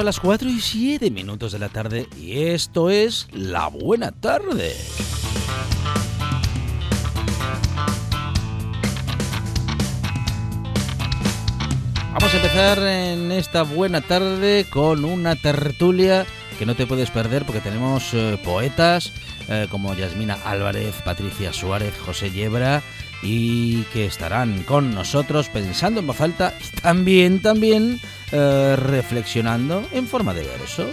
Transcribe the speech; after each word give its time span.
Son 0.00 0.06
las 0.06 0.20
4 0.20 0.48
y 0.48 0.60
7 0.62 1.10
minutos 1.10 1.52
de 1.52 1.58
la 1.58 1.68
tarde 1.68 2.08
y 2.18 2.44
esto 2.44 2.88
es 2.88 3.28
La 3.32 3.68
Buena 3.68 4.12
Tarde. 4.12 4.74
Vamos 12.14 12.32
a 12.32 12.36
empezar 12.36 12.78
en 12.78 13.30
esta 13.30 13.62
buena 13.62 14.00
tarde 14.00 14.64
con 14.70 15.04
una 15.04 15.36
tertulia 15.36 16.24
que 16.58 16.64
no 16.64 16.74
te 16.74 16.86
puedes 16.86 17.10
perder 17.10 17.44
porque 17.44 17.60
tenemos 17.60 18.14
eh, 18.14 18.40
poetas 18.42 19.12
eh, 19.50 19.68
como 19.70 19.92
Yasmina 19.92 20.38
Álvarez, 20.46 20.94
Patricia 21.04 21.52
Suárez, 21.52 21.92
José 22.06 22.30
Yebra 22.30 22.82
y 23.22 23.82
que 23.92 24.06
estarán 24.06 24.62
con 24.62 24.94
nosotros 24.94 25.48
pensando 25.48 26.00
en 26.00 26.06
voz 26.06 26.20
alta 26.20 26.54
y 26.60 26.80
también, 26.80 27.40
también 27.40 28.00
eh, 28.32 28.76
reflexionando 28.76 29.86
en 29.92 30.06
forma 30.06 30.34
de 30.34 30.44
verso. 30.44 30.88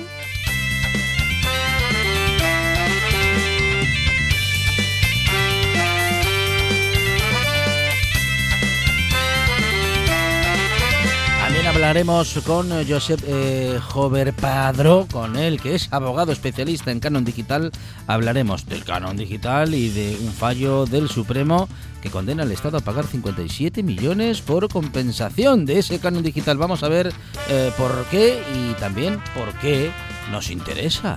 Hablaremos 11.87 12.41
con 12.45 12.69
Josep 12.85 13.21
eh, 13.25 13.79
Jover 13.81 14.33
Padro, 14.33 15.07
con 15.09 15.37
él 15.37 15.61
que 15.61 15.73
es 15.73 15.87
abogado 15.93 16.33
especialista 16.33 16.91
en 16.91 16.99
canon 16.99 17.23
digital. 17.23 17.71
Hablaremos 18.07 18.65
del 18.65 18.83
canon 18.83 19.15
digital 19.15 19.73
y 19.73 19.87
de 19.89 20.17
un 20.19 20.33
fallo 20.33 20.85
del 20.85 21.07
Supremo 21.07 21.69
que 22.01 22.09
condena 22.09 22.43
al 22.43 22.51
Estado 22.51 22.77
a 22.77 22.81
pagar 22.81 23.07
57 23.07 23.83
millones 23.83 24.41
por 24.41 24.67
compensación 24.67 25.65
de 25.65 25.79
ese 25.79 25.99
canon 25.99 26.23
digital. 26.23 26.57
Vamos 26.57 26.83
a 26.83 26.89
ver 26.89 27.13
eh, 27.49 27.71
por 27.77 28.05
qué 28.11 28.37
y 28.53 28.73
también 28.73 29.21
por 29.33 29.53
qué 29.61 29.89
nos 30.29 30.51
interesa. 30.51 31.15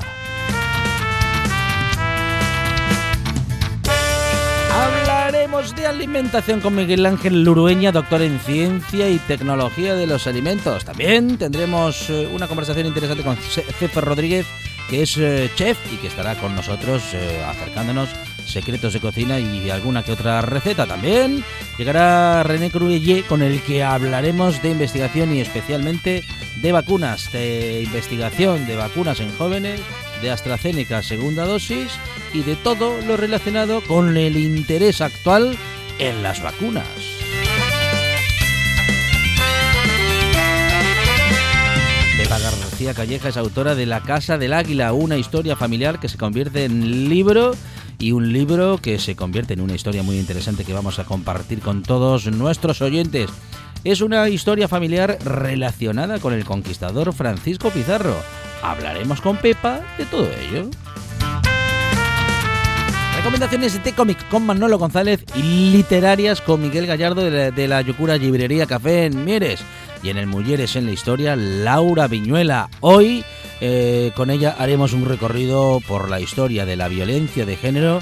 Hablaremos 5.61 5.77
de 5.77 5.87
alimentación 5.87 6.61
con 6.61 6.75
Miguel 6.75 7.05
Ángel 7.05 7.45
Lurueña, 7.45 7.93
doctor 7.93 8.23
en 8.23 8.41
ciencia 8.41 9.11
y 9.11 9.19
tecnología 9.19 9.95
de 9.95 10.07
los 10.07 10.27
alimentos. 10.27 10.87
También 10.87 11.37
tendremos 11.37 12.09
eh, 12.09 12.27
una 12.33 12.49
conversación 12.49 12.87
interesante 12.87 13.23
con 13.23 13.37
Cefer 13.37 14.03
Rodríguez, 14.03 14.47
que 14.89 15.03
es 15.03 15.19
eh, 15.19 15.51
chef 15.57 15.77
y 15.93 15.97
que 15.97 16.07
estará 16.07 16.35
con 16.37 16.55
nosotros 16.57 17.03
acercándonos 17.47 18.09
secretos 18.47 18.95
de 18.95 19.01
cocina 19.01 19.39
y 19.39 19.69
alguna 19.69 20.03
que 20.03 20.13
otra 20.13 20.41
receta 20.41 20.87
también. 20.87 21.45
Llegará 21.77 22.43
René 22.43 22.71
Cruelle 22.71 23.25
con 23.25 23.43
el 23.43 23.61
que 23.61 23.85
hablaremos 23.85 24.63
de 24.63 24.71
investigación 24.71 25.35
y 25.35 25.43
especialmente 25.43 26.25
de 26.63 26.73
vacunas, 26.73 27.31
de 27.33 27.83
investigación 27.83 28.67
de 28.67 28.77
vacunas 28.77 29.21
en 29.21 29.31
jóvenes, 29.37 29.79
de 30.23 30.31
AstraZeneca 30.31 31.03
segunda 31.03 31.45
dosis 31.45 31.91
y 32.33 32.43
de 32.43 32.57
todo 32.57 33.01
lo 33.03 33.17
relacionado 33.17 33.81
con 33.83 34.17
el 34.17 34.37
interés 34.37 35.01
actual 35.01 35.57
en 35.99 36.23
las 36.23 36.43
vacunas. 36.43 36.87
Pepa 42.17 42.39
García 42.39 42.95
Calleja 42.95 43.29
es 43.29 43.37
autora 43.37 43.75
de 43.75 43.87
La 43.87 44.01
Casa 44.03 44.39
del 44.39 44.53
Águila, 44.53 44.93
una 44.93 45.17
historia 45.17 45.57
familiar 45.57 45.99
que 46.01 46.09
se 46.09 46.19
convierte 46.19 46.65
en 46.65 47.09
libro 47.09 47.53
y 47.99 48.13
un 48.13 48.33
libro 48.33 48.79
que 48.79 48.99
se 48.99 49.17
convierte 49.17 49.55
en 49.55 49.61
una 49.61 49.75
historia 49.75 50.03
muy 50.03 50.19
interesante 50.19 50.65
que 50.65 50.73
vamos 50.73 50.99
a 50.99 51.05
compartir 51.05 51.61
con 51.61 51.83
todos 51.83 52.27
nuestros 52.27 52.83
oyentes. 52.83 53.31
Es 53.85 54.01
una 54.03 54.29
historia 54.29 54.69
familiar 54.69 55.19
relacionada 55.25 56.19
con 56.19 56.35
el 56.35 56.45
conquistador 56.45 57.15
Francisco 57.15 57.71
Pizarro. 57.71 58.17
Hablaremos 58.63 59.21
con 59.21 59.39
Pepa 59.39 59.81
de 59.97 60.05
todo 60.05 60.29
ello. 60.31 60.69
Recomendaciones 63.21 63.85
de 63.85 63.93
cómic 63.93 64.27
con 64.29 64.47
Manolo 64.47 64.79
González 64.79 65.23
y 65.37 65.43
literarias 65.73 66.41
con 66.41 66.63
Miguel 66.63 66.87
Gallardo 66.87 67.21
de 67.21 67.31
la, 67.31 67.51
de 67.51 67.69
la 67.69 67.83
Librería 68.17 68.65
Café 68.65 69.05
en 69.05 69.27
Mieres. 69.27 69.61
Y 70.03 70.09
en 70.09 70.17
el 70.17 70.27
Mulleres 70.27 70.75
en 70.75 70.87
la 70.87 70.93
Historia, 70.93 71.37
Laura 71.37 72.09
Viñuela. 72.09 72.71
Hoy 72.81 73.23
eh, 73.61 74.11
con 74.17 74.31
ella 74.31 74.57
haremos 74.59 74.95
un 74.95 75.05
recorrido 75.05 75.83
por 75.87 76.09
la 76.09 76.19
historia 76.19 76.65
de 76.65 76.77
la 76.77 76.89
violencia 76.89 77.45
de 77.45 77.59
género 77.59 78.01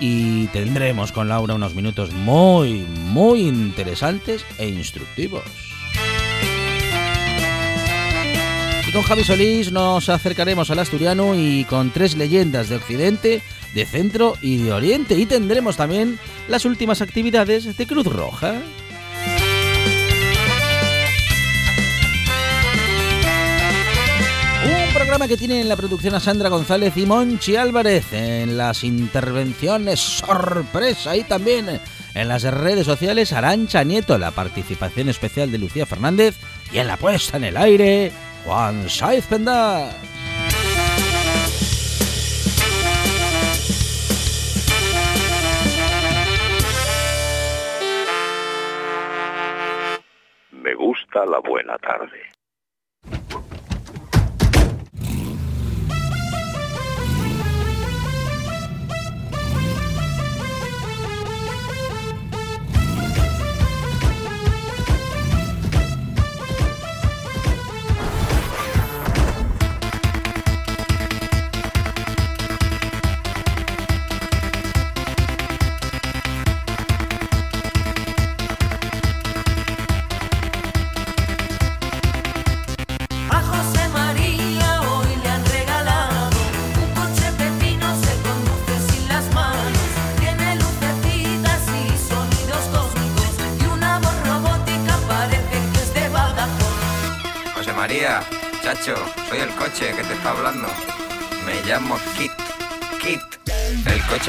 y 0.00 0.48
tendremos 0.48 1.12
con 1.12 1.28
Laura 1.28 1.54
unos 1.54 1.76
minutos 1.76 2.10
muy, 2.12 2.84
muy 2.88 3.42
interesantes 3.42 4.44
e 4.58 4.68
instructivos. 4.68 5.44
Con 8.96 9.04
Javi 9.04 9.24
Solís 9.24 9.72
nos 9.72 10.08
acercaremos 10.08 10.70
al 10.70 10.78
asturiano 10.78 11.34
y 11.34 11.64
con 11.64 11.90
tres 11.90 12.16
leyendas 12.16 12.70
de 12.70 12.76
Occidente, 12.76 13.42
de 13.76 13.84
Centro 13.84 14.36
y 14.40 14.56
de 14.56 14.72
Oriente. 14.72 15.14
Y 15.14 15.26
tendremos 15.26 15.76
también 15.76 16.18
las 16.48 16.64
últimas 16.64 17.02
actividades 17.02 17.76
de 17.76 17.86
Cruz 17.86 18.06
Roja. 18.06 18.54
programa 24.94 25.28
que 25.28 25.36
tiene 25.36 25.60
en 25.60 25.68
la 25.68 25.76
producción 25.76 26.14
a 26.14 26.20
Sandra 26.20 26.48
González 26.48 26.96
y 26.96 27.04
Monchi 27.04 27.54
Álvarez, 27.54 28.12
en 28.12 28.56
las 28.56 28.82
intervenciones 28.82 30.00
sorpresa 30.00 31.14
y 31.14 31.22
también 31.22 31.80
en 32.14 32.28
las 32.28 32.42
redes 32.42 32.86
sociales 32.86 33.32
Arancha 33.32 33.84
Nieto, 33.84 34.16
la 34.16 34.30
participación 34.30 35.10
especial 35.10 35.52
de 35.52 35.58
Lucía 35.58 35.84
Fernández 35.84 36.36
y 36.72 36.78
en 36.78 36.86
la 36.86 36.96
puesta 36.96 37.36
en 37.36 37.44
el 37.44 37.56
aire 37.58 38.10
Juan 38.44 38.88
Saiz 38.88 39.26
Penda. 39.26 39.90
La 51.26 51.40
buena 51.40 51.78
tarde. 51.78 52.35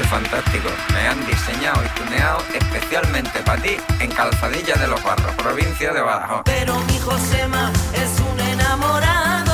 Fantástico. 0.08 0.68
Me 0.92 1.06
han 1.06 1.24
diseñado 1.26 1.82
y 1.84 1.88
tuneado 2.00 2.42
especialmente 2.54 3.40
para 3.40 3.60
ti 3.62 3.76
en 4.00 4.10
Calzadilla 4.10 4.74
de 4.76 4.88
los 4.88 5.02
Barros, 5.02 5.34
provincia 5.36 5.92
de 5.92 6.00
Badajoz. 6.00 6.42
Pero 6.44 6.78
mi 6.80 6.98
Josema 6.98 7.70
es 7.92 8.20
un 8.20 8.40
enamorado, 8.40 9.47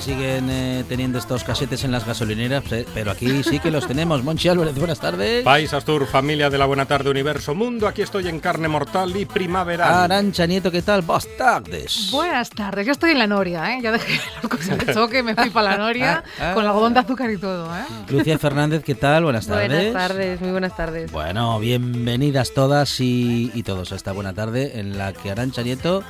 si 0.00 0.12
siguen 0.12 0.50
eh, 0.50 0.84
teniendo 0.86 1.18
estos 1.18 1.42
casetes 1.42 1.82
en 1.84 1.90
las 1.90 2.04
gasolineras, 2.04 2.64
pero 2.92 3.10
aquí 3.10 3.42
sí 3.42 3.58
que 3.60 3.70
los 3.70 3.86
tenemos. 3.86 4.22
Monchi 4.22 4.48
Álvarez, 4.48 4.74
buenas 4.74 5.00
tardes. 5.00 5.42
País 5.42 5.72
Astur, 5.72 6.06
familia 6.06 6.50
de 6.50 6.58
la 6.58 6.66
Buena 6.66 6.84
Tarde 6.84 7.08
Universo 7.08 7.54
Mundo, 7.54 7.88
aquí 7.88 8.02
estoy 8.02 8.28
en 8.28 8.40
carne 8.40 8.68
mortal 8.68 9.16
y 9.16 9.24
primavera. 9.24 10.04
Arancha 10.04 10.46
Nieto, 10.46 10.70
¿qué 10.70 10.82
tal? 10.82 11.00
Buenas 11.00 11.28
tardes. 11.38 12.10
Buenas 12.10 12.50
tardes, 12.50 12.84
yo 12.84 12.92
estoy 12.92 13.12
en 13.12 13.18
la 13.20 13.26
Noria, 13.26 13.72
¿eh? 13.72 13.78
Ya 13.82 13.92
dejé 13.92 14.20
los 14.42 14.50
coches 14.50 14.86
de 14.86 14.92
choque, 14.92 15.22
me 15.22 15.34
fui 15.34 15.48
para 15.48 15.70
la 15.70 15.76
Noria 15.78 16.22
Ah, 16.38 16.40
ah. 16.50 16.54
con 16.54 16.66
algodón 16.66 16.92
de 16.92 17.00
azúcar 17.00 17.30
y 17.30 17.38
todo, 17.38 17.74
¿eh? 17.74 17.84
Lucía 18.08 18.38
Fernández, 18.38 18.82
¿qué 18.84 18.94
tal? 18.94 19.24
Buenas 19.24 19.46
tardes. 19.46 19.68
Buenas 19.68 20.08
tardes, 20.08 20.40
muy 20.42 20.50
buenas 20.50 20.76
tardes. 20.76 21.10
Bueno, 21.10 21.58
bienvenidas 21.58 22.52
todas 22.52 23.00
y, 23.00 23.50
y 23.54 23.62
todos 23.62 23.92
a 23.92 23.96
esta 23.96 24.12
buena 24.12 24.34
tarde 24.34 24.78
en 24.78 24.98
la 24.98 25.14
que 25.14 25.30
Arancha 25.30 25.62
Nieto 25.62 26.04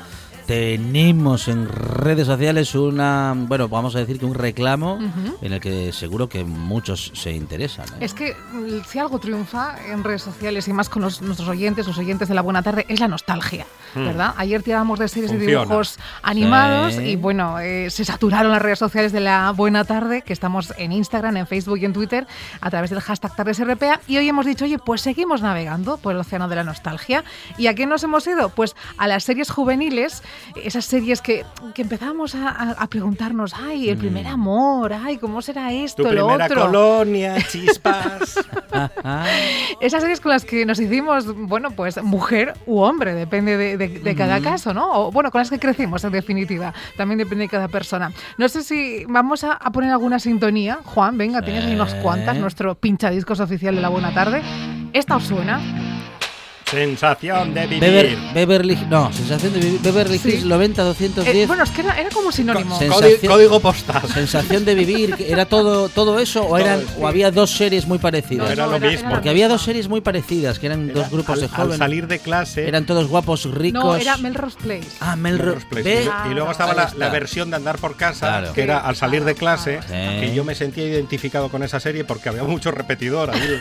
tenemos 0.47 1.49
en 1.49 1.69
redes 1.69 2.27
sociales 2.27 2.75
una, 2.75 3.35
bueno, 3.37 3.69
vamos 3.69 3.97
a 3.97 3.99
decir 3.99 4.19
que 4.19 4.25
un 4.27 4.35
reclamo 4.35 4.99
en 5.43 5.53
el 5.53 5.61
que 5.61 5.93
seguro 5.93 6.29
que 6.29 6.45
muchos 6.45 7.11
se 7.15 7.33
interesan. 7.33 7.87
¿eh? 7.95 7.99
Es 8.01 8.15
que 8.15 8.35
mm, 8.53 8.85
si 8.89 8.99
algo 8.99 9.19
triunfa 9.19 9.77
en 9.91 10.05
redes 10.05 10.23
sociales 10.23 10.69
y 10.69 10.73
más 10.73 10.89
con 10.89 11.03
los- 11.03 11.21
nuestros 11.23 11.49
oyentes, 11.49 11.87
los 11.87 11.99
oyentes 11.99 12.29
de 12.29 12.35
la 12.35 12.43
buena 12.43 12.63
tarde, 12.63 12.87
es 12.89 13.01
la 13.01 13.09
nostalgia, 13.09 13.67
¿verdad? 13.95 14.35
Ayer 14.37 14.63
tirábamos 14.63 14.99
de 14.99 15.09
series 15.09 15.31
de 15.31 15.39
Funciona. 15.39 15.63
dibujos 15.65 15.99
animados 16.23 16.95
Sí. 16.95 17.03
y 17.03 17.17
bueno, 17.17 17.59
eh, 17.61 17.91
se 17.91 18.05
saturaron 18.05 18.53
las 18.53 18.63
redes 18.63 18.79
sociales 18.79 19.13
de 19.13 19.21
la 19.21 19.51
buena 19.53 19.85
tarde, 19.85 20.23
que 20.23 20.33
estamos 20.33 20.73
en 20.79 20.93
Instagram, 20.93 21.37
en 21.39 21.47
Facebook 21.47 21.79
y 21.79 21.85
en 21.85 21.93
Twitter 21.93 22.27
a 22.61 22.71
través 22.71 22.91
del 22.91 23.01
hashtag 23.01 23.35
TardesRPA 23.35 24.01
y 24.07 24.17
hoy 24.19 24.29
hemos 24.29 24.47
dicho, 24.47 24.65
oye, 24.65 24.79
pues 24.79 25.01
seguimos 25.01 25.43
navegando 25.43 25.97
por 25.97 26.13
el 26.15 26.19
océano 26.21 26.49
de 26.49 26.57
la 26.57 26.65
nostalgia. 26.65 27.25
¿Y 27.59 27.67
a 27.67 27.75
qué 27.75 27.87
nos 27.87 28.03
hemos 28.05 28.27
ido? 28.27 28.51
Pues 28.51 28.77
a 28.99 29.09
las 29.09 29.25
series 29.25 29.51
juveniles, 29.51 30.23
esas 30.57 30.85
series 30.85 31.21
que, 31.21 31.45
que 31.75 31.83
empezamos 31.83 32.35
a, 32.35 32.73
a- 32.73 32.87
preguntarnos, 32.87 33.53
ay, 33.55 33.91
el 33.91 33.99
primer 33.99 34.27
amor, 34.27 34.93
ay, 34.93 35.19
¿cómo 35.19 35.43
será 35.43 35.73
esto, 35.73 36.03
tu 36.03 36.13
lo 36.13 36.27
primera 36.27 36.47
otro? 36.47 36.63
colonia, 36.67 37.37
chispas. 37.51 38.39
Esas 39.81 40.03
series 40.03 40.21
con 40.21 40.33
las 40.33 40.45
que 40.45 40.65
nos 40.67 40.79
hicimos, 40.81 41.27
bueno, 41.37 41.71
pues 41.71 42.03
mujer 42.03 42.55
u 42.67 42.79
hombre, 42.81 43.15
depende 43.15 43.57
de, 43.57 43.77
de- 43.77 43.89
de 44.01 44.15
cada 44.15 44.41
caso, 44.41 44.73
¿no? 44.73 44.91
O 44.93 45.13
bueno, 45.13 45.31
con 45.31 45.41
las 45.41 45.51
que 45.51 45.59
crecimos, 45.59 46.05
en 46.05 46.13
definitiva. 46.13 46.73
También 46.97 47.19
depende 47.19 47.45
de 47.45 47.49
cada 47.49 47.69
persona. 47.69 48.13
No 48.39 48.49
sé 48.49 48.63
si 48.63 49.05
vamos 49.09 49.45
a, 49.45 49.53
a 49.53 49.71
poner 49.71 49.91
alguna 49.91 50.19
sintonía. 50.19 50.79
Juan, 50.85 51.19
venga, 51.19 51.43
tienes 51.43 51.65
ahí 51.65 51.75
unas 51.75 51.95
cuantas, 51.97 52.37
nuestro 52.37 52.75
pinchadiscos 52.75 53.41
oficial 53.41 53.75
de 53.75 53.81
la 53.81 53.89
buena 53.89 54.13
tarde. 54.15 54.43
¿Esta 54.93 55.17
os 55.17 55.25
suena? 55.25 55.61
Sensación 56.71 57.55
de 57.55 57.67
vivir. 57.69 57.81
Bever- 57.81 58.33
Beverly, 58.35 58.77
no, 58.91 59.13
sensación 59.13 59.53
de 59.53 59.61
vivir. 59.61 59.81
Beverly 59.81 60.19
Sí. 60.19 60.29
Hills 60.31 60.45
90 60.47 60.83
210. 60.83 61.37
Eh, 61.37 61.47
bueno, 61.47 61.63
es 61.63 61.71
que 61.71 61.81
era, 61.83 61.99
era 62.01 62.11
como 62.11 62.33
sinónimo. 62.33 62.77
Sí. 62.79 62.87
Código, 62.87 63.01
sensación- 63.03 63.33
código 63.33 63.61
postal. 63.61 64.03
Sensación 64.13 64.65
de 64.65 64.75
vivir, 64.75 65.15
¿era 65.21 65.47
todo, 65.47 65.89
todo 65.89 66.19
eso 66.19 66.43
o, 66.43 66.47
Todo 66.49 66.59
eran, 66.59 66.81
o 66.99 67.07
había 67.07 67.31
dos 67.31 67.53
series 67.57 67.87
muy 67.87 67.99
parecidas? 67.99 68.47
No, 68.49 68.53
era 68.53 68.67
lo 68.67 68.81
mismo. 68.81 69.11
Porque 69.11 69.29
había 69.31 69.47
dos 69.49 69.63
series 69.63 69.89
muy 69.89 70.01
parecidas, 70.01 70.59
que 70.59 70.67
eran 70.67 70.91
Era 70.91 71.01
dos 71.03 71.11
grupos 71.11 71.35
al, 71.35 71.41
de 71.41 71.47
al 71.47 71.53
jóvenes. 71.53 71.79
salir 71.79 72.07
de 72.09 72.19
clase. 72.19 72.67
Eran 72.67 72.85
todos 72.85 73.07
guapos, 73.07 73.45
ricos. 73.45 73.85
No, 73.85 73.95
era 73.95 74.17
Melrose 74.17 74.57
Place. 74.61 74.89
Ah, 75.01 75.15
Melrose 75.15 75.47
Melrose 75.47 75.67
Place. 75.67 76.11
Y, 76.31 76.35
luego 76.35 76.51
estaba 76.51 76.73
Ahí 76.73 76.89
la, 76.99 77.09
versión 77.11 77.51
de 77.51 77.57
andar 77.57 77.79
por 77.79 77.97
casa, 77.97 78.27
Claro. 78.27 78.53
que 78.53 78.63
era 78.63 78.79
al 78.79 78.97
salir 78.97 79.23
de 79.25 79.35
clase, 79.37 79.81
Sí. 79.87 79.93
que 80.21 80.33
yo 80.35 80.43
me 80.43 80.57
sentía 80.57 80.85
identificado 80.85 81.49
con 81.49 81.63
esa 81.63 81.79
serie 81.79 82.03
porque 82.05 82.29
había 82.29 82.43
mucho 82.43 82.73
repetidor 82.73 83.31
ahí. 83.31 83.61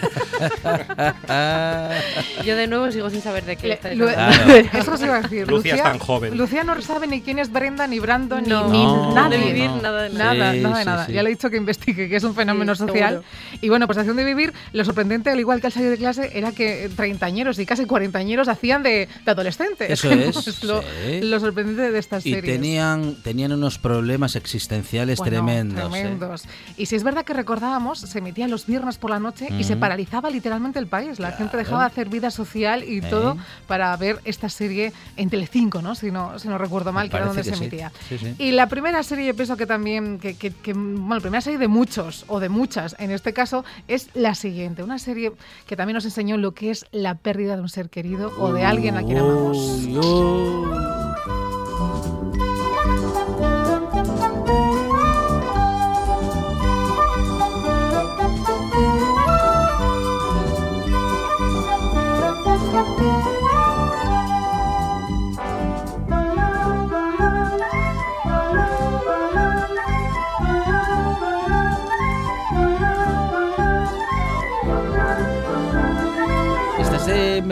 Ah, 1.29 1.91
Yo 2.43 2.55
de 2.55 2.67
nuevo 2.67 2.89
sigo 2.95 3.09
sin 3.09 3.21
saber 3.21 3.45
de 3.45 3.55
qué. 3.55 3.77
Claro. 3.77 4.07
Eso 4.73 4.93
os 4.93 5.01
iba 5.01 5.17
a 5.17 5.21
decir. 5.21 5.47
Lucía 5.47 5.75
es 5.75 5.83
tan 5.83 5.99
joven. 5.99 6.37
Lucía 6.37 6.63
no 6.63 6.81
sabe 6.81 7.07
ni 7.07 7.21
quién 7.21 7.39
es 7.39 7.51
Brenda, 7.51 7.87
ni 7.87 7.99
Brandon, 7.99 8.43
ni- 8.43 8.49
No. 8.49 8.67
ni, 8.69 8.83
No, 8.83 9.13
nadie. 9.13 9.37
de 9.37 9.45
vivir, 9.45 9.69
no. 9.69 9.81
nada 9.81 10.01
de 10.03 10.09
nada. 10.09 10.33
Nada, 10.33 10.53
Sí, 10.53 10.59
nada 10.61 10.75
de 10.77 10.83
sí, 10.83 10.89
nada. 10.89 11.05
sí. 11.05 11.13
Ya 11.13 11.23
le 11.23 11.29
he 11.29 11.33
dicho 11.33 11.49
que 11.49 11.57
investigue, 11.57 12.09
que 12.09 12.15
es 12.15 12.23
un 12.23 12.33
fenómeno 12.35 12.73
Sí, 12.75 12.79
social. 12.87 13.09
seguro. 13.23 13.59
Y 13.61 13.69
bueno, 13.69 13.85
pues 13.87 13.97
acción 13.97 14.17
de 14.17 14.23
vivir, 14.23 14.53
lo 14.73 14.83
sorprendente, 14.85 15.29
al 15.29 15.39
igual 15.39 15.61
que 15.61 15.67
al 15.67 15.73
salir 15.73 15.89
de 15.91 15.97
clase, 15.97 16.31
era 16.33 16.51
que 16.51 16.89
treintañeros 16.95 17.59
y 17.59 17.65
casi 17.65 17.85
cuarentañeros 17.85 18.47
hacían 18.47 18.81
de, 18.83 19.07
de 19.25 19.31
adolescentes. 19.31 19.89
Eso 19.89 20.09
es, 20.11 20.47
Es 20.47 20.63
lo, 20.63 20.81
sí. 20.81 21.21
lo 21.21 21.39
sorprendente 21.39 21.91
de 21.91 21.99
estas 21.99 22.25
y 22.25 22.33
series. 22.33 22.53
tenían, 22.55 23.15
tenían 23.23 23.51
unos 23.51 23.77
problemas 23.77 24.35
existenciales 24.35 25.17
Bueno, 25.19 25.31
tremendos. 25.31 25.85
¿eh? 25.85 25.89
tremendos. 26.01 26.43
Y 26.77 26.85
si 26.85 26.95
es 26.95 27.03
verdad 27.03 27.25
que 27.25 27.33
recordábamos, 27.33 27.99
se 27.99 28.19
emitía 28.19 28.47
los 28.47 28.65
viernes 28.65 28.97
por 28.97 29.09
la 29.11 29.19
noche 29.19 29.47
y 29.59 29.63
se 29.63 29.75
paralizaba 29.75 30.29
literalmente 30.29 30.79
el 30.79 30.87
país. 30.87 31.19
La 31.19 31.31
gente 31.33 31.57
dejaba 31.57 31.81
de 31.81 31.87
hacer 31.87 32.09
vida 32.09 32.31
social 32.31 32.83
y 32.87 33.01
todo 33.01 33.37
para 33.67 33.95
ver 33.97 34.19
esta 34.25 34.49
serie 34.49 34.93
en 35.17 35.29
Telecinco, 35.29 35.81
¿no? 35.81 35.95
Si 35.95 36.11
no, 36.11 36.37
si 36.39 36.47
no 36.47 36.57
recuerdo 36.57 36.91
mal, 36.93 37.09
que 37.09 37.17
era 37.17 37.25
donde 37.27 37.43
se 37.43 37.53
sí. 37.55 37.63
emitía. 37.63 37.91
Sí, 38.09 38.17
sí. 38.17 38.35
Y 38.39 38.51
la 38.51 38.67
primera 38.67 39.01
serie, 39.03 39.25
yo 39.27 39.35
pienso 39.35 39.57
que 39.57 39.65
también, 39.65 40.19
que, 40.19 40.35
que- 40.35 40.51
que, 40.51 40.73
bueno, 40.73 41.15
la 41.15 41.21
primera 41.21 41.41
serie 41.41 41.59
de 41.59 41.67
muchos, 41.67 42.25
o 42.27 42.39
de 42.39 42.49
muchas 42.49 42.95
en 42.99 43.11
este 43.11 43.33
caso, 43.33 43.63
es 43.87 44.09
la 44.13 44.35
siguiente. 44.35 44.83
Una 44.83 44.99
serie 44.99 45.31
que 45.67 45.75
también 45.75 45.95
nos 45.95 46.05
enseñó 46.05 46.37
lo 46.37 46.53
que 46.53 46.71
es 46.71 46.85
la 46.91 47.15
pérdida 47.15 47.55
de 47.55 47.61
un 47.61 47.69
ser 47.69 47.89
querido 47.89 48.31
o 48.39 48.51
de 48.53 48.63
alguien 48.65 48.97
a 48.97 49.03
quien 49.03 49.17
amamos. 49.17 49.57
Uy. 49.57 51.44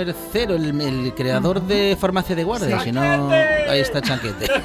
Mercero, 0.06 0.56
el, 0.56 0.80
el 0.82 1.14
creador 1.14 1.62
de 1.62 1.98
Farmacia 2.00 2.36
de 2.36 2.44
Guardia. 2.44 2.80
Si 2.80 2.92
no, 2.92 3.02
ahí 3.32 3.80
está 3.80 4.02
Chanquete. 4.02 4.48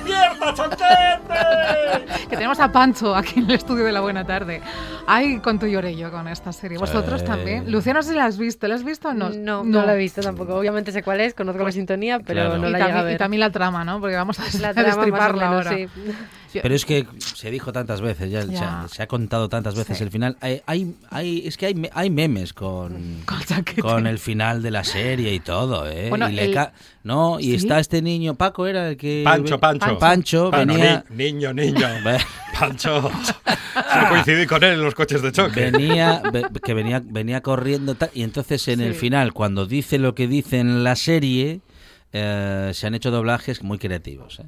Que 2.29 2.37
tenemos 2.37 2.61
a 2.61 2.71
Pancho 2.71 3.15
aquí 3.15 3.41
en 3.41 3.47
el 3.47 3.53
estudio 3.57 3.85
de 3.85 3.93
la 3.93 4.01
buena 4.01 4.25
tarde. 4.25 4.61
Ay, 5.11 5.39
cuánto 5.43 5.67
lloré 5.67 5.97
yo 5.97 6.11
con 6.11 6.29
esta 6.29 6.53
serie. 6.53 6.77
¿Vosotros 6.77 7.21
Sí. 7.23 7.27
también? 7.27 7.71
Luciano, 7.73 8.03
si 8.03 8.13
la 8.15 8.27
has 8.27 8.37
visto. 8.37 8.69
¿La 8.69 8.75
has 8.75 8.85
visto 8.85 9.09
o 9.09 9.15
no? 9.15 9.31
No, 9.31 9.65
no, 9.65 9.87
la 9.87 9.95
he 9.95 9.99
visto 9.99 10.21
tampoco. 10.21 10.55
Obviamente 10.55 10.93
sé 10.93 11.03
cuál 11.03 11.21
es, 11.21 11.33
conozco 11.33 11.65
la 11.65 11.73
sintonía, 11.73 12.19
pero 12.21 12.43
Claro. 12.43 12.59
no 12.59 12.69
y, 12.69 12.73
la 12.73 12.79
he 12.79 12.83
llegado 12.83 12.91
a 12.91 12.95
también, 12.97 13.09
y 13.09 13.13
ver. 13.15 13.19
también 13.19 13.41
la 13.41 13.51
trama, 13.51 13.85
¿no? 13.85 14.01
Porque 14.01 14.17
vamos 14.17 14.39
a, 14.39 14.43
la 14.61 14.69
a 14.69 14.75
trama 14.75 14.87
destriparla 14.89 15.49
menos, 15.51 15.67
ahora. 15.67 15.77
sí. 15.79 15.89
Pero 16.63 16.75
es 16.75 16.87
que 16.87 17.07
se 17.19 17.51
dijo 17.51 17.73
tantas 17.73 18.01
veces, 18.01 18.31
ya, 18.31 18.43
Ya. 18.45 18.85
Se, 18.89 18.97
se 18.97 19.03
ha 19.03 19.07
contado 19.07 19.49
tantas 19.51 19.75
veces 19.75 19.99
Sí. 19.99 20.05
el 20.05 20.11
final. 20.11 20.37
Hay, 20.41 20.63
hay, 20.67 20.95
hay- 21.11 21.47
es 21.47 21.57
que 21.59 21.67
hay, 21.67 21.91
hay 21.93 22.09
memes 22.11 22.53
con, 22.55 23.23
Con 23.27 23.39
con 23.83 24.07
el 24.07 24.19
final 24.19 24.63
de 24.63 24.71
la 24.71 24.83
serie 24.85 25.33
y 25.35 25.41
todo, 25.41 25.87
¿eh? 25.89 26.09
Bueno, 26.09 26.29
y 26.29 26.33
le 26.35 26.47
el- 26.47 26.55
ca- 26.55 26.73
no, 27.05 27.39
y 27.39 27.45
Sí. 27.51 27.55
está 27.57 27.79
este 27.79 28.01
niño, 28.03 28.35
Paco 28.35 28.67
era 28.67 28.89
el 28.89 28.97
que... 28.97 29.23
Pancho, 29.25 29.59
Pancho. 29.59 29.99
Pancho 29.99 30.51
venía... 30.51 31.05
ni- 31.11 31.33
niño, 31.33 31.53
niño. 31.55 31.87
Pancho. 32.59 33.11
Se 33.75 34.09
coincidí 34.09 34.47
con 34.47 34.65
él 34.65 34.73
en 34.75 34.83
los 34.83 34.95
coches 34.99 35.23
de 35.23 35.33
choque. 35.33 35.71
venía 35.71 36.21
ve- 36.33 36.49
que 36.63 36.75
venía 36.75 37.01
venía 37.03 37.41
corriendo 37.41 37.95
tal, 37.95 38.11
y 38.13 38.23
entonces 38.23 38.69
en 38.69 38.81
el 38.81 38.95
final 38.95 39.33
cuando 39.33 39.65
dice 39.65 39.97
lo 39.99 40.15
que 40.15 40.27
dice 40.29 40.59
en 40.59 40.85
la 40.85 40.95
serie 40.97 41.61
eh, 42.13 42.71
se 42.75 42.87
han 42.87 42.95
hecho 42.95 43.11
doblajes 43.11 43.63
muy 43.63 43.79
creativos 43.79 44.41
¿eh? 44.41 44.47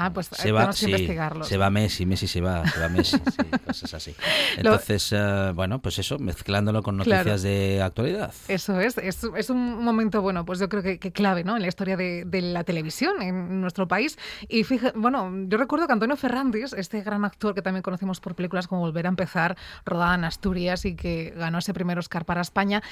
Ah, 0.00 0.12
pues 0.12 0.28
se 0.32 0.52
va, 0.52 0.66
que 0.68 0.72
sí, 0.74 0.86
investigarlos. 0.86 1.48
se 1.48 1.56
va 1.56 1.70
Messi, 1.70 2.06
Messi 2.06 2.26
se 2.28 2.40
va, 2.40 2.64
se 2.68 2.78
va 2.80 2.88
Messi, 2.88 3.16
sí, 3.16 3.42
cosas 3.66 3.94
así. 3.94 4.14
Lo- 4.56 4.72
Entonces, 4.72 5.12
eh, 5.12 5.52
bueno, 5.54 5.80
pues 5.80 5.98
eso, 5.98 6.18
mezclándolo 6.18 6.82
con 6.82 6.96
noticias 6.98 7.22
Claro. 7.24 7.40
de 7.42 7.82
actualidad. 7.82 8.32
Eso 8.46 8.78
es, 8.80 8.96
es, 8.98 9.24
es 9.36 9.50
un 9.50 9.82
momento, 9.82 10.22
bueno, 10.22 10.44
pues 10.44 10.58
yo 10.60 10.68
creo 10.68 10.82
que, 10.82 10.98
que 10.98 11.10
clave, 11.12 11.42
¿no? 11.44 11.56
En 11.56 11.62
la 11.62 11.68
historia 11.68 11.96
de, 11.96 12.24
de 12.24 12.42
la 12.42 12.62
televisión 12.64 13.20
en 13.22 13.60
nuestro 13.60 13.88
país. 13.88 14.18
Y 14.48 14.64
fíjate, 14.64 14.96
bueno, 14.98 15.32
yo 15.48 15.58
recuerdo 15.58 15.86
que 15.86 15.92
Antonio 15.94 16.16
Ferrandis, 16.16 16.72
este 16.74 17.00
gran 17.02 17.24
actor 17.24 17.54
que 17.54 17.62
también 17.62 17.82
conocemos 17.82 18.20
por 18.20 18.34
películas 18.34 18.68
como 18.68 18.82
Volver 18.82 19.06
a 19.06 19.08
empezar, 19.08 19.56
rodada 19.84 20.14
en 20.14 20.24
Asturias 20.24 20.84
y 20.84 20.94
que 20.94 21.32
ganó 21.36 21.58
ese 21.58 21.74
primer 21.74 21.98
Oscar 21.98 22.24
para 22.24 22.40
España, 22.40 22.82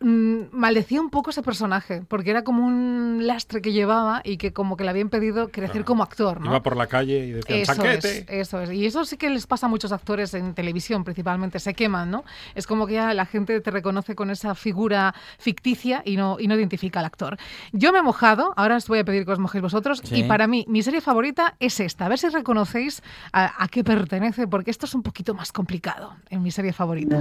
mm, 0.00 0.40
maldecía 0.52 1.00
un 1.00 1.10
poco 1.10 1.30
ese 1.30 1.42
personaje, 1.42 2.02
porque 2.08 2.30
era 2.30 2.42
como 2.44 2.66
un 2.66 3.20
lastre 3.26 3.60
que 3.62 3.72
llevaba 3.72 4.22
y 4.24 4.36
que 4.36 4.52
como 4.52 4.76
que 4.76 4.84
le 4.84 4.90
había 4.90 5.02
impedido 5.02 5.48
crecer 5.50 5.84
como 5.84 6.02
actor, 6.02 6.40
¿no? 6.40 6.47
¿No? 6.48 6.54
Iba 6.54 6.62
por 6.62 6.76
la 6.76 6.86
calle 6.86 7.26
y 7.26 7.32
decían 7.32 7.60
Eso 7.60 7.84
es, 7.84 8.24
eso 8.28 8.60
es. 8.62 8.72
Y 8.72 8.86
eso 8.86 9.04
sí 9.04 9.16
que 9.16 9.30
les 9.30 9.46
pasa 9.46 9.66
a 9.66 9.68
muchos 9.68 9.92
actores 9.92 10.34
en 10.34 10.54
televisión, 10.54 11.04
principalmente. 11.04 11.58
Se 11.58 11.74
queman, 11.74 12.10
¿no? 12.10 12.24
Es 12.54 12.66
como 12.66 12.86
que 12.86 12.94
ya 12.94 13.14
la 13.14 13.26
gente 13.26 13.60
te 13.60 13.70
reconoce 13.70 14.14
con 14.14 14.30
esa 14.30 14.54
figura 14.54 15.14
ficticia 15.38 16.02
y 16.04 16.16
no, 16.16 16.36
y 16.38 16.48
no 16.48 16.54
identifica 16.54 17.00
al 17.00 17.06
actor. 17.06 17.36
Yo 17.72 17.92
me 17.92 17.98
he 17.98 18.02
mojado, 18.02 18.52
ahora 18.56 18.76
os 18.76 18.88
voy 18.88 19.00
a 19.00 19.04
pedir 19.04 19.24
que 19.24 19.32
os 19.32 19.38
mojéis 19.38 19.62
vosotros. 19.62 20.00
Sí. 20.04 20.20
Y 20.20 20.22
para 20.24 20.46
mí, 20.46 20.64
mi 20.68 20.82
serie 20.82 21.00
favorita 21.00 21.54
es 21.60 21.80
esta. 21.80 22.06
A 22.06 22.08
ver 22.08 22.18
si 22.18 22.28
reconocéis 22.28 23.02
a, 23.32 23.62
a 23.62 23.68
qué 23.68 23.84
pertenece, 23.84 24.46
porque 24.46 24.70
esto 24.70 24.86
es 24.86 24.94
un 24.94 25.02
poquito 25.02 25.34
más 25.34 25.52
complicado 25.52 26.16
en 26.30 26.42
mi 26.42 26.50
serie 26.50 26.72
favorita. 26.72 27.18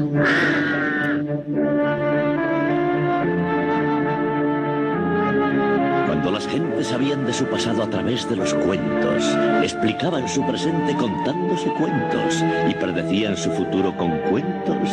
Cuando 6.18 6.32
las 6.32 6.48
gentes 6.48 6.88
sabían 6.88 7.28
de 7.28 7.32
su 7.32 7.46
pasado 7.46 7.84
a 7.84 7.90
través 7.92 8.28
de 8.28 8.38
los 8.38 8.52
cuentos, 8.56 9.24
explicaban 9.62 10.28
su 10.28 10.44
presente 10.48 10.96
contándose 10.96 11.70
cuentos 11.74 12.44
y 12.68 12.74
predecían 12.74 13.38
su 13.38 13.52
futuro 13.52 13.96
con 13.96 14.18
cuentos, 14.22 14.90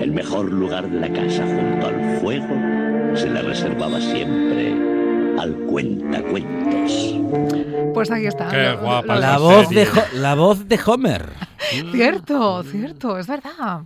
el 0.00 0.12
mejor 0.12 0.52
lugar 0.52 0.88
de 0.88 1.00
la 1.00 1.12
casa 1.12 1.44
junto 1.44 1.88
al 1.88 2.20
fuego 2.20 2.54
se 3.16 3.30
le 3.30 3.42
reservaba 3.42 4.00
siempre 4.00 4.91
al 5.38 5.54
cuentacuentos. 5.66 7.14
Pues 7.94 8.10
aquí 8.10 8.26
está. 8.26 8.48
Qué 8.48 8.62
Lo- 8.62 8.80
guapa 8.80 9.14
lo- 9.14 9.20
La 9.20 9.38
voz, 9.38 9.68
de 9.68 9.88
la 10.14 10.34
voz 10.34 10.68
de 10.68 10.80
Homer. 10.86 11.32
Cierto, 11.92 12.62
cierto, 12.64 13.18
es 13.18 13.26
verdad. 13.28 13.82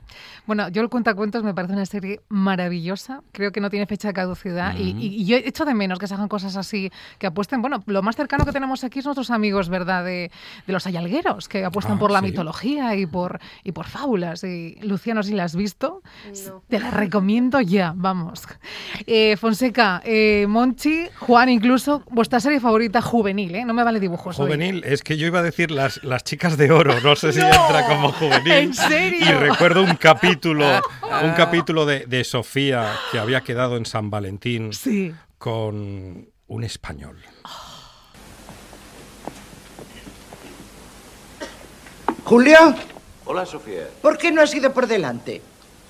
Bueno, 0.46 0.68
yo 0.70 0.80
el 0.82 0.88
cuentacuentos 0.88 1.44
me 1.44 1.52
parece 1.54 1.74
una 1.74 1.84
serie 1.86 2.20
maravillosa. 2.30 3.20
Creo 3.32 3.52
que 3.52 3.60
no 3.60 3.68
tiene 3.68 3.86
fecha 3.86 4.08
de 4.08 4.14
caducidad 4.14 4.74
y, 4.76 4.90
y- 4.98 5.14
y 5.22 5.26
yo 5.26 5.36
echo 5.36 5.64
de 5.64 5.74
menos 5.74 5.98
que 5.98 6.06
se 6.06 6.14
hagan 6.14 6.26
cosas 6.28 6.56
así, 6.56 6.90
que 7.18 7.26
apuesten. 7.26 7.60
Bueno, 7.60 7.82
lo 7.86 8.02
más 8.02 8.16
cercano 8.16 8.44
que 8.44 8.52
tenemos 8.52 8.82
aquí 8.82 9.02
son 9.02 9.10
nuestros 9.10 9.30
amigos, 9.30 9.68
¿verdad? 9.68 10.04
De, 10.04 10.30
de 10.66 10.72
los 10.72 10.86
ayalgueros, 10.86 11.48
que 11.48 11.64
apuestan 11.64 11.96
Ah, 11.96 12.00
por 12.00 12.10
la 12.10 12.20
sí. 12.20 12.26
mitología 12.26 12.96
y 12.96 13.06
por, 13.06 13.38
y 13.62 13.72
por 13.72 13.86
fábulas. 13.86 14.42
Y 14.42 14.78
Luciano, 14.82 15.22
si 15.22 15.34
la 15.34 15.44
has 15.44 15.54
visto, 15.54 16.02
No. 16.46 16.62
te 16.68 16.80
la 16.80 16.90
recomiendo 16.90 17.60
ya, 17.60 17.92
vamos. 17.94 18.48
Eh, 19.06 19.36
Fonseca, 19.36 20.00
eh, 20.04 20.46
Monchi, 20.48 21.06
Juan, 21.20 21.35
incluso, 21.44 22.02
vuestra 22.10 22.40
serie 22.40 22.58
favorita 22.60 23.02
juvenil, 23.02 23.54
¿eh? 23.54 23.64
No 23.64 23.74
me 23.74 23.84
vale 23.84 24.00
dibujos. 24.00 24.38
hoy. 24.38 24.46
Juvenil, 24.46 24.82
es 24.84 25.02
que 25.02 25.16
yo 25.16 25.26
iba 25.26 25.40
a 25.40 25.42
decir 25.42 25.70
las, 25.70 26.02
las 26.02 26.24
chicas 26.24 26.56
de 26.56 26.70
oro, 26.72 27.00
no 27.02 27.14
sé 27.16 27.32
si 27.32 27.40
entra 27.42 27.86
como 27.86 28.10
juvenil. 28.12 28.52
¿En 28.52 28.74
serio? 28.74 29.20
Y 29.26 29.32
recuerdo 29.32 29.82
un 29.82 29.96
capítulo, 29.96 30.64
un 31.22 31.32
capítulo 31.32 31.84
de, 31.86 32.06
de 32.06 32.24
Sofía 32.24 32.92
que 33.12 33.18
había 33.18 33.42
quedado 33.42 33.76
en 33.76 33.84
San 33.86 34.10
Valentín 34.10 34.72
Sí. 34.72 35.12
con 35.38 36.28
un 36.48 36.64
español. 36.64 37.16
Julio, 42.24 42.56
Hola, 43.24 43.44
Sofía. 43.46 43.88
¿por 44.02 44.18
qué 44.18 44.32
no 44.32 44.42
has 44.42 44.54
ido 44.54 44.72
por 44.72 44.86
delante? 44.86 45.42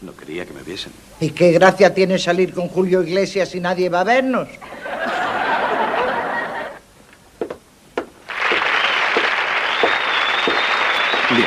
No 0.03 0.15
quería 0.15 0.45
que 0.45 0.53
me 0.53 0.62
viesen. 0.62 0.93
¿Y 1.21 1.31
qué 1.31 1.53
gracia 1.53 1.95
tiene 1.95 2.19
salir 2.19 2.53
con 2.53 2.69
Julio 2.69 3.03
Iglesias 3.03 3.55
y 3.55 3.61
nadie 3.61 3.88
va 3.88 4.00
a 4.00 4.05
vernos? 4.05 4.49
Bien. 11.31 11.47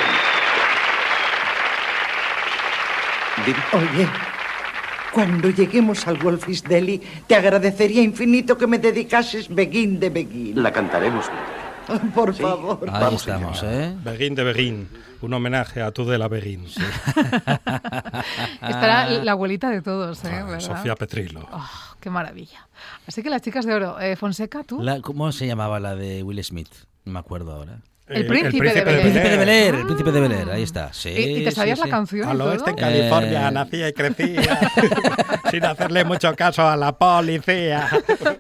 Dime. 3.50 3.60
Oye, 3.74 4.08
cuando 5.13 5.50
lleguemos 5.50 6.06
al 6.08 6.18
Wolfis 6.18 6.63
Deli, 6.63 7.01
te 7.27 7.36
agradecería 7.36 8.01
infinito 8.03 8.58
que 8.58 8.68
me 8.68 8.77
dedicases 8.79 9.48
Begin 9.53 10.00
de 10.00 10.10
Begin. 10.10 10.62
La 10.62 10.72
cantaremos. 10.72 11.25
Por 12.13 12.36
Sí. 12.36 12.44
favor. 12.44 12.79
Ahí 12.84 13.01
Vamos, 13.01 13.22
estamos. 13.27 13.63
¿eh? 13.63 13.96
Beguín 14.03 14.36
de 14.36 14.44
Beguín, 14.44 14.88
un 15.22 15.34
homenaje 15.34 15.82
a 15.82 15.91
Tudela 15.91 16.27
Beguín. 16.27 16.65
Estará 18.62 19.10
la 19.10 19.32
abuelita 19.32 19.70
de 19.72 19.82
todos, 19.82 20.24
¿eh? 20.25 20.29
Ah. 20.34 20.60
Sofía 20.60 20.96
Petrilo. 20.96 21.48
Ah, 21.51 21.96
¡Qué 22.00 22.10
maravilla! 22.12 22.68
Así 23.08 23.24
que 23.24 23.29
las 23.32 23.41
chicas 23.41 23.65
de 23.65 23.74
oro, 23.74 24.00
eh, 24.00 24.15
Fonseca, 24.15 24.63
tú. 24.63 24.82
La- 24.82 25.01
¿Cómo 25.01 25.32
se 25.32 25.48
llamaba 25.48 25.79
la 25.79 25.96
de 25.96 26.22
Will 26.24 26.44
Smith? 26.44 26.70
No 27.06 27.13
me 27.13 27.20
acuerdo 27.20 27.53
ahora. 27.53 27.79
El 28.10 28.25
príncipe 28.25 28.74
de 28.74 28.80
El 28.80 28.86
Belén. 28.86 29.01
príncipe 29.01 29.30
de 29.30 29.38
Bel 29.38 29.50
Air, 29.50 29.75
el 29.75 29.86
príncipe 29.86 30.12
de 30.12 30.20
Bel 30.20 30.32
Air, 30.32 30.50
ahí 30.50 30.63
está. 30.63 30.92
Sí, 30.94 31.10
¿Y, 31.10 31.38
y 31.38 31.44
te 31.44 31.51
sí, 31.51 31.56
sabías 31.58 31.78
la 31.80 31.86
sí. 31.86 31.92
canción 31.92 32.28
Al 32.30 32.42
oeste 32.42 32.72
en 32.72 32.75
California 32.75 33.48
Eh. 33.48 33.51
nacía 33.51 33.89
y 33.89 33.94
crecía 33.94 34.60
sin 35.51 35.63
hacerle 35.66 36.04
mucho 36.04 36.36
caso 36.36 36.68
a 36.68 36.75
la 36.75 36.98
policía. 36.98 37.88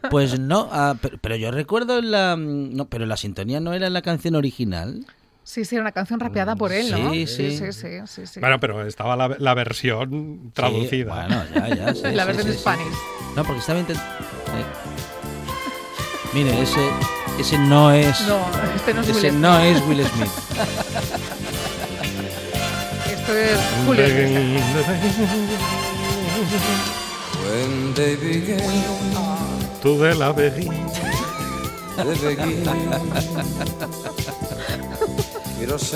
Pues 0.09 0.39
no, 0.39 0.67
ah, 0.71 0.95
pero, 1.01 1.17
pero 1.21 1.35
yo 1.35 1.51
recuerdo 1.51 2.01
la... 2.01 2.35
No, 2.37 2.85
pero 2.85 3.05
la 3.05 3.15
sintonía 3.17 3.59
no 3.59 3.73
era 3.73 3.89
la 3.89 4.01
canción 4.01 4.35
original. 4.35 5.05
Sí, 5.43 5.65
sí, 5.65 5.75
era 5.75 5.81
una 5.83 5.91
canción 5.91 6.19
rapeada 6.19 6.55
por 6.55 6.71
él, 6.71 6.91
¿no? 6.91 7.11
Sí, 7.11 7.25
sí, 7.25 7.51
sí. 7.51 7.57
sí, 7.57 7.73
sí, 7.73 7.87
sí, 8.05 8.27
sí. 8.27 8.39
Bueno, 8.39 8.59
pero 8.59 8.85
estaba 8.85 9.15
la, 9.15 9.35
la 9.39 9.53
versión 9.55 10.51
traducida. 10.53 10.89
Sí, 10.89 11.03
bueno, 11.03 11.43
ya, 11.55 11.75
ya. 11.75 11.93
sí, 11.95 12.01
la 12.13 12.23
sí, 12.23 12.27
versión 12.27 12.47
sí, 12.47 12.53
sí. 12.53 12.59
Spanish. 12.59 12.93
No, 13.35 13.43
porque 13.43 13.59
estaba 13.59 13.79
intentando... 13.79 14.13
Mire, 16.33 16.61
ese, 16.61 16.79
ese 17.39 17.57
no 17.57 17.91
es... 17.91 18.21
No, 18.21 18.39
este 18.75 18.93
no 18.93 19.01
es 19.01 19.07
Will 19.07 19.17
ese 19.17 19.29
Smith. 19.29 19.41
no 19.41 19.59
es 19.59 19.81
Will 19.87 20.05
Smith. 20.05 20.31
Esto 23.11 23.37
es 23.37 23.59
Julio 23.85 24.07
Iglesias. 24.07 24.63
Tudela 29.81 30.31
Beguín. 30.33 30.73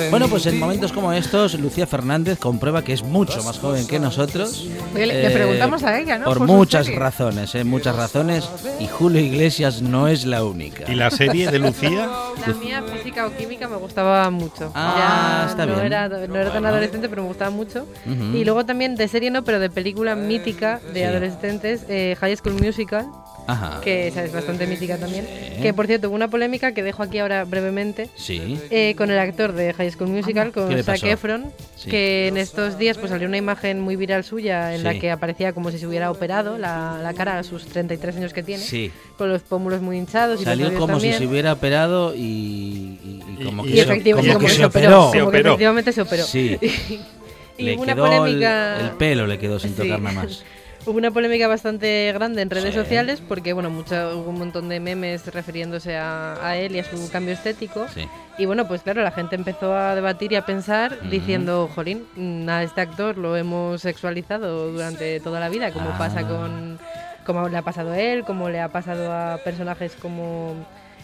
Bueno, 0.09 0.27
pues 0.27 0.45
en 0.45 0.59
momentos 0.59 0.91
como 0.91 1.13
estos, 1.13 1.59
Lucía 1.59 1.87
Fernández 1.87 2.37
comprueba 2.39 2.83
que 2.83 2.93
es 2.93 3.03
mucho 3.03 3.41
más 3.43 3.59
joven 3.59 3.87
que 3.87 3.99
nosotros. 3.99 4.67
Oye, 4.93 5.05
le- 5.05 5.21
le 5.23 5.29
preguntamos 5.29 5.83
a 5.83 5.99
ella, 5.99 6.17
¿no? 6.17 6.25
Por 6.25 6.39
muchas 6.41 6.87
razones, 6.93 7.55
¿eh? 7.55 7.63
Muchas 7.63 7.95
razones. 7.95 8.49
Y 8.79 8.87
Julio 8.87 9.21
Iglesias 9.21 9.81
no 9.81 10.07
es 10.07 10.25
la 10.25 10.43
única. 10.43 10.89
¿Y 10.91 10.95
la 10.95 11.09
serie 11.11 11.49
de 11.49 11.59
Lucía? 11.59 12.09
La 12.45 12.53
mía, 12.55 12.83
física 12.83 13.25
o 13.25 13.31
química, 13.37 13.69
me 13.69 13.77
gustaba 13.77 14.29
mucho. 14.29 14.69
Ah, 14.75 15.43
Ya 15.45 15.49
está 15.51 15.65
no 15.65 15.75
bien. 15.75 15.85
Era, 15.85 16.09
no 16.09 16.35
era 16.35 16.51
tan 16.51 16.65
adolescente, 16.65 17.07
pero 17.07 17.21
me 17.21 17.29
gustaba 17.29 17.51
mucho. 17.51 17.85
Y 18.05 18.43
luego 18.43 18.65
también 18.65 18.95
de 18.95 19.07
serie 19.07 19.31
no, 19.31 19.43
pero 19.45 19.59
de 19.59 19.69
película 19.69 20.15
mítica 20.15 20.81
de 20.93 20.99
Sí. 20.99 21.03
adolescentes, 21.03 21.85
eh, 21.87 22.17
High 22.19 22.35
School 22.35 22.55
Musical, 22.61 23.05
Ajá. 23.47 23.81
que 23.81 24.07
esa 24.07 24.23
es 24.23 24.31
bastante 24.31 24.65
mítica 24.67 24.97
también. 24.97 25.25
Que 25.61 25.73
por 25.73 25.87
cierto, 25.87 26.07
hubo 26.09 26.15
una 26.15 26.29
polémica 26.29 26.73
que 26.73 26.83
dejo 26.83 27.03
aquí 27.03 27.19
ahora 27.19 27.43
brevemente. 27.45 28.09
Sí. 28.15 28.59
eh, 28.69 28.95
con 28.97 29.11
el 29.11 29.19
actor 29.19 29.53
de 29.53 29.73
High 29.73 29.91
School 29.91 30.09
Musical, 30.09 30.51
con 30.51 30.69
¿Qué 30.69 30.75
le 30.75 30.83
Zac? 30.83 31.03
Efron, 31.03 31.51
Sí. 31.75 31.89
que 31.89 32.27
en 32.27 32.37
estos 32.37 32.77
días 32.77 32.97
pues 32.97 33.09
salió 33.11 33.27
una 33.27 33.37
imagen 33.37 33.79
muy 33.81 33.95
viral 33.95 34.23
suya 34.23 34.73
en 34.75 34.83
la 34.83 34.97
que 34.97 35.11
aparecía 35.11 35.53
como 35.53 35.71
si 35.71 35.77
se 35.79 35.87
hubiera 35.87 36.09
operado 36.11 36.57
la, 36.57 36.99
la 37.03 37.13
cara 37.13 37.39
a 37.39 37.43
sus 37.43 37.65
33 37.65 38.15
años 38.17 38.33
que 38.33 38.43
tiene, 38.43 38.63
Sí. 38.63 38.91
con 39.17 39.29
los 39.29 39.41
pómulos 39.41 39.81
muy 39.81 39.97
hinchados 39.97 40.41
y 40.41 40.45
Salió 40.45 40.73
como 40.73 40.87
también. 40.87 41.13
si 41.13 41.19
se 41.19 41.27
hubiera 41.27 41.53
operado 41.53 42.15
y, 42.15 42.19
y- 42.19 43.23
y 43.39 43.43
como 43.43 43.63
que 43.63 43.69
Y 43.71 43.77
se, 43.77 43.85
como 43.85 44.01
que 44.03 44.13
operó. 44.13 44.63
Se 44.63 44.67
como 44.69 45.11
que 45.11 45.21
operó. 45.21 45.49
efectivamente 45.51 45.91
se 45.91 46.01
operó. 46.01 46.23
Sí. 46.23 46.57
y 47.57 47.63
le 47.63 47.75
hubo 47.75 47.83
una 47.83 47.93
quedó 47.95 48.05
el- 48.11 48.17
polémica. 48.19 48.79
el, 48.79 48.89
pelo 48.91 49.27
le 49.27 49.37
quedó 49.39 49.59
sin 49.59 49.71
Sí. 49.71 49.81
tocar 49.83 49.99
nada 50.01 50.15
más. 50.23 50.43
Hubo 50.85 50.97
una 50.97 51.11
polémica 51.11 51.47
bastante 51.47 52.11
grande 52.13 52.41
en 52.41 52.49
redes 52.49 52.73
Sí. 52.73 52.79
sociales 52.79 53.21
porque 53.25 53.53
bueno, 53.53 53.69
mucho, 53.69 53.95
hubo 54.19 54.29
un 54.31 54.39
montón 54.39 54.67
de 54.67 54.81
memes 54.81 55.25
refiriéndose 55.33 55.95
a, 55.95 56.45
a 56.45 56.57
él 56.57 56.75
y 56.75 56.79
a 56.79 56.83
su 56.83 57.09
cambio 57.09 57.33
estético. 57.33 57.87
Sí. 57.93 58.05
Y 58.37 58.45
bueno, 58.45 58.67
pues 58.67 58.81
claro, 58.81 59.01
la 59.01 59.11
gente 59.11 59.35
empezó 59.35 59.73
a 59.75 59.95
debatir 59.95 60.33
y 60.33 60.35
a 60.35 60.45
pensar 60.45 61.09
diciendo, 61.09 61.69
jolín, 61.73 62.05
mm, 62.15 62.49
a 62.49 62.63
este 62.63 62.81
actor 62.81 63.17
lo 63.17 63.37
hemos 63.37 63.81
sexualizado 63.81 64.71
durante 64.73 65.21
toda 65.21 65.39
la 65.39 65.47
vida, 65.47 65.71
como 65.71 65.89
Ah. 65.91 65.97
pasa 65.97 66.27
con, 66.27 66.77
como 67.25 67.47
le 67.47 67.55
ha 67.57 67.61
pasado 67.61 67.91
a 67.91 67.99
él, 67.99 68.25
como 68.25 68.49
le 68.49 68.59
ha 68.59 68.67
pasado 68.67 69.09
a 69.13 69.37
personajes 69.37 69.95
como 69.95 70.53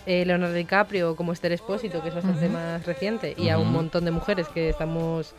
eh, 0.05 0.25
Leonardo 0.25 0.55
DiCaprio, 0.55 1.15
como 1.15 1.31
Esther 1.31 1.51
Espósito, 1.53 2.01
que 2.01 2.09
es 2.09 2.15
bastante 2.15 2.49
más 2.49 2.85
reciente, 2.85 3.33
y 3.37 3.47
a 3.49 3.57
un 3.59 3.71
montón 3.71 4.03
de 4.05 4.11
mujeres 4.11 4.47
que 4.49 4.67
estamos 4.69 5.35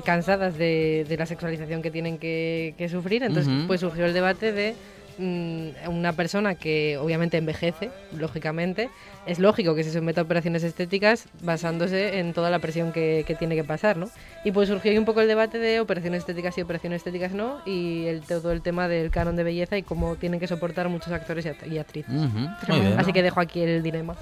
cansadas 0.00 0.56
de, 0.56 1.04
de 1.06 1.16
la 1.16 1.26
sexualización 1.26 1.82
que 1.82 1.90
tienen 1.90 2.18
que, 2.18 2.74
que 2.78 2.88
sufrir. 2.88 3.22
Entonces, 3.22 3.52
pues 3.66 3.80
surgió 3.80 4.06
el 4.06 4.14
debate 4.14 4.52
de 4.52 4.74
mm, 5.18 5.90
una 5.90 6.14
persona 6.14 6.54
que 6.54 6.96
obviamente 6.98 7.36
envejece, 7.36 7.90
lógicamente, 8.16 8.88
es 9.26 9.38
lógico 9.38 9.74
que 9.74 9.84
se 9.84 9.92
someta 9.92 10.22
a 10.22 10.24
operaciones 10.24 10.62
estéticas 10.62 11.26
basándose 11.42 12.18
en 12.18 12.32
toda 12.32 12.48
la 12.48 12.58
presión 12.58 12.92
que, 12.92 13.24
que 13.26 13.34
tiene 13.34 13.54
que 13.54 13.64
pasar, 13.64 13.96
¿no? 13.96 14.08
Y 14.44 14.50
pues 14.50 14.68
surgió 14.68 14.90
ahí 14.90 14.98
un 14.98 15.04
poco 15.04 15.20
el 15.20 15.28
debate 15.28 15.58
de 15.58 15.78
operaciones 15.78 16.20
estéticas 16.20 16.58
y 16.58 16.62
operaciones 16.62 16.96
estéticas 16.98 17.30
no, 17.32 17.58
y 17.64 18.06
el, 18.06 18.22
todo 18.22 18.50
el 18.50 18.60
tema 18.60 18.88
del 18.88 19.10
canon 19.10 19.36
de 19.36 19.44
belleza 19.44 19.76
y 19.78 19.84
cómo 19.84 20.16
tienen 20.16 20.40
que 20.40 20.48
soportar 20.48 20.88
muchos 20.88 21.12
actores 21.12 21.46
y, 21.46 21.48
act- 21.50 21.70
y 21.72 21.78
actrices. 21.78 22.12
Tremendo. 22.12 22.88
bien. 22.88 22.98
Así 22.98 23.12
que 23.12 23.22
dejo 23.22 23.38
aquí 23.40 23.60
el 23.62 23.82
dilema. 23.84 24.14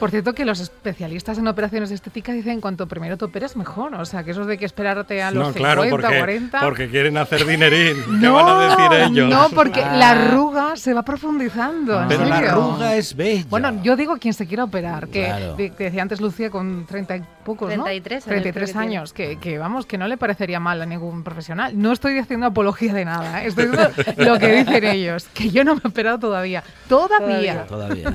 Por 0.00 0.10
cierto, 0.10 0.32
que 0.34 0.44
los 0.44 0.58
especialistas 0.58 1.38
en 1.38 1.46
operaciones 1.46 1.92
estéticas 1.92 2.34
dicen 2.34 2.60
cuanto 2.60 2.88
primero 2.88 3.16
te 3.16 3.24
operes 3.26 3.56
mejor. 3.56 3.94
O 3.94 4.04
sea, 4.04 4.24
que 4.24 4.32
eso 4.32 4.44
de 4.44 4.58
que 4.58 4.64
esperarte 4.64 5.22
a 5.22 5.30
los 5.30 5.48
No, 5.48 5.54
claro, 5.54 5.82
50, 5.84 6.06
porque, 6.08 6.18
40. 6.18 6.60
porque 6.60 6.88
quieren 6.90 7.16
hacer 7.16 7.46
dinerín. 7.46 7.96
¿Qué 8.04 8.26
no, 8.26 8.34
van 8.34 8.48
a 8.48 8.76
decir 8.76 9.00
ellos? 9.12 9.30
No, 9.30 9.50
porque 9.50 9.82
Ah. 9.82 9.96
la 9.96 10.10
arruga 10.10 10.74
se 10.76 10.92
va 10.94 11.04
profundizando. 11.04 12.02
¿en 12.02 12.08
Pero 12.08 12.24
la 12.24 12.38
arruga 12.38 12.96
es 12.96 13.14
bella. 13.14 13.44
Bueno, 13.48 13.80
yo 13.84 13.94
digo 13.96 14.16
quien 14.18 14.34
se 14.34 14.46
quiera 14.46 14.64
operar, 14.64 15.06
que, 15.08 15.24
Claro. 15.26 15.56
que 15.56 15.70
decía 15.70 16.02
antes 16.02 16.20
Lucía 16.20 16.50
con 16.50 16.86
30 16.86 17.16
y 17.18 17.22
pocos, 17.44 17.68
¿no? 17.76 17.84
33 17.84 18.14
años 18.16 18.24
33 18.26 18.70
creo 18.70 18.72
que 18.82 18.86
años, 18.88 19.12
que, 19.12 19.36
que 19.38 19.58
vamos, 19.60 19.86
que 19.86 19.96
no 19.98 20.08
le 20.08 20.16
parecería 20.16 20.58
mal 20.58 20.82
a 20.82 20.86
ningún 20.86 21.22
profesional. 21.22 21.72
No 21.80 21.92
estoy 21.92 22.18
haciendo 22.18 22.46
apología 22.46 22.92
de 22.92 23.04
nada, 23.04 23.44
¿eh? 23.44 23.46
estoy 23.48 23.66
diciendo 23.68 23.92
lo 24.16 24.38
que 24.38 24.52
dicen 24.64 24.84
ellos, 24.84 25.26
que 25.32 25.50
yo 25.50 25.62
no 25.62 25.76
me 25.76 25.82
he 25.84 25.88
operado 25.88 26.18
todavía. 26.18 26.64
Todavía. 26.88 27.64
Todavía. 27.66 28.12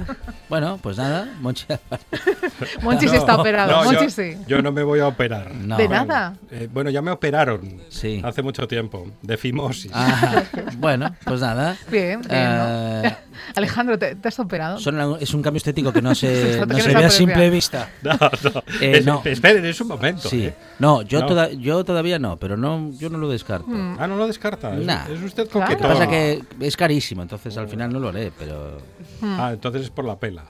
Bueno, 0.49 0.77
pues 0.81 0.97
nada, 0.97 1.29
Monchi. 1.39 1.65
Monchi 2.81 3.07
sí 3.07 3.15
está 3.15 3.35
operado, 3.37 3.71
No, 3.71 3.83
Monchi 3.85 4.03
yo, 4.05 4.09
sí. 4.09 4.37
yo 4.47 4.61
no 4.61 4.71
me 4.71 4.83
voy 4.83 4.99
a 4.99 5.07
operar. 5.07 5.53
No. 5.55 5.77
¿De 5.77 5.87
nada? 5.87 6.35
Eh, 6.51 6.67
bueno, 6.71 6.89
ya 6.89 7.01
me 7.01 7.11
operaron 7.11 7.81
Sí. 7.89 8.21
hace 8.23 8.41
mucho 8.41 8.67
tiempo, 8.67 9.07
de 9.21 9.37
fimosis. 9.37 9.91
Ah, 9.93 10.43
bueno, 10.77 11.15
pues 11.23 11.41
nada. 11.41 11.75
Bien, 11.91 12.21
bien, 12.21 12.31
Eh, 12.31 13.01
¿no? 13.03 13.35
Alejandro, 13.55 13.97
¿te, 13.99 14.15
te 14.15 14.27
has 14.27 14.39
operado? 14.39 14.79
son 14.79 15.17
es 15.19 15.33
un 15.33 15.41
cambio 15.41 15.57
estético 15.57 15.91
que 15.93 16.01
no 16.01 16.15
se, 16.15 16.57
No 16.59 16.65
no 16.65 16.75
se 16.75 16.83
quieres 16.83 16.95
ve 16.95 17.05
a 17.05 17.09
simple 17.09 17.49
vista. 17.49 17.89
No, 18.01 18.13
no. 18.13 18.63
Eh, 18.81 18.97
Es- 18.99 19.05
no. 19.05 19.21
Esperen, 19.25 19.65
es 19.65 19.79
un 19.81 19.87
momento. 19.89 20.29
Sí. 20.29 20.45
¿eh? 20.45 20.53
No, 20.79 21.01
yo, 21.01 21.21
No. 21.21 21.25
Toda- 21.35 21.51
yo 21.53 21.83
todavía 21.85 22.17
no, 22.19 22.37
pero 22.37 22.57
no, 22.57 22.91
yo 22.97 23.09
no 23.09 23.17
lo 23.17 23.29
descarto. 23.29 23.67
Mm. 23.67 23.97
Ah, 23.99 24.07
no 24.07 24.15
lo 24.17 24.27
descarta. 24.27 24.75
Es, 24.77 24.85
Nah. 24.85 25.05
es 25.09 25.21
usted 25.21 25.47
Claro. 25.49 25.71
Lo 25.71 25.77
que 25.77 25.83
pasa 25.83 26.07
que 26.07 26.43
es 26.61 26.75
carísimo, 26.77 27.21
entonces 27.21 27.57
al 27.57 27.67
final 27.67 27.91
no 27.93 27.99
lo 27.99 28.09
haré, 28.09 28.31
pero 28.37 28.77
Ah, 29.21 29.51
entonces 29.53 29.83
es 29.83 29.89
por 29.89 30.05
la 30.05 30.17
pela. 30.19 30.45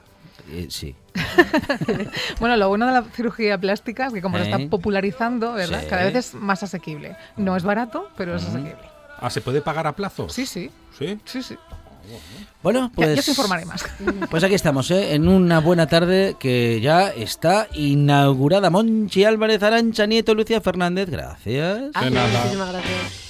eh, 0.52 0.68
sí. 0.70 0.96
Bueno, 2.40 2.56
lo 2.58 2.68
bueno 2.70 2.86
de 2.88 2.94
la 2.94 3.04
cirugía 3.04 3.58
plástica 3.58 4.08
es 4.08 4.14
que 4.14 4.22
como 4.22 4.38
lo 4.38 4.44
¿Eh? 4.44 4.50
está 4.52 4.70
popularizando, 4.70 5.54
¿verdad? 5.54 5.82
Sí. 5.82 5.88
Cada 5.90 6.04
vez 6.06 6.16
es 6.16 6.34
más 6.36 6.62
asequible. 6.64 7.16
No 7.38 7.56
es 7.56 7.64
barato, 7.64 8.10
pero 8.18 8.36
es 8.36 8.44
asequible. 8.44 8.76
Ah, 9.20 9.30
¿se 9.30 9.42
puede 9.42 9.62
pagar 9.62 9.88
a 9.88 9.94
plazos? 9.96 10.34
Sí, 10.34 10.46
sí, 10.46 10.70
¿Sí? 10.98 11.18
sí, 11.26 11.42
sí. 11.42 11.58
Bueno, 12.64 12.92
pues 12.96 13.14
ya 13.16 13.20
os 13.20 13.28
informaré 13.28 13.66
más. 13.66 13.86
Pues 14.30 14.44
aquí 14.44 14.56
estamos, 14.56 14.90
¿eh? 14.92 15.14
en 15.14 15.28
una 15.28 15.60
buena 15.60 15.88
tarde 15.88 16.36
que 16.40 16.82
ya 16.82 17.10
está 17.10 17.68
inaugurada. 17.74 18.70
Monchi 18.70 19.24
Álvarez, 19.24 19.62
Arancha 19.64 20.06
Nieto, 20.06 20.34
Lucía 20.34 20.62
Fernández, 20.62 21.10
gracias. 21.10 21.92
Ah, 21.94 22.06
De 22.06 22.12
nada. 22.12 22.40
Muchísimas 22.40 22.72
gracias. 22.72 23.25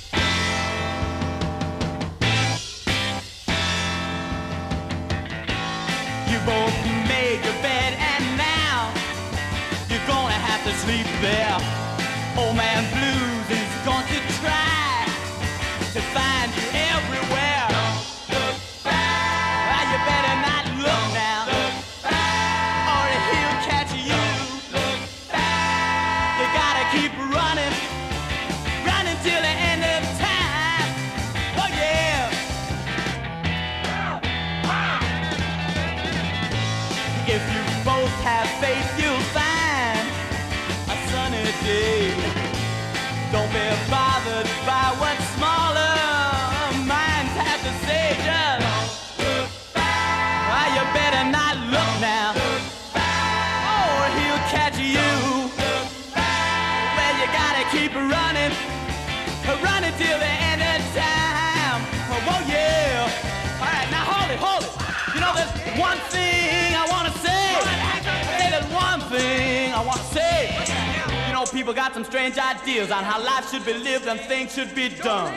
People 71.56 71.74
got 71.74 71.94
some 71.94 72.04
strange 72.04 72.38
ideas 72.38 72.91
on 72.91 73.02
how 73.02 73.18
life 73.24 73.50
should 73.50 73.65
be 73.65 73.72
lived 73.72 74.06
and 74.08 74.20
things 74.20 74.54
should 74.54 74.76
be 74.76 74.89
done. 74.89 75.34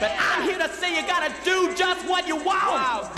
But 0.00 0.10
I'm 0.18 0.44
here 0.44 0.56
to 0.56 0.66
say 0.76 0.96
you 0.96 1.06
gotta 1.06 1.30
do 1.44 1.74
just 1.74 2.08
what 2.08 2.26
you 2.26 2.36
want. 2.36 3.10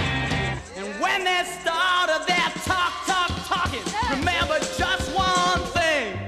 And 0.75 1.01
when 1.01 1.23
they 1.23 1.45
start 1.61 2.11
their 2.27 2.51
talk, 2.67 2.93
talk, 3.07 3.31
talking, 3.47 3.85
remember 4.11 4.59
just 4.77 5.15
one 5.15 5.61
thing. 5.79 6.19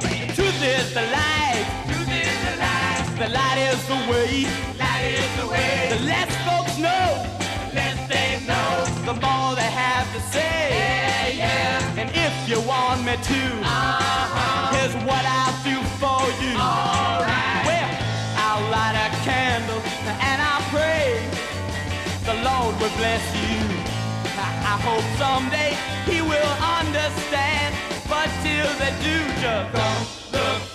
The. 0.00 0.34
Truth 0.34 0.62
is 0.62 0.92
the 0.92 1.02
light. 1.16 1.66
The 3.18 3.28
light 3.30 3.58
is 3.72 3.88
the 3.88 3.94
way. 4.10 4.69
You 12.50 12.60
want 12.62 13.04
me 13.04 13.12
to, 13.12 13.42
uh-huh. 13.62 14.74
here's 14.74 14.94
what 15.06 15.22
I'll 15.22 15.54
do 15.62 15.78
for 16.02 16.18
you. 16.42 16.58
All 16.58 17.22
right. 17.22 17.62
Well, 17.62 17.90
I'll 18.42 18.66
light 18.74 18.98
a 18.98 19.08
candle 19.22 19.78
and 20.02 20.42
I'll 20.42 20.66
pray 20.74 21.22
the 22.26 22.34
Lord 22.42 22.74
will 22.82 22.90
bless 22.98 23.22
you. 23.38 23.62
I, 24.34 24.50
I 24.66 24.76
hope 24.82 25.06
someday 25.14 25.78
He 26.10 26.22
will 26.22 26.54
understand. 26.78 27.70
But 28.10 28.26
till 28.42 28.66
they 28.82 28.98
do, 28.98 29.16
just 29.40 29.70
don't 29.70 30.32
look 30.34 30.69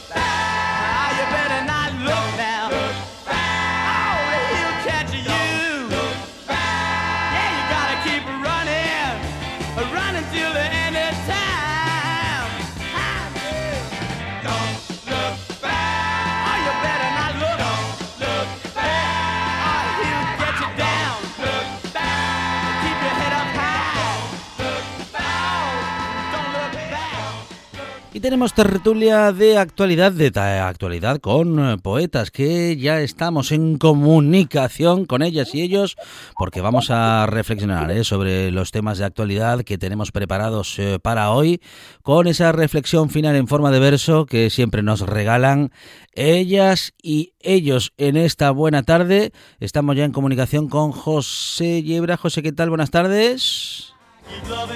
tenemos 28.26 28.56
tertulia 28.56 29.32
de 29.32 29.60
actualidad, 29.60 30.12
de 30.12 30.32
actualidad 30.40 31.20
con 31.20 31.60
eh, 31.60 31.78
poetas, 31.78 32.32
que 32.32 32.76
ya 32.76 33.00
estamos 33.02 33.52
en 33.52 33.78
comunicación 33.78 35.06
con 35.06 35.22
ellas 35.22 35.54
y 35.54 35.62
ellos, 35.62 35.96
porque 36.36 36.60
vamos 36.60 36.90
a 36.90 37.28
reflexionar 37.28 37.92
eh, 37.92 38.04
sobre 38.04 38.50
los 38.50 38.72
temas 38.72 38.98
de 38.98 39.06
actualidad 39.06 39.62
que 39.62 39.78
tenemos 39.78 40.12
preparados 40.12 40.80
eh, 40.80 40.98
para 41.00 41.30
hoy, 41.30 41.62
con 42.02 42.26
esa 42.26 42.52
reflexión 42.52 43.12
final 43.12 43.36
en 43.36 43.48
forma 43.48 43.70
de 43.70 43.78
verso 43.78 44.26
que 44.26 44.50
siempre 44.50 44.82
nos 44.82 45.02
regalan 45.02 45.72
ellas 46.14 46.96
y 47.04 47.34
ellos 47.42 47.94
en 47.98 48.18
esta 48.18 48.50
buena 48.50 48.82
tarde. 48.82 49.34
Estamos 49.60 49.96
ya 49.98 50.04
en 50.04 50.12
comunicación 50.12 50.68
con 50.68 50.94
José 50.94 51.84
Yebra. 51.84 52.18
José, 52.18 52.42
¿qué 52.42 52.52
tal? 52.52 52.70
Buenas 52.70 52.90
tardes. 52.90 53.95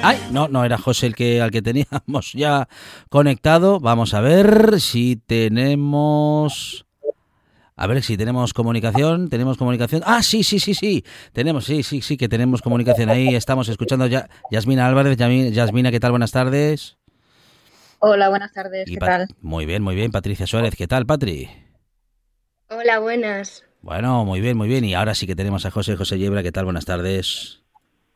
Ay, 0.02 0.18
no, 0.32 0.48
no 0.48 0.64
era 0.64 0.78
José 0.78 1.08
el 1.08 1.16
que 1.16 1.42
al 1.42 1.52
que 1.52 1.62
teníamos 1.62 2.32
ya 2.34 2.68
conectado. 3.10 3.80
Vamos 3.80 4.14
a 4.14 4.22
ver 4.22 4.80
si 4.80 5.16
tenemos 5.16 6.86
a 7.76 7.88
ver 7.88 8.04
si 8.04 8.18
tenemos 8.18 8.54
comunicación, 8.54 9.30
tenemos 9.30 9.58
comunicación. 9.58 10.02
Ah, 10.06 10.22
sí, 10.22 10.44
sí, 10.44 10.60
sí, 10.60 10.74
sí. 10.74 11.06
Tenemos, 11.32 11.64
sí, 11.64 11.82
sí, 11.82 12.02
sí 12.02 12.18
que 12.18 12.28
tenemos 12.28 12.62
comunicación 12.62 13.10
ahí. 13.10 13.34
Estamos 13.36 13.70
escuchando 13.70 14.06
ya 14.06 14.30
Yasmina 14.52 14.86
Álvarez. 14.86 15.18
Yasmina, 15.18 15.90
¿qué 15.90 16.02
tal? 16.02 16.12
Buenas 16.12 16.34
tardes. 16.34 16.98
Hola, 18.00 18.28
buenas 18.28 18.52
tardes, 18.52 18.86
Y 18.86 18.96
¿qué 18.96 19.00
tal? 19.00 19.28
Muy 19.42 19.66
bien, 19.66 19.82
muy 19.82 19.96
bien. 19.96 20.12
Patricia 20.12 20.46
Suárez, 20.46 20.76
¿qué 20.76 20.88
tal, 20.88 21.06
Patri? 21.06 21.50
Hola, 22.70 23.00
buenas. 23.00 23.64
Bueno, 23.82 24.26
muy 24.26 24.42
bien, 24.42 24.58
muy 24.58 24.68
bien. 24.68 24.84
Y 24.84 24.94
ahora 24.94 25.16
sí 25.16 25.26
que 25.26 25.36
tenemos 25.36 25.66
a 25.66 25.72
José 25.72 25.96
José 25.96 26.20
Yebra, 26.20 26.44
¿qué 26.44 26.52
tal? 26.52 26.66
Buenas 26.66 26.84
tardes. 26.84 27.64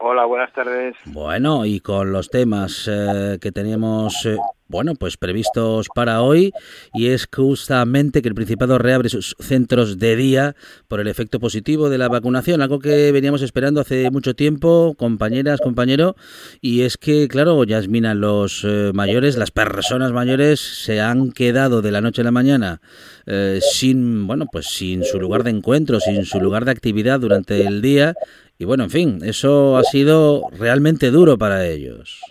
Hola, 0.05 0.25
buenas 0.25 0.51
tardes. 0.51 0.95
Bueno, 1.05 1.65
y 1.65 1.79
con 1.79 2.11
los 2.11 2.29
temas 2.29 2.89
eh, 2.91 3.37
que 3.39 3.53
teníamos... 3.53 4.25
eh, 4.25 4.35
bueno, 4.73 4.95
pues 4.95 5.17
previstos 5.17 5.87
para 5.93 6.23
hoy 6.23 6.51
y 6.95 7.09
es 7.09 7.29
justamente 7.31 8.23
que 8.23 8.27
el 8.27 8.33
Principado 8.33 8.79
reabre 8.79 9.07
sus 9.07 9.35
centros 9.39 9.99
de 9.99 10.15
día 10.15 10.55
por 10.87 10.99
el 10.99 11.07
efecto 11.07 11.39
positivo 11.39 11.89
de 11.89 11.99
la 11.99 12.09
vacunación, 12.09 12.59
algo 12.59 12.79
que 12.79 13.11
veníamos 13.11 13.43
esperando 13.43 13.81
hace 13.81 14.09
mucho 14.09 14.33
tiempo, 14.33 14.95
compañeras, 14.97 15.61
compañero, 15.61 16.15
y 16.59 16.81
es 16.81 16.97
que, 16.97 17.27
claro, 17.27 17.63
Yasmina, 17.63 18.15
los 18.15 18.63
eh, 18.63 18.91
mayores, 18.95 19.37
las 19.37 19.51
personas 19.51 20.11
mayores 20.11 20.59
se 20.59 21.01
han 21.01 21.31
quedado 21.31 21.83
de 21.83 21.91
la 21.91 22.01
noche 22.01 22.21
a 22.21 22.25
la 22.25 22.31
mañana 22.31 22.81
eh, 23.27 23.59
sin, 23.61 24.25
bueno, 24.25 24.47
pues 24.51 24.65
sin 24.67 25.03
su 25.03 25.19
lugar 25.19 25.43
de 25.43 25.51
encuentro, 25.51 25.99
sin 25.99 26.25
su 26.25 26.39
lugar 26.39 26.65
de 26.65 26.71
actividad 26.71 27.19
durante 27.19 27.61
el 27.67 27.83
día 27.83 28.15
y 28.63 28.65
bueno, 28.65 28.85
en 28.85 28.89
fin, 28.89 29.19
eso 29.25 29.75
ha 29.75 29.83
sido 29.83 30.49
realmente 30.57 31.11
duro 31.11 31.37
para 31.37 31.65
ellos. 31.65 32.21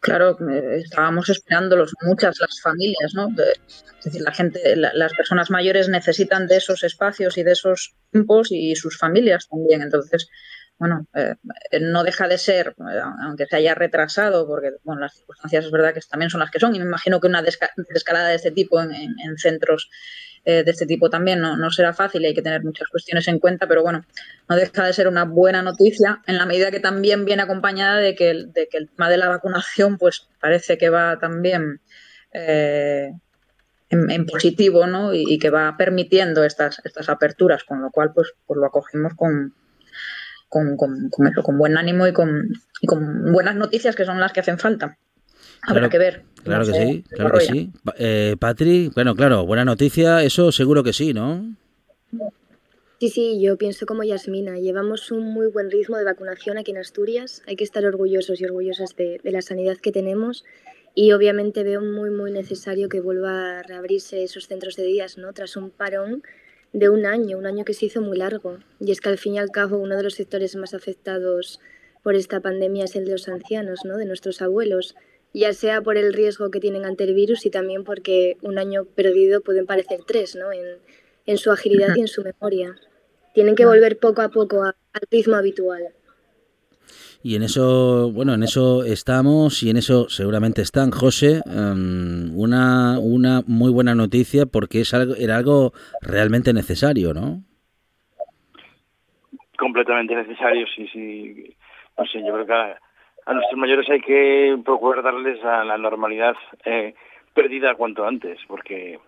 Claro, 0.00 0.36
eh, 0.50 0.80
estábamos 0.84 1.28
esperándolos 1.28 1.92
muchas 2.02 2.36
las 2.40 2.60
familias, 2.60 3.14
¿no? 3.14 3.28
Es 3.38 4.04
decir, 4.04 4.22
la 4.22 4.32
gente, 4.32 4.74
la- 4.74 4.92
las 4.92 5.12
personas 5.12 5.50
mayores 5.50 5.88
necesitan 5.88 6.48
de 6.48 6.56
esos 6.56 6.82
espacios 6.82 7.38
y 7.38 7.44
de 7.44 7.52
esos 7.52 7.94
tiempos 8.10 8.48
y 8.50 8.74
sus 8.74 8.98
familias 8.98 9.46
también. 9.48 9.82
Entonces, 9.82 10.28
bueno, 10.78 11.06
eh, 11.14 11.36
no 11.80 12.02
deja 12.02 12.26
de 12.26 12.38
ser, 12.38 12.74
eh, 12.80 13.00
aunque 13.24 13.46
se 13.46 13.54
haya 13.54 13.76
retrasado, 13.76 14.48
porque 14.48 14.70
bueno, 14.82 15.02
las 15.02 15.14
circunstancias 15.14 15.66
es 15.66 15.70
verdad 15.70 15.94
que 15.94 16.00
también 16.10 16.30
son 16.30 16.40
las 16.40 16.50
que 16.50 16.58
son, 16.58 16.74
y 16.74 16.80
me 16.80 16.84
imagino 16.86 17.20
que 17.20 17.28
una 17.28 17.40
desca- 17.44 17.70
desescalada 17.76 18.30
de 18.30 18.34
este 18.34 18.50
tipo 18.50 18.82
en 18.82 19.38
centros 19.38 19.88
eh, 20.44 20.64
de 20.64 20.70
este 20.70 20.86
tipo 20.86 21.08
también 21.08 21.40
no, 21.40 21.56
no 21.56 21.70
será 21.70 21.92
fácil 21.92 22.22
y 22.22 22.26
hay 22.26 22.34
que 22.34 22.42
tener 22.42 22.64
muchas 22.64 22.88
cuestiones 22.88 23.28
en 23.28 23.38
cuenta, 23.38 23.66
pero 23.68 23.82
bueno, 23.82 24.04
no 24.48 24.56
deja 24.56 24.84
de 24.84 24.92
ser 24.92 25.06
una 25.08 25.24
buena 25.24 25.62
noticia 25.62 26.20
en 26.26 26.36
la 26.36 26.46
medida 26.46 26.70
que 26.70 26.80
también 26.80 27.24
viene 27.24 27.42
acompañada 27.42 27.96
de 27.96 28.14
que 28.14 28.30
el, 28.30 28.52
de 28.52 28.68
que 28.68 28.78
el 28.78 28.88
tema 28.90 29.08
de 29.08 29.18
la 29.18 29.28
vacunación 29.28 29.98
pues 29.98 30.28
parece 30.40 30.78
que 30.78 30.88
va 30.88 31.18
también 31.18 31.80
eh, 32.32 33.12
en, 33.90 34.10
en 34.10 34.26
positivo 34.26 34.86
¿no? 34.86 35.14
y, 35.14 35.24
y 35.28 35.38
que 35.38 35.50
va 35.50 35.76
permitiendo 35.76 36.44
estas, 36.44 36.80
estas 36.84 37.08
aperturas, 37.08 37.62
con 37.64 37.80
lo 37.82 37.90
cual 37.90 38.12
pues, 38.12 38.32
pues 38.46 38.58
lo 38.58 38.66
acogemos 38.66 39.12
con, 39.14 39.54
con, 40.48 40.76
con- 40.76 41.08
con 41.10 41.26
eso, 41.28 41.42
con 41.42 41.56
buen 41.58 41.76
ánimo 41.78 42.06
y 42.06 42.12
con, 42.12 42.48
y 42.80 42.86
con 42.86 43.32
buenas 43.32 43.54
noticias 43.54 43.94
que 43.94 44.04
son 44.04 44.18
las 44.18 44.32
que 44.32 44.40
hacen 44.40 44.58
falta. 44.58 44.96
Habrá 45.62 45.88
Claro, 45.88 45.90
que 45.90 45.98
ver. 45.98 46.22
Claro 46.44 46.66
que 46.66 46.72
sí, 46.72 47.04
claro 47.10 47.38
que 47.38 47.44
sí. 47.44 47.70
Eh, 47.98 48.36
Patri, 48.38 48.90
bueno, 48.94 49.14
claro, 49.14 49.46
buena 49.46 49.64
noticia, 49.64 50.22
eso 50.22 50.50
seguro 50.52 50.82
que 50.82 50.92
sí, 50.92 51.14
¿no? 51.14 51.54
Sí, 52.98 53.08
sí, 53.08 53.40
yo 53.40 53.56
pienso 53.56 53.84
como 53.84 54.04
Yasmina. 54.04 54.58
Llevamos 54.58 55.10
un 55.10 55.32
muy 55.32 55.48
buen 55.48 55.70
ritmo 55.70 55.96
de 55.96 56.04
vacunación 56.04 56.56
aquí 56.56 56.70
en 56.70 56.78
Asturias. 56.78 57.42
Hay 57.46 57.56
que 57.56 57.64
estar 57.64 57.84
orgullosos 57.84 58.40
y 58.40 58.44
orgullosas 58.44 58.94
de, 58.94 59.18
de 59.22 59.30
la 59.32 59.42
sanidad 59.42 59.76
que 59.78 59.90
tenemos. 59.90 60.44
Y 60.94 61.12
obviamente 61.12 61.64
veo 61.64 61.80
muy, 61.80 62.10
muy 62.10 62.30
necesario 62.30 62.88
que 62.88 63.00
vuelva 63.00 63.58
a 63.58 63.62
reabrirse 63.62 64.22
esos 64.22 64.46
centros 64.46 64.76
de 64.76 64.84
días, 64.84 65.18
¿no? 65.18 65.32
Tras 65.32 65.56
un 65.56 65.70
parón 65.70 66.22
de 66.72 66.88
un 66.88 67.06
año, 67.06 67.38
un 67.38 67.46
año 67.46 67.64
que 67.64 67.74
se 67.74 67.86
hizo 67.86 68.00
muy 68.00 68.18
largo. 68.18 68.58
Y 68.78 68.92
es 68.92 69.00
que 69.00 69.08
al 69.08 69.18
fin 69.18 69.34
y 69.34 69.38
al 69.38 69.50
cabo 69.50 69.78
uno 69.78 69.96
de 69.96 70.02
los 70.02 70.14
sectores 70.14 70.54
más 70.56 70.74
afectados 70.74 71.60
por 72.02 72.14
esta 72.14 72.40
pandemia 72.40 72.84
es 72.84 72.96
el 72.96 73.04
de 73.04 73.12
los 73.12 73.28
ancianos, 73.28 73.80
¿no? 73.84 73.96
De 73.96 74.04
nuestros 74.04 74.42
abuelos. 74.42 74.94
Ya 75.34 75.52
sea 75.54 75.80
por 75.80 75.96
el 75.96 76.12
riesgo 76.12 76.50
que 76.50 76.60
tienen 76.60 76.84
ante 76.84 77.04
el 77.04 77.14
virus 77.14 77.46
y 77.46 77.50
también 77.50 77.84
porque 77.84 78.36
un 78.42 78.58
año 78.58 78.84
perdido 78.84 79.40
pueden 79.40 79.66
parecer 79.66 80.00
tres, 80.06 80.36
¿no? 80.36 80.52
En, 80.52 80.78
en 81.26 81.38
su 81.38 81.50
agilidad 81.50 81.94
y 81.96 82.00
en 82.00 82.08
su 82.08 82.22
memoria. 82.22 82.76
Tienen 83.34 83.54
que 83.54 83.64
volver 83.64 83.98
poco 83.98 84.20
a 84.22 84.28
poco 84.28 84.62
a- 84.62 84.76
al 84.92 85.02
ritmo 85.10 85.36
habitual. 85.36 85.82
Y 87.22 87.36
en 87.36 87.42
eso, 87.44 88.10
bueno, 88.12 88.34
en 88.34 88.42
eso 88.42 88.84
estamos 88.84 89.62
y 89.62 89.70
en 89.70 89.76
eso 89.76 90.08
seguramente 90.08 90.60
están, 90.60 90.90
José. 90.90 91.40
em, 91.46 92.36
una, 92.36 92.98
una 92.98 93.42
muy 93.46 93.70
buena 93.70 93.94
noticia 93.94 94.44
porque 94.46 94.80
es 94.80 94.92
algo, 94.92 95.14
era 95.14 95.36
algo 95.36 95.72
realmente 96.00 96.52
necesario, 96.52 97.14
¿no? 97.14 97.44
completamente 99.58 100.14
necesario, 100.14 100.66
sí, 100.74 100.88
sí. 100.92 101.56
No 101.96 102.04
sé, 102.06 102.18
yo 102.20 102.32
creo 102.32 102.46
que 102.46 102.74
a, 103.26 103.34
nuestros 103.34 103.58
mayores 103.58 103.88
hay 103.90 104.00
que 104.00 104.58
procurar 104.64 105.02
darles 105.02 105.42
a 105.44 105.64
la 105.64 105.78
normalidad 105.78 106.34
eh, 106.64 106.94
perdida 107.34 107.74
cuanto 107.74 108.04
antes, 108.06 108.38
porque 108.46 108.98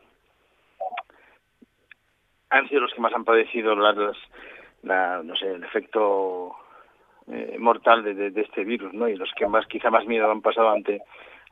han 2.50 2.68
sido 2.68 2.82
los 2.82 2.92
que 2.94 3.00
más 3.00 3.12
han 3.14 3.24
padecido 3.24 3.74
las, 3.74 3.96
las- 3.96 4.16
la, 4.82 5.22
no 5.22 5.34
sé, 5.36 5.50
el 5.50 5.64
efecto 5.64 6.54
eh, 7.32 7.56
mortal 7.58 8.02
de 8.04 8.40
este 8.40 8.64
virus, 8.64 8.92
¿no? 8.92 9.08
Y 9.08 9.16
los 9.16 9.30
que 9.32 9.46
más, 9.46 9.66
quizá 9.66 9.90
más 9.90 10.04
miedo 10.06 10.30
han 10.30 10.42
pasado 10.42 10.70
ante 10.70 11.02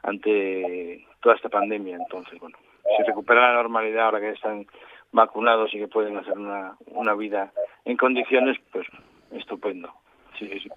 ante 0.02 1.06
toda 1.20 1.36
esta 1.36 1.48
pandemia. 1.48 1.96
Entonces, 1.96 2.38
bueno, 2.40 2.58
si 2.96 3.02
recupera 3.04 3.52
la 3.54 3.62
normalidad 3.62 4.06
ahora 4.06 4.20
que 4.20 4.30
están 4.30 4.66
vacunados 5.12 5.72
y 5.74 5.78
que 5.78 5.88
pueden 5.88 6.16
hacer 6.16 6.36
una, 6.36 6.76
una 6.86 7.14
vida 7.14 7.52
en 7.84 7.96
condiciones, 7.96 8.58
pues 8.72 8.86
estupendo. 9.30 9.92
Sí, 10.38 10.48
sí, 10.48 10.60
sí. 10.60 10.68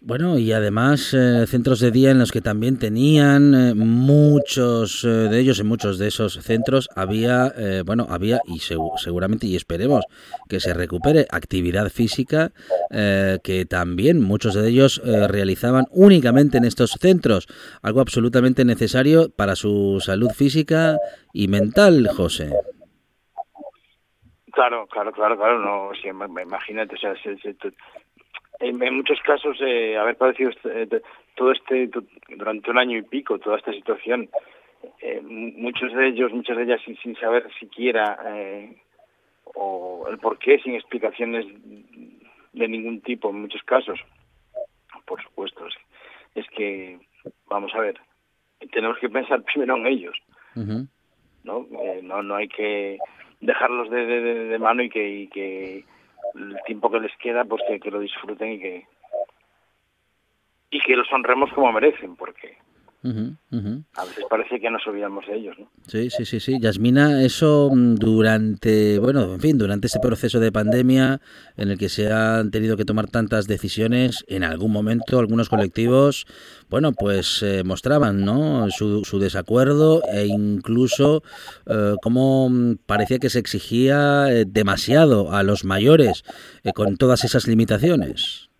Bueno, 0.00 0.38
y 0.38 0.52
además 0.52 1.14
eh, 1.14 1.44
centros 1.46 1.80
de 1.80 1.90
día 1.90 2.10
en 2.10 2.18
los 2.18 2.32
que 2.32 2.40
también 2.40 2.78
tenían 2.78 3.54
eh, 3.54 3.74
muchos 3.74 5.04
eh, 5.04 5.08
de 5.08 5.38
ellos, 5.38 5.60
en 5.60 5.66
muchos 5.66 5.98
de 5.98 6.08
esos 6.08 6.34
centros 6.42 6.88
había, 6.96 7.52
eh, 7.56 7.82
bueno, 7.86 8.06
había 8.10 8.40
y 8.46 8.58
segu- 8.58 8.96
seguramente 8.98 9.46
y 9.46 9.56
esperemos 9.56 10.04
que 10.48 10.60
se 10.60 10.74
recupere 10.74 11.26
actividad 11.30 11.88
física 11.90 12.52
que 12.90 13.64
también 13.68 14.20
muchos 14.20 14.54
de 14.54 14.68
ellos 14.68 15.00
realizaban 15.04 15.86
únicamente 15.92 16.58
en 16.58 16.64
estos 16.64 16.90
centros, 17.00 17.46
algo 17.80 18.00
absolutamente 18.02 18.64
necesario 18.66 19.30
para 19.30 19.56
su 19.56 19.98
salud 20.04 20.28
física 20.30 20.98
y 21.32 21.48
mental, 21.48 22.08
José. 22.14 22.50
Claro, 24.52 24.86
claro, 24.88 25.12
claro, 25.12 25.36
claro, 25.38 25.58
no, 25.60 25.90
sí, 25.94 26.08
im- 26.08 26.42
imagínate, 26.42 26.94
o 26.96 26.98
sea, 26.98 27.14
se- 27.22 27.38
se- 27.38 27.54
tu- 27.54 27.72
en, 28.62 28.82
en 28.82 28.94
muchos 28.96 29.20
casos 29.20 29.58
eh, 29.60 29.96
haber 29.98 30.16
padecido 30.16 30.50
este- 30.50 30.82
eh, 30.84 31.02
todo 31.34 31.52
este, 31.52 31.90
durante 32.36 32.70
un 32.70 32.78
año 32.78 32.98
y 32.98 33.02
pico, 33.02 33.38
toda 33.38 33.58
esta 33.58 33.72
situación, 33.72 34.28
eh, 35.00 35.20
muchos 35.22 35.92
de 35.92 36.08
ellos, 36.08 36.32
muchas 36.32 36.56
de 36.56 36.64
ellas 36.64 36.80
sin, 36.84 36.96
sin 36.98 37.16
saber 37.16 37.46
siquiera 37.58 38.18
eh, 38.36 38.76
o 39.54 40.06
el 40.10 40.18
por 40.18 40.38
qué, 40.38 40.58
sin 40.60 40.74
explicaciones 40.74 41.46
de 42.52 42.68
ningún 42.68 43.00
tipo 43.00 43.30
en 43.30 43.40
muchos 43.42 43.62
casos, 43.62 43.98
por 45.06 45.22
supuesto, 45.22 45.66
es, 46.34 46.46
que, 46.50 46.98
vamos 47.48 47.74
a 47.74 47.80
ver, 47.80 47.98
tenemos 48.72 48.98
que 48.98 49.08
pensar 49.08 49.42
primero 49.52 49.76
en 49.76 49.86
ellos. 49.86 50.16
¿no? 51.44 51.66
Eh, 51.82 52.00
no, 52.02 52.22
no 52.22 52.36
hay 52.36 52.48
que 52.48 52.98
dejarlos 53.40 53.90
de, 53.90 54.06
de, 54.06 54.20
de- 54.20 54.44
de 54.44 54.58
mano 54.58 54.82
y 54.82 54.88
que, 54.90 55.08
y 55.08 55.26
que 55.28 55.84
el 56.34 56.58
tiempo 56.66 56.90
que 56.90 57.00
les 57.00 57.16
queda, 57.18 57.44
pues 57.44 57.62
que, 57.68 57.80
que 57.80 57.90
lo 57.90 58.00
disfruten 58.00 58.52
y 58.52 58.60
que 58.60 58.86
y 60.70 60.80
que 60.80 60.96
los 60.96 61.12
honremos 61.12 61.52
como 61.52 61.70
merecen, 61.70 62.16
porque 62.16 62.56
A 63.04 64.04
veces 64.04 64.24
parece 64.30 64.60
que 64.60 64.70
nos 64.70 64.86
olvidamos 64.86 65.26
de 65.26 65.36
ellos, 65.36 65.56
¿no? 65.58 65.68
Sí, 65.88 66.08
sí, 66.10 66.24
sí, 66.24 66.38
sí. 66.38 66.58
Yasmina, 66.60 67.22
eso 67.24 67.70
mm, 67.72 67.96
durante, 67.96 68.98
bueno, 68.98 69.34
en 69.34 69.40
fin, 69.40 69.58
durante 69.58 69.88
este 69.88 69.98
proceso 69.98 70.38
de 70.38 70.52
pandemia 70.52 71.20
en 71.56 71.70
el 71.70 71.78
que 71.78 71.88
se 71.88 72.12
han 72.12 72.50
tenido 72.50 72.76
que 72.76 72.84
tomar 72.84 73.08
tantas 73.08 73.46
decisiones, 73.48 74.24
en 74.28 74.44
algún 74.44 74.70
momento 74.70 75.18
algunos 75.18 75.48
colectivos, 75.48 76.26
bueno, 76.70 76.92
pues 76.92 77.42
eh, 77.42 77.62
mostraban, 77.64 78.24
¿no? 78.24 78.70
Su, 78.70 79.04
su 79.04 79.18
desacuerdo 79.18 80.02
e 80.12 80.26
incluso 80.26 81.22
eh, 81.66 81.94
cómo 82.02 82.48
mm, 82.48 82.76
parecía 82.86 83.18
que 83.18 83.30
se 83.30 83.38
exigía 83.38 84.26
eh, 84.30 84.44
demasiado 84.46 85.32
a 85.32 85.42
los 85.42 85.64
mayores 85.64 86.24
eh, 86.62 86.72
con 86.72 86.96
todas 86.96 87.24
esas 87.24 87.46
limitaciones. 87.46 88.51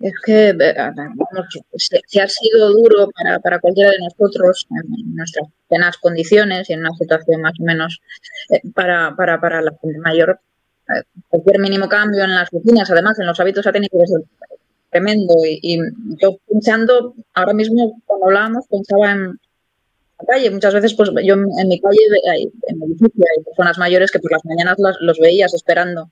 Es 0.00 0.12
que, 0.24 0.48
eh, 0.48 0.54
vamos, 0.56 1.46
si, 2.06 2.18
ha 2.20 2.28
sido 2.28 2.72
duro 2.72 3.08
para, 3.16 3.38
para 3.38 3.60
cualquiera 3.60 3.90
de 3.90 3.98
nosotros 4.00 4.66
en, 4.70 5.14
nuestras 5.14 5.48
plenas 5.68 5.96
condiciones 5.98 6.68
y 6.68 6.72
en 6.72 6.80
una 6.80 6.92
situación 6.98 7.40
más 7.40 7.54
o 7.60 7.62
menos 7.62 8.00
eh, 8.50 8.60
para, 8.74 9.14
para, 9.16 9.40
para 9.40 9.62
la 9.62 9.72
gente 9.80 9.98
mayor, 10.00 10.40
eh, 10.88 11.02
cualquier 11.28 11.60
mínimo 11.60 11.88
cambio 11.88 12.24
en 12.24 12.34
las 12.34 12.50
rutinas, 12.50 12.90
además 12.90 13.18
en 13.18 13.26
los 13.26 13.38
hábitos 13.40 13.66
ha 13.66 13.72
tenido 13.72 13.98
que 13.98 14.06
ser 14.06 14.20
tremendo. 14.90 15.34
Y, 15.46 15.60
y 15.62 15.78
yo 16.20 16.38
pensando, 16.48 17.14
ahora 17.32 17.54
mismo 17.54 18.00
cuando 18.04 18.26
hablábamos, 18.26 18.66
pensaba 18.68 19.12
en 19.12 19.26
la 20.18 20.26
calle. 20.26 20.50
Muchas 20.50 20.74
veces, 20.74 20.94
pues 20.94 21.10
yo 21.24 21.34
en, 21.34 21.68
mi 21.68 21.80
calle, 21.80 22.00
en 22.68 22.78
mi 22.78 22.86
edificio, 22.86 23.24
hay 23.36 23.44
personas 23.44 23.78
mayores 23.78 24.10
que 24.10 24.18
por 24.18 24.32
las 24.32 24.44
mañanas 24.44 24.74
las- 24.78 24.98
los 25.00 25.18
veías 25.18 25.54
esperando 25.54 26.10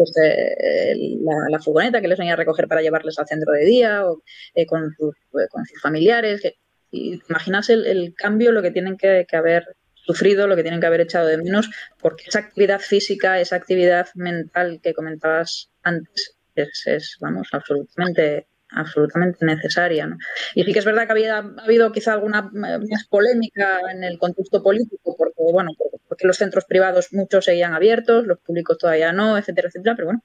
pues 0.00 0.12
eh, 0.16 0.96
la, 1.20 1.50
la 1.50 1.58
furgoneta 1.58 2.00
que 2.00 2.08
les 2.08 2.16
venía 2.16 2.32
a 2.32 2.36
recoger 2.36 2.66
para 2.66 2.80
llevarles 2.80 3.18
al 3.18 3.26
centro 3.26 3.52
de 3.52 3.66
día 3.66 4.06
o 4.06 4.22
eh, 4.54 4.64
con, 4.64 4.90
sus, 4.96 5.14
eh, 5.14 5.46
con 5.50 5.66
sus 5.66 5.78
familiares. 5.78 6.40
Que, 6.40 6.54
imaginas 6.90 7.68
el, 7.68 7.86
el 7.86 8.14
cambio, 8.14 8.50
lo 8.50 8.62
que 8.62 8.70
tienen 8.70 8.96
que, 8.96 9.26
haber 9.32 9.76
sufrido, 9.92 10.46
lo 10.46 10.56
que 10.56 10.62
tienen 10.62 10.80
que 10.80 10.86
haber 10.86 11.02
echado 11.02 11.28
de 11.28 11.36
menos, 11.36 11.68
porque 12.00 12.24
esa 12.28 12.38
actividad 12.38 12.80
física, 12.80 13.38
esa 13.40 13.56
actividad 13.56 14.08
mental 14.14 14.80
que 14.82 14.94
comentabas 14.94 15.70
antes 15.82 16.34
es, 16.54 16.82
es 16.86 17.16
vamos, 17.20 17.48
absolutamente 17.52 18.46
absolutamente 18.72 19.44
necesaria. 19.44 20.06
¿no? 20.06 20.16
Y 20.54 20.64
sí 20.64 20.72
que 20.72 20.78
es 20.78 20.84
verdad 20.84 21.04
que 21.04 21.12
había 21.12 21.38
ha 21.38 21.64
habido 21.64 21.92
quizá 21.92 22.14
alguna 22.14 22.50
eh, 22.54 22.78
más 22.88 23.06
polémica 23.08 23.80
en 23.92 24.02
el 24.02 24.18
contexto 24.18 24.62
político, 24.62 25.14
porque 25.18 25.42
bueno, 25.52 25.72
porque 26.20 26.26
los 26.26 26.36
centros 26.36 26.66
privados 26.66 27.12
muchos 27.12 27.46
seguían 27.46 27.72
abiertos, 27.72 28.26
los 28.26 28.38
públicos 28.38 28.76
todavía 28.76 29.12
no, 29.12 29.38
etcétera, 29.38 29.68
etcétera. 29.68 29.96
Pero 29.96 30.06
bueno, 30.06 30.22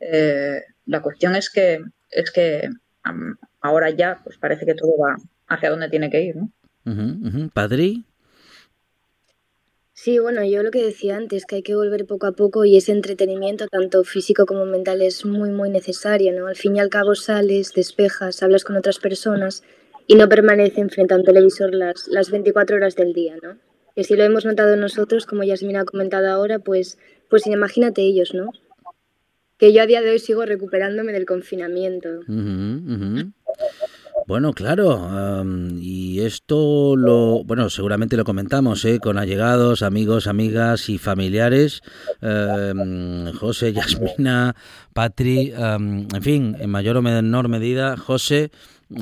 eh, 0.00 0.62
la 0.84 1.00
cuestión 1.00 1.34
es 1.34 1.48
que 1.48 1.80
es 2.10 2.30
que 2.30 2.68
ahora 3.60 3.90
ya 3.90 4.20
pues 4.22 4.36
parece 4.36 4.66
que 4.66 4.74
todo 4.74 4.92
va 4.98 5.16
hacia 5.48 5.70
donde 5.70 5.88
tiene 5.88 6.10
que 6.10 6.22
ir, 6.22 6.36
¿no? 6.36 6.50
Padri, 7.54 8.04
Sí, 9.94 10.18
bueno, 10.18 10.44
yo 10.44 10.64
lo 10.64 10.72
que 10.72 10.82
decía 10.82 11.16
antes, 11.16 11.46
que 11.46 11.56
hay 11.56 11.62
que 11.62 11.76
volver 11.76 12.06
poco 12.06 12.26
a 12.26 12.32
poco 12.32 12.64
y 12.64 12.76
ese 12.76 12.90
entretenimiento, 12.90 13.68
tanto 13.68 14.02
físico 14.02 14.46
como 14.46 14.64
mental, 14.64 15.00
es 15.00 15.24
muy, 15.24 15.50
muy 15.50 15.70
necesario, 15.70 16.32
¿no? 16.32 16.48
Al 16.48 16.56
fin 16.56 16.74
y 16.74 16.80
al 16.80 16.88
cabo 16.88 17.14
sales, 17.14 17.72
despejas, 17.72 18.42
hablas 18.42 18.64
con 18.64 18.76
otras 18.76 18.98
personas 18.98 19.62
y 20.08 20.16
no 20.16 20.28
permanecen 20.28 20.90
frente 20.90 21.14
a 21.14 21.18
un 21.18 21.24
televisor 21.24 21.72
las, 21.72 22.08
las 22.08 22.32
24 22.32 22.76
horas 22.76 22.96
del 22.96 23.12
día, 23.12 23.36
¿no? 23.40 23.58
Que 23.94 24.04
si 24.04 24.16
lo 24.16 24.24
hemos 24.24 24.44
notado 24.44 24.76
nosotros, 24.76 25.26
como 25.26 25.44
Yasmina 25.44 25.80
ha 25.80 25.84
comentado 25.84 26.30
ahora, 26.30 26.58
pues, 26.58 26.98
pues 27.28 27.46
imagínate 27.46 28.02
ellos, 28.02 28.34
¿no? 28.34 28.50
Que 29.58 29.72
yo 29.72 29.82
a 29.82 29.86
día 29.86 30.02
de 30.02 30.10
hoy 30.10 30.18
sigo 30.18 30.44
recuperándome 30.44 31.12
del 31.12 31.26
confinamiento. 31.26 32.08
Bueno, 34.26 34.52
claro, 34.52 34.94
am, 34.94 35.78
y 35.80 36.20
esto 36.20 36.94
lo, 36.96 37.42
bueno, 37.44 37.68
seguramente 37.70 38.16
lo 38.16 38.24
comentamos, 38.24 38.84
¿eh? 38.84 39.00
con 39.00 39.18
allegados, 39.18 39.82
amigos, 39.82 40.26
amigas 40.26 40.88
y 40.88 40.98
familiares, 40.98 41.82
em, 42.20 43.32
José, 43.32 43.72
Yasmina, 43.72 44.54
Patri, 44.92 45.52
en 45.52 46.22
fin, 46.22 46.56
en 46.58 46.70
mayor 46.70 46.96
o 46.96 47.02
menor 47.02 47.48
medida, 47.48 47.96
José 47.96 48.50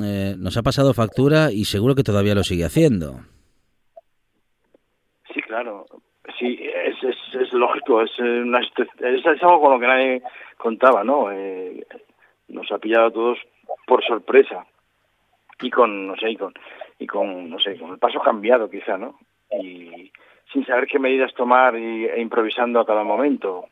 eh, 0.01 0.35
nos 0.37 0.57
ha 0.57 0.63
pasado 0.63 0.93
factura 0.93 1.51
y 1.51 1.65
seguro 1.65 1.95
que 1.95 2.03
todavía 2.03 2.35
lo 2.35 2.43
sigue 2.43 2.65
haciendo. 2.65 3.21
Sí, 5.33 5.41
claro. 5.41 5.85
Sí, 6.37 6.59
es, 6.61 6.95
es, 7.03 7.17
es 7.39 7.53
lógico. 7.53 8.01
Es, 8.01 8.17
una, 8.19 8.59
situ- 8.59 8.87
es, 8.99 9.25
es 9.25 9.43
algo 9.43 9.61
con 9.61 9.73
lo 9.73 9.79
que 9.79 9.87
nadie 9.87 10.21
contaba, 10.57 11.03
¿no? 11.03 11.31
Eh, 11.31 11.85
nos 12.49 12.71
ha 12.71 12.77
pillado 12.77 13.07
a 13.07 13.11
todos 13.11 13.39
por 13.87 14.03
sorpresa 14.03 14.65
y 15.61 15.69
con, 15.69 16.07
no 16.07 16.15
sé, 16.17 16.31
y 16.31 16.35
con, 16.37 16.53
y 16.99 17.07
con, 17.07 17.49
no 17.49 17.59
sé, 17.59 17.77
con 17.77 17.91
el 17.91 17.97
paso 17.99 18.19
cambiado 18.19 18.69
quizá, 18.69 18.97
¿no? 18.97 19.19
Y 19.61 20.11
sin 20.51 20.65
saber 20.65 20.87
qué 20.87 20.99
medidas 20.99 21.33
tomar 21.33 21.77
y, 21.77 22.05
e 22.05 22.19
improvisando 22.21 22.79
a 22.79 22.85
cada 22.85 23.03
momento, 23.03 23.65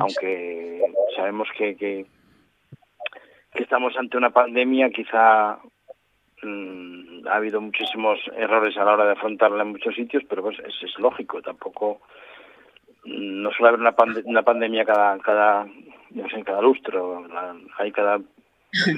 aunque 0.00 0.80
sabemos 1.16 1.48
que, 1.56 1.76
que, 1.76 2.06
que 3.52 3.62
estamos 3.62 3.96
ante 3.96 4.16
una 4.16 4.30
pandemia, 4.30 4.90
quizá 4.90 5.58
mm, 6.42 7.26
ha 7.28 7.36
habido 7.36 7.60
muchísimos 7.60 8.18
errores 8.36 8.76
a 8.76 8.84
la 8.84 8.92
hora 8.94 9.04
de 9.06 9.12
afrontarla 9.12 9.62
en 9.62 9.70
muchos 9.70 9.94
sitios, 9.94 10.22
pero 10.28 10.42
pues 10.42 10.58
es, 10.60 10.74
es 10.82 10.98
lógico, 10.98 11.40
tampoco 11.42 12.00
mm, 13.04 13.42
no 13.42 13.50
suele 13.52 13.68
haber 13.68 13.80
una, 13.80 13.92
pande- 13.96 14.22
una 14.24 14.42
pandemia 14.42 14.84
cada, 14.84 15.18
cada, 15.18 15.66
no 16.10 16.28
sé, 16.28 16.42
cada 16.44 16.60
lustro, 16.62 17.26
la- 17.28 17.56
hay 17.78 17.92
cada, 17.92 18.18
no 18.18 18.24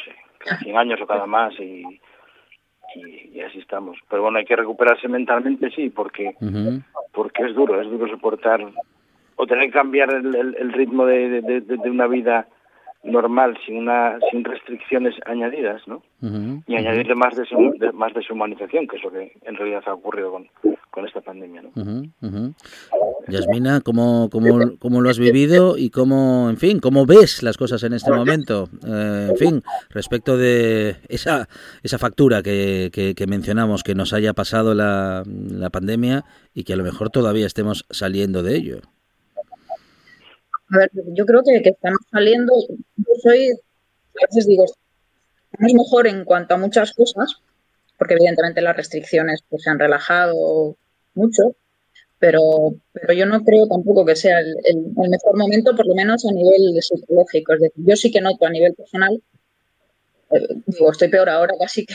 sé, 0.04 0.14
cada 0.38 0.58
100 0.58 0.76
años 0.76 1.00
o 1.00 1.06
cada 1.06 1.26
más 1.26 1.52
y, 1.60 1.84
y, 2.96 3.30
y 3.34 3.40
así 3.40 3.58
estamos. 3.58 3.98
Pero 4.08 4.22
bueno, 4.22 4.38
hay 4.38 4.44
que 4.44 4.56
recuperarse 4.56 5.08
mentalmente, 5.08 5.70
sí, 5.70 5.90
porque 5.90 6.34
porque 7.12 7.44
es 7.44 7.54
duro, 7.54 7.80
es 7.80 7.88
duro 7.90 8.08
soportar 8.08 8.60
o 9.36 9.46
tener 9.46 9.66
que 9.66 9.72
cambiar 9.72 10.12
el, 10.14 10.34
el- 10.34 10.56
el 10.58 10.72
ritmo 10.72 11.06
de, 11.06 11.40
de- 11.42 11.60
de- 11.60 11.76
de 11.76 11.90
una 11.90 12.06
vida 12.06 12.46
normal 13.04 13.56
sin 13.66 13.76
una 13.76 14.18
sin 14.30 14.44
restricciones 14.44 15.14
añadidas, 15.26 15.82
¿no? 15.86 16.02
Y 16.66 16.74
añadirle 16.76 17.14
más 17.14 17.36
de, 17.36 17.44
su- 17.44 17.74
de- 17.78 17.92
más 17.92 18.14
deshumanización, 18.14 18.86
que 18.86 18.96
es 18.96 19.02
lo 19.04 19.10
que 19.12 19.32
en 19.42 19.54
realidad 19.56 19.82
ha 19.86 19.92
ocurrido 19.94 20.30
con, 20.32 20.46
con 20.90 21.06
esta 21.06 21.20
pandemia, 21.20 21.62
¿no? 21.62 21.70
Ujú. 22.22 22.54
Yasmina, 23.28 23.80
¿cómo, 23.80 24.28
cómo, 24.30 24.58
cómo 24.78 25.00
lo 25.00 25.08
has 25.10 25.18
vivido 25.18 25.76
y 25.78 25.90
cómo, 25.90 26.48
en 26.50 26.56
fin, 26.56 26.78
cómo 26.78 27.06
ves 27.06 27.42
las 27.42 27.56
cosas 27.56 27.82
en 27.82 27.92
este 27.94 28.10
momento? 28.10 28.68
Eh, 28.86 29.28
en 29.30 29.36
fin, 29.36 29.62
respecto 29.90 30.36
de 30.36 30.96
esa, 31.08 31.48
esa 31.82 31.98
factura 31.98 32.42
que, 32.42 32.90
que, 32.92 33.14
que 33.14 33.26
mencionamos, 33.26 33.82
que 33.82 33.94
nos 33.94 34.12
haya 34.12 34.32
pasado 34.34 34.74
la, 34.74 35.22
la 35.26 35.70
pandemia 35.70 36.24
y 36.54 36.64
que 36.64 36.74
a 36.74 36.76
lo 36.76 36.84
mejor 36.84 37.10
todavía 37.10 37.46
estemos 37.46 37.86
saliendo 37.90 38.42
de 38.42 38.56
ello. 38.56 38.78
A 40.74 40.78
ver, 40.78 40.90
yo 41.12 41.24
creo 41.24 41.42
que, 41.44 41.68
estamos 41.70 42.00
saliendo, 42.10 42.52
yo 42.96 43.14
soy, 43.22 43.50
a 43.50 44.26
veces 44.28 44.46
digo, 44.46 44.64
estamos 44.64 45.72
mejor 45.72 46.08
en 46.08 46.24
cuanto 46.24 46.54
a 46.54 46.58
muchas 46.58 46.92
cosas, 46.94 47.36
porque 47.96 48.14
evidentemente 48.14 48.60
las 48.60 48.76
restricciones 48.76 49.44
pues, 49.48 49.62
se 49.62 49.70
han 49.70 49.78
relajado 49.78 50.76
mucho, 51.14 51.54
pero, 52.18 52.40
pero 52.92 53.12
yo 53.12 53.24
no 53.24 53.44
creo 53.44 53.68
tampoco 53.68 54.04
que 54.04 54.16
sea 54.16 54.40
el, 54.40 54.76
mejor 54.96 55.36
momento, 55.36 55.76
por 55.76 55.86
lo 55.86 55.94
menos 55.94 56.24
a 56.26 56.32
nivel 56.32 56.82
psicológico. 56.82 57.52
Es 57.52 57.60
decir, 57.60 57.84
yo 57.86 57.94
sí 57.94 58.10
que 58.10 58.20
noto 58.20 58.44
a 58.44 58.50
nivel 58.50 58.74
personal, 58.74 59.22
eh, 60.32 60.48
digo, 60.66 60.90
estoy 60.90 61.06
peor 61.06 61.28
ahora 61.28 61.54
casi 61.60 61.86
que, 61.86 61.94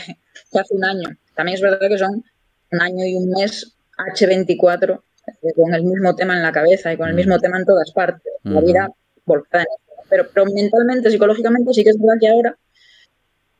que 0.50 0.58
hace 0.58 0.74
un 0.74 0.84
año. 0.86 1.18
También 1.34 1.56
es 1.56 1.60
verdad 1.60 1.86
que 1.86 1.98
son 1.98 2.24
un 2.72 2.80
año 2.80 3.04
y 3.04 3.14
un 3.16 3.28
mes 3.28 3.74
H24 4.16 4.94
eh, 4.94 5.09
con 5.54 5.74
el 5.74 5.82
mismo 5.84 6.14
tema 6.14 6.36
en 6.36 6.42
la 6.42 6.52
cabeza 6.52 6.92
y 6.92 6.96
con 6.96 7.08
el 7.08 7.14
mismo 7.14 7.38
tema 7.38 7.58
en 7.58 7.64
todas 7.64 7.90
partes. 7.92 8.32
La 8.44 8.58
Ujú. 8.58 8.66
vida 8.66 8.90
volcada. 9.24 9.66
Pero, 10.08 10.26
pero 10.32 10.46
mentalmente, 10.46 11.10
psicológicamente, 11.10 11.72
sí 11.72 11.84
que 11.84 11.90
es 11.90 11.98
verdad 11.98 12.18
que 12.20 12.28
ahora, 12.28 12.58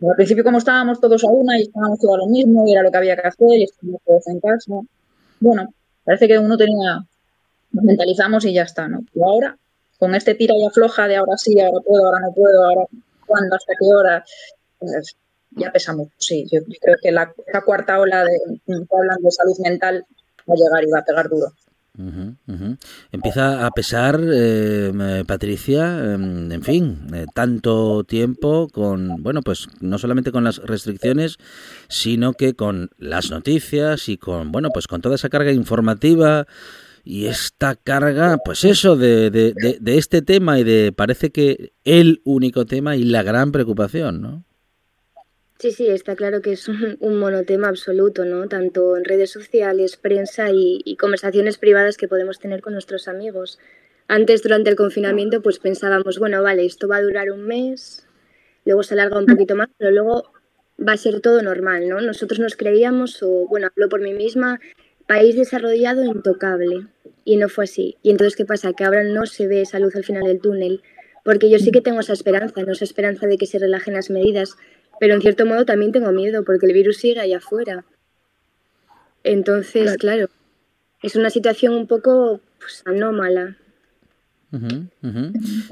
al 0.02 0.16
principio 0.16 0.42
como 0.42 0.58
estábamos 0.58 1.00
todos 1.00 1.22
a 1.24 1.28
una 1.28 1.58
y 1.58 1.62
estábamos 1.62 1.98
todos 1.98 2.14
a 2.14 2.18
lo 2.18 2.26
mismo 2.26 2.66
y 2.66 2.72
era 2.72 2.82
lo 2.82 2.90
que 2.90 2.96
había 2.98 3.16
que 3.16 3.28
hacer 3.28 3.48
y 3.50 3.64
estábamos 3.64 4.00
todos 4.04 4.26
en 4.28 4.40
casa, 4.40 4.80
bueno, 5.38 5.72
parece 6.04 6.26
que 6.26 6.38
uno 6.38 6.56
tenía, 6.56 7.04
nos 7.72 7.84
mentalizamos 7.84 8.44
y 8.44 8.52
ya 8.52 8.62
está, 8.62 8.88
¿no? 8.88 9.00
Y 9.14 9.22
ahora, 9.22 9.56
con 9.98 10.14
este 10.14 10.34
tira 10.34 10.54
y 10.56 10.64
afloja 10.64 11.06
de 11.06 11.16
ahora 11.16 11.36
sí, 11.36 11.60
ahora 11.60 11.80
puedo, 11.86 12.06
ahora 12.06 12.20
no 12.20 12.32
puedo, 12.32 12.64
ahora 12.64 12.84
cuándo, 13.26 13.54
hasta 13.54 13.74
qué 13.78 13.86
hora, 13.94 14.24
pues, 14.78 15.16
ya 15.52 15.70
pesa 15.72 15.92
mucho, 15.94 16.12
sí. 16.18 16.46
Yo, 16.50 16.60
yo 16.66 16.78
creo 16.80 16.96
que 17.02 17.12
la, 17.12 17.32
esa 17.46 17.60
cuarta 17.62 17.98
ola 18.00 18.24
de, 18.24 18.38
hablando 18.66 19.22
de 19.22 19.30
salud 19.30 19.56
mental 19.62 20.04
llegar 20.54 20.84
y 20.84 20.90
va 20.90 21.00
a 21.00 21.04
pegar 21.04 21.28
duro. 21.28 21.52
Empieza 23.12 23.66
a 23.66 23.70
pesar, 23.72 24.20
eh, 24.22 24.92
eh, 24.94 25.24
Patricia, 25.26 25.98
eh, 25.98 26.14
en 26.14 26.62
fin, 26.62 27.06
eh, 27.12 27.26
tanto 27.34 28.04
tiempo 28.04 28.68
con, 28.68 29.22
bueno, 29.22 29.42
pues 29.42 29.68
no 29.80 29.98
solamente 29.98 30.32
con 30.32 30.44
las 30.44 30.58
restricciones, 30.58 31.36
sino 31.88 32.32
que 32.32 32.54
con 32.54 32.90
las 32.96 33.30
noticias 33.30 34.08
y 34.08 34.16
con, 34.16 34.52
bueno, 34.52 34.70
pues 34.72 34.86
con 34.86 35.00
toda 35.02 35.16
esa 35.16 35.28
carga 35.28 35.52
informativa 35.52 36.46
y 37.04 37.26
esta 37.26 37.74
carga, 37.74 38.38
pues 38.44 38.64
eso, 38.64 38.96
de, 38.96 39.30
de, 39.30 39.52
de, 39.54 39.78
de 39.80 39.98
este 39.98 40.22
tema 40.22 40.58
y 40.58 40.64
de, 40.64 40.92
parece 40.92 41.30
que 41.30 41.72
el 41.84 42.22
único 42.24 42.66
tema 42.66 42.96
y 42.96 43.04
la 43.04 43.22
gran 43.22 43.52
preocupación, 43.52 44.22
¿no? 44.22 44.44
Sí, 45.60 45.72
sí, 45.72 45.88
está 45.88 46.16
claro 46.16 46.40
que 46.40 46.52
es 46.52 46.68
un, 46.68 46.96
un 47.00 47.18
monotema 47.18 47.68
absoluto, 47.68 48.24
¿no? 48.24 48.48
Tanto 48.48 48.96
en 48.96 49.04
redes 49.04 49.30
sociales, 49.30 49.98
prensa 49.98 50.50
y, 50.50 50.80
y 50.86 50.96
conversaciones 50.96 51.58
privadas 51.58 51.98
que 51.98 52.08
podemos 52.08 52.38
tener 52.38 52.62
con 52.62 52.72
nuestros 52.72 53.08
amigos. 53.08 53.58
Antes, 54.08 54.42
durante 54.42 54.70
el 54.70 54.76
confinamiento, 54.76 55.42
pues 55.42 55.58
pensábamos, 55.58 56.18
bueno, 56.18 56.42
vale, 56.42 56.64
esto 56.64 56.88
va 56.88 56.96
a 56.96 57.02
durar 57.02 57.30
un 57.30 57.42
mes, 57.42 58.06
luego 58.64 58.82
se 58.82 58.94
alarga 58.94 59.18
un 59.18 59.26
poquito 59.26 59.54
más, 59.54 59.68
pero 59.76 59.90
luego 59.90 60.32
va 60.78 60.94
a 60.94 60.96
ser 60.96 61.20
todo 61.20 61.42
normal, 61.42 61.90
¿no? 61.90 62.00
Nosotros 62.00 62.40
nos 62.40 62.56
creíamos, 62.56 63.22
o 63.22 63.46
bueno, 63.46 63.66
hablo 63.66 63.90
por 63.90 64.00
mí 64.00 64.14
misma, 64.14 64.60
país 65.06 65.36
desarrollado 65.36 66.02
intocable. 66.04 66.86
Y 67.26 67.36
no 67.36 67.50
fue 67.50 67.64
así. 67.64 67.98
Y 68.02 68.10
entonces, 68.10 68.34
¿qué 68.34 68.46
pasa? 68.46 68.72
Que 68.72 68.84
ahora 68.84 69.04
no 69.04 69.26
se 69.26 69.46
ve 69.46 69.60
esa 69.60 69.78
luz 69.78 69.94
al 69.94 70.04
final 70.04 70.22
del 70.22 70.40
túnel. 70.40 70.80
Porque 71.22 71.50
yo 71.50 71.58
sí 71.58 71.70
que 71.70 71.82
tengo 71.82 72.00
esa 72.00 72.14
esperanza, 72.14 72.62
¿no? 72.62 72.72
Esa 72.72 72.84
esperanza 72.84 73.26
de 73.26 73.36
que 73.36 73.44
se 73.44 73.58
relajen 73.58 73.92
las 73.92 74.08
medidas. 74.08 74.56
Pero 75.00 75.14
en 75.14 75.22
cierto 75.22 75.46
modo 75.46 75.64
también 75.64 75.90
tengo 75.90 76.12
miedo 76.12 76.44
porque 76.44 76.66
el 76.66 76.74
virus 76.74 76.98
sigue 76.98 77.20
allá 77.20 77.38
afuera. 77.38 77.84
Entonces, 79.24 79.96
claro, 79.96 80.28
es 81.02 81.16
una 81.16 81.30
situación 81.30 81.74
un 81.74 81.86
poco 81.86 82.40
pues, 82.58 82.82
anómala. 82.84 83.56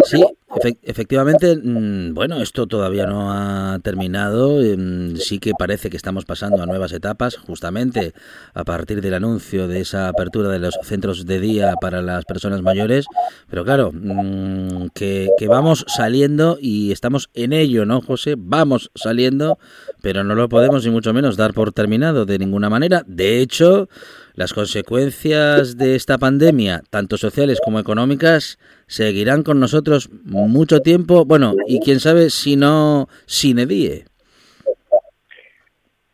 Sí, 0.04 0.22
efe- 0.50 0.78
efectivamente, 0.82 1.56
mm, 1.56 2.14
bueno, 2.14 2.40
esto 2.40 2.66
todavía 2.66 3.06
no 3.06 3.32
ha 3.32 3.78
terminado. 3.82 4.62
em, 4.62 5.16
Sí 5.16 5.38
que 5.40 5.52
parece 5.58 5.90
que 5.90 5.96
estamos 5.96 6.24
pasando 6.24 6.62
a 6.62 6.66
nuevas 6.66 6.92
etapas, 6.92 7.36
justamente 7.36 8.12
a 8.54 8.64
partir 8.64 9.00
del 9.00 9.14
anuncio 9.14 9.66
de 9.68 9.80
esa 9.80 10.08
apertura 10.08 10.48
de 10.48 10.58
los 10.60 10.78
centros 10.84 11.26
de 11.26 11.40
día 11.40 11.74
para 11.80 12.02
las 12.02 12.24
personas 12.24 12.62
mayores. 12.62 13.06
Pero 13.50 13.64
claro, 13.64 13.90
mm, 13.92 14.86
que 14.94 15.28
vamos 15.48 15.84
saliendo 15.88 16.58
y 16.60 16.92
estamos 16.92 17.30
en 17.34 17.52
ello, 17.52 17.84
¿no, 17.84 18.00
José? 18.00 18.34
Vamos 18.38 18.90
saliendo, 18.94 19.58
pero 20.02 20.22
no 20.24 20.34
lo 20.34 20.48
podemos 20.48 20.84
ni 20.84 20.90
mucho 20.90 21.12
menos 21.12 21.36
dar 21.36 21.52
por 21.52 21.72
terminado 21.72 22.26
de 22.26 22.38
ninguna 22.38 22.70
manera. 22.70 23.02
De 23.06 23.40
hecho, 23.40 23.88
las 24.38 24.54
consecuencias 24.54 25.76
de 25.76 25.96
esta 25.96 26.16
pandemia, 26.16 26.82
tanto 26.90 27.16
sociales 27.16 27.60
como 27.64 27.80
económicas, 27.80 28.56
seguirán 28.86 29.42
con 29.42 29.58
nosotros 29.58 30.08
mucho 30.24 30.78
tiempo, 30.80 31.24
bueno, 31.24 31.54
y 31.66 31.80
quién 31.80 31.98
sabe 31.98 32.30
si 32.30 32.54
no 32.54 33.08
sine 33.26 33.66
die. 33.66 34.04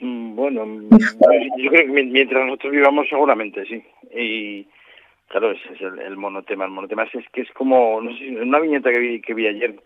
Mm, 0.01 0.35
Bueno, 0.37 0.65
mm, 0.65 0.89
yo 1.59 1.71
creo 1.71 1.85
que 1.87 1.93
mien- 1.93 2.13
mientras 2.13 2.47
nosotros 2.47 2.73
vivamos 2.73 3.07
seguramente 3.11 3.65
sí. 3.67 3.83
Y 4.17 4.67
claro, 5.29 5.51
ese 5.53 5.75
es 5.75 5.81
el, 5.83 5.99
el 5.99 6.17
monotema. 6.17 6.65
El 6.65 6.71
monotema 6.71 7.05
es, 7.05 7.11
que 7.31 7.43
es 7.43 7.51
como, 7.53 8.01
no 8.01 8.17
sé, 8.17 8.25
una 8.41 8.59
viñeta 8.59 8.91
que 8.91 9.01
vi, 9.01 9.21
que 9.21 9.35
vi 9.35 9.47
ayer, 9.49 9.77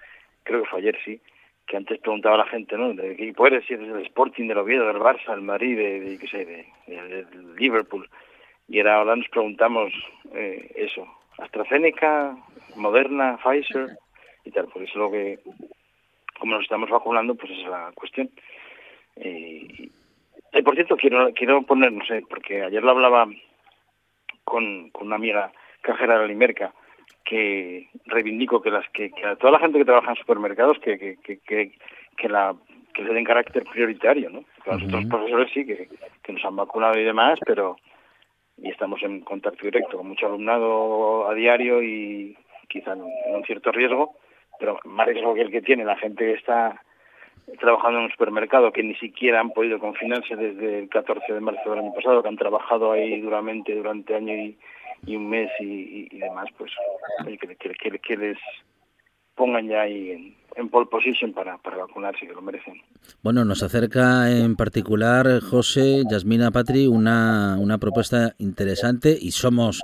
creo 0.44 0.62
que 0.62 0.68
fue 0.68 0.78
ayer, 0.78 0.96
sí, 1.04 1.20
que 1.66 1.76
antes 1.76 1.98
preguntaba 1.98 2.36
a 2.36 2.44
la 2.44 2.46
gente, 2.50 2.76
¿no? 2.78 2.94
¿De 2.94 3.16
qué 3.16 3.24
equipo 3.24 3.48
eres? 3.48 3.64
Si 3.66 3.74
eres 3.74 3.92
del 3.92 4.02
Sporting, 4.06 4.46
del 4.46 4.58
Oviedo, 4.58 4.86
del 4.86 4.96
Barça, 5.02 5.30
del 5.32 5.42
Madrid, 5.42 5.76
de, 5.76 6.18
qué 6.20 6.28
sé, 6.28 6.44
de, 6.46 7.26
Liverpool. 7.58 8.08
Y 8.68 8.80
ahora 8.80 9.16
nos 9.16 9.28
preguntamos 9.28 9.92
eh, 10.34 10.70
eso, 10.76 11.06
AstraZeneca, 11.38 12.36
Moderna, 12.76 13.38
Pfizer 13.42 13.96
y 14.44 14.50
tal, 14.50 14.66
porque 14.66 14.84
es 14.84 14.94
lo 14.94 15.10
que, 15.10 15.38
como 16.38 16.54
nos 16.54 16.64
estamos 16.64 16.90
vacunando, 16.90 17.34
pues 17.34 17.52
esa 17.52 17.62
es 17.62 17.68
la 17.68 17.92
cuestión. 17.94 18.30
Eh, 19.16 19.88
y 20.52 20.62
por 20.62 20.74
cierto, 20.74 20.96
quiero 20.96 21.32
quiero 21.34 21.62
poner, 21.62 21.92
no 21.92 22.04
sé, 22.04 22.22
porque 22.28 22.62
ayer 22.62 22.82
lo 22.82 22.90
hablaba 22.90 23.26
con, 24.44 24.90
con 24.90 25.06
una 25.06 25.16
amiga 25.16 25.52
cajera 25.80 26.14
de 26.14 26.20
la 26.20 26.26
Limerca, 26.26 26.72
que 27.24 27.88
reivindico 28.06 28.60
que 28.60 28.70
las 28.70 28.88
que, 28.90 29.10
que 29.10 29.26
a 29.26 29.36
toda 29.36 29.52
la 29.52 29.58
gente 29.60 29.78
que 29.78 29.84
trabaja 29.84 30.10
en 30.10 30.16
supermercados 30.16 30.78
que 30.78 30.98
que, 30.98 31.16
que, 31.22 31.38
que, 31.38 31.72
que 32.16 32.28
la 32.28 32.54
que 32.94 33.02
le 33.02 33.14
den 33.14 33.24
carácter 33.24 33.64
prioritario, 33.64 34.30
¿no? 34.30 34.44
Que 34.62 34.70
a 34.70 34.74
nosotros 34.74 35.02
Ujú. 35.04 35.10
profesores 35.10 35.50
sí 35.52 35.64
que, 35.64 35.88
que 36.22 36.32
nos 36.32 36.44
han 36.44 36.56
vacunado 36.56 36.98
y 36.98 37.04
demás, 37.04 37.38
pero 37.46 37.76
y 38.62 38.70
estamos 38.70 39.02
en 39.02 39.20
contacto 39.20 39.64
directo 39.64 39.96
con 39.96 40.08
mucho 40.08 40.26
alumnado 40.26 41.28
a 41.28 41.34
diario 41.34 41.82
y 41.82 42.36
quizá 42.68 42.92
en, 42.92 43.02
un 43.02 43.44
cierto 43.44 43.70
riesgo, 43.72 44.14
pero 44.58 44.78
más 44.84 45.06
riesgo 45.06 45.34
que 45.34 45.42
el 45.42 45.50
que 45.50 45.62
tiene. 45.62 45.84
La 45.84 45.96
gente 45.96 46.24
que 46.24 46.32
está 46.34 46.82
trabajando 47.60 47.98
en 47.98 48.04
un 48.06 48.10
supermercado 48.10 48.72
que 48.72 48.82
ni 48.82 48.94
siquiera 48.96 49.40
han 49.40 49.50
podido 49.52 49.78
confinarse 49.78 50.36
desde 50.36 50.80
el 50.80 50.88
14 50.88 51.32
de 51.32 51.40
marzo 51.40 51.70
del 51.70 51.78
año 51.80 51.94
pasado, 51.94 52.22
que 52.22 52.28
han 52.28 52.36
trabajado 52.36 52.92
ahí 52.92 53.20
duramente 53.20 53.74
durante 53.74 54.14
año 54.14 54.34
y, 54.34 54.58
un 55.16 55.30
mes 55.30 55.50
y, 55.60 56.08
y- 56.12 56.18
demás, 56.18 56.48
pues 56.58 56.72
que- 57.38 57.56
que- 57.56 57.98
que 58.00 58.16
les 58.16 58.38
pongan 59.34 59.68
ya 59.68 59.82
ahí 59.82 60.10
en, 60.10 60.34
en 60.58 60.68
pole 60.68 60.86
position 60.86 61.32
para, 61.32 61.56
para 61.58 61.76
vacunarse, 61.76 62.26
que 62.26 62.32
lo 62.32 62.42
merecen. 62.42 62.74
Bueno, 63.22 63.44
nos 63.44 63.62
acerca 63.62 64.30
en 64.30 64.56
particular 64.56 65.40
José, 65.40 66.02
Yasmina, 66.10 66.50
Patri, 66.50 66.86
una, 66.88 67.56
una 67.58 67.78
propuesta 67.78 68.34
interesante 68.38 69.16
y 69.20 69.30
somos, 69.30 69.82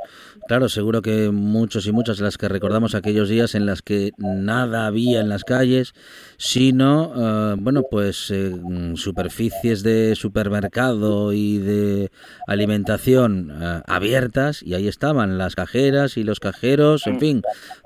claro, 0.48 0.68
seguro 0.68 1.00
que 1.00 1.30
muchos 1.30 1.87
y 1.87 1.92
muchas 1.92 2.20
las 2.20 2.38
que 2.38 2.48
recordamos 2.48 2.94
aquellos 2.94 3.28
días 3.28 3.54
en 3.54 3.66
las 3.66 3.82
que 3.82 4.10
nada 4.18 4.87
había 4.87 5.20
en 5.20 5.28
las 5.28 5.44
calles, 5.44 5.94
sino, 6.38 7.12
eh, 7.16 7.56
bueno, 7.58 7.82
pues 7.88 8.30
eh, 8.32 8.52
superficies 8.96 9.82
de 9.84 10.16
supermercado 10.16 11.32
y 11.32 11.58
de 11.58 12.10
alimentación 12.48 13.52
eh, 13.62 13.82
abiertas 13.87 14.62
y 14.62 14.74
ahí 14.74 14.88
estaban 14.88 15.38
las 15.38 15.54
cajeras 15.54 16.16
y 16.16 16.24
los 16.24 16.40
cajeros, 16.40 17.06
en 17.06 17.20
fin, 17.20 17.42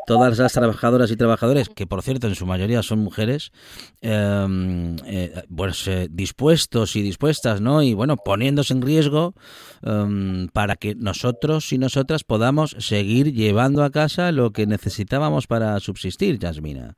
todas 0.06 0.38
las 0.38 0.52
trabajadoras 0.54 1.10
y 1.10 1.16
trabajadores, 1.16 1.68
que 1.68 1.86
por 1.86 2.02
cierto 2.02 2.28
en 2.28 2.34
su 2.34 2.46
mayoría 2.46 2.77
son 2.86 3.00
mujeres, 3.00 3.52
eh, 4.00 4.96
eh, 5.06 5.42
pues 5.54 5.86
eh, 5.88 6.08
dispuestos 6.10 6.96
y 6.96 7.02
dispuestas, 7.02 7.60
¿no? 7.60 7.82
Y 7.82 7.94
bueno, 7.94 8.16
poniéndose 8.16 8.74
en 8.74 8.82
riesgo 8.82 9.34
eh, 9.82 10.46
para 10.52 10.76
que 10.76 10.94
nosotros 10.94 11.72
y 11.72 11.78
nosotras 11.78 12.24
podamos 12.24 12.76
seguir 12.78 13.32
llevando 13.32 13.84
a 13.84 13.90
casa 13.90 14.32
lo 14.32 14.52
que 14.52 14.66
necesitábamos 14.66 15.46
para 15.46 15.78
subsistir, 15.80 16.38
Yasmina. 16.38 16.96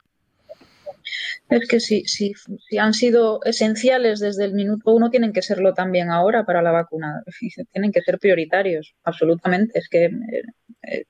Es 1.49 1.67
que 1.67 1.81
si, 1.81 2.05
si, 2.05 2.33
si 2.69 2.79
han 2.79 2.95
sido 2.95 3.41
esenciales 3.45 4.21
desde 4.21 4.45
el 4.45 4.53
minuto 4.53 4.93
uno, 4.93 5.11
tienen 5.11 5.33
que 5.33 5.43
serlo 5.43 5.75
también 5.75 6.11
ahora 6.11 6.45
para 6.45 6.63
la 6.63 6.71
vacuna. 6.71 7.23
Tienen 7.73 7.93
que 7.93 8.03
ser 8.03 8.19
prioritarios, 8.19 8.95
absolutamente. 9.03 9.79
Es 9.79 9.89
que, 9.89 10.05
eh, 10.05 11.05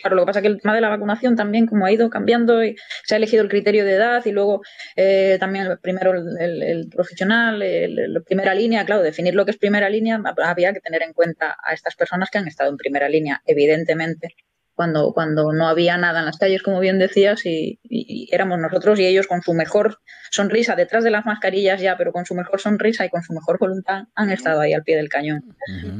claro, 0.00 0.16
lo 0.16 0.22
que 0.22 0.26
pasa 0.26 0.38
es 0.40 0.42
que 0.42 0.48
el 0.48 0.60
tema 0.60 0.74
de 0.74 0.80
la 0.80 0.88
vacunación 0.88 1.36
también, 1.36 1.66
como 1.66 1.86
ha 1.86 1.92
ido 1.92 2.10
cambiando, 2.10 2.64
y 2.64 2.76
se 3.04 3.14
ha 3.14 3.18
elegido 3.18 3.42
el 3.42 3.48
criterio 3.48 3.84
de 3.84 3.92
edad 3.94 4.24
y 4.24 4.32
luego 4.32 4.62
eh, 4.96 5.36
también 5.40 5.78
primero 5.82 6.12
el, 6.12 6.24
el- 6.40 6.62
el 6.62 6.88
profesional, 6.88 7.62
el 7.62 8.22
primera 8.26 8.54
línea. 8.54 8.84
Claro, 8.84 9.02
definir 9.02 9.34
lo 9.34 9.44
que 9.44 9.52
es 9.52 9.58
primera 9.58 9.88
línea, 9.88 10.20
había 10.44 10.72
que 10.72 10.80
tener 10.80 11.02
en 11.02 11.12
cuenta 11.12 11.56
a 11.62 11.72
estas 11.74 11.94
personas 11.96 12.30
que 12.30 12.38
han 12.38 12.48
estado 12.48 12.70
en 12.70 12.76
primera 12.76 13.08
línea, 13.08 13.42
evidentemente 13.46 14.34
cuando, 14.74 15.12
cuando 15.12 15.52
no 15.52 15.66
había 15.66 15.96
nada 15.96 16.20
en 16.20 16.26
las 16.26 16.38
calles, 16.38 16.62
como 16.62 16.78
bien 16.78 17.00
decías, 17.00 17.44
y, 17.46 17.80
y- 17.82 18.28
y 18.30 18.32
éramos 18.32 18.60
nosotros 18.60 19.00
y 19.00 19.06
ellos 19.06 19.26
con 19.26 19.42
su 19.42 19.52
mejor 19.52 19.98
sonrisa 20.30 20.76
detrás 20.76 21.02
de 21.02 21.10
las 21.10 21.26
mascarillas 21.26 21.80
ya, 21.80 21.96
pero 21.96 22.12
con 22.12 22.24
su 22.26 22.36
mejor 22.36 22.60
sonrisa 22.60 23.04
y 23.04 23.08
con 23.10 23.22
su 23.24 23.32
mejor 23.32 23.58
voluntad 23.58 24.04
han 24.14 24.30
estado 24.30 24.60
ahí 24.60 24.74
al 24.74 24.84
pie 24.84 24.94
del 24.96 25.08
cañón. 25.08 25.42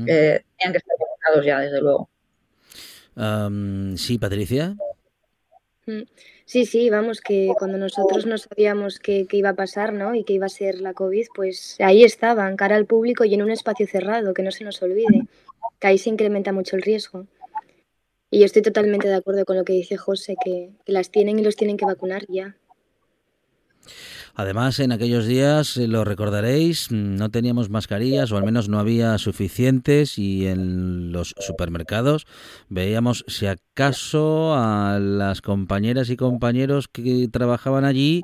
Eh, 0.07 0.43
tenían 0.57 0.73
que 0.73 0.79
estar 0.79 0.95
vacunados 0.97 1.45
ya, 1.45 1.59
desde 1.59 1.81
luego. 1.81 2.09
Am, 3.19 3.97
sí, 3.97 4.17
Patricia. 4.17 4.77
Mm. 5.87 6.03
Sí, 6.45 6.65
sí, 6.67 6.89
vamos, 6.89 7.21
que 7.21 7.53
cuando 7.59 7.77
nosotros 7.77 8.27
no 8.27 8.39
sabíamos 8.39 9.01
qué, 9.01 9.27
qué 9.29 9.39
iba 9.39 9.51
a 9.51 9.57
pasar, 9.57 9.93
¿no? 9.93 10.15
Y 10.15 10.23
qué 10.23 10.35
iba 10.35 10.47
a 10.47 10.51
ser 10.51 10.81
la 10.81 10.95
COVID, 10.95 11.27
pues 11.35 11.77
ahí 11.81 12.05
estaban, 12.05 12.57
cara 12.57 12.77
al 12.77 12.87
público 12.87 13.25
y 13.25 13.35
en 13.35 13.43
un 13.43 13.51
espacio 13.51 13.87
cerrado, 13.87 14.33
que 14.35 14.43
no 14.43 14.53
se 14.53 14.65
nos 14.65 14.81
olvide, 14.83 15.27
que 15.81 15.87
ahí 15.87 15.99
se 15.99 16.11
incrementa 16.11 16.53
mucho 16.53 16.77
el 16.77 16.83
riesgo. 16.83 17.27
Y 18.31 18.41
yo 18.41 18.45
estoy 18.45 18.63
totalmente 18.63 19.09
de 19.09 19.15
acuerdo 19.15 19.45
con 19.45 19.57
lo 19.57 19.65
que 19.65 19.73
dice 19.73 19.97
José, 19.97 20.37
que, 20.43 20.71
que 20.85 20.93
las 20.93 21.11
tienen 21.11 21.39
y 21.39 21.43
los 21.43 21.57
tienen 21.57 21.77
que 21.77 21.87
vacunar 21.87 22.25
ya. 22.29 22.57
Además, 24.41 24.79
en 24.79 24.93
aquellos 24.93 25.27
días, 25.27 25.77
eh, 25.79 25.89
lo 25.89 26.05
recordaréis, 26.05 26.93
mm, 26.93 27.17
no 27.17 27.29
teníamos 27.29 27.71
mascarillas 27.71 28.31
o 28.31 28.37
al 28.37 28.45
menos 28.45 28.69
no 28.69 28.79
había 28.79 29.19
suficientes 29.19 30.17
y 30.17 30.47
en 30.47 31.11
los 31.11 31.35
supermercados 31.41 32.25
veíamos 32.69 33.25
si 33.27 33.47
acaso 33.47 34.55
a 34.55 35.01
las 35.01 35.43
compañeras 35.43 36.09
y 36.11 36.17
compañeros 36.17 36.87
que 36.87 37.27
trabajaban 37.33 37.85
allí 37.85 38.23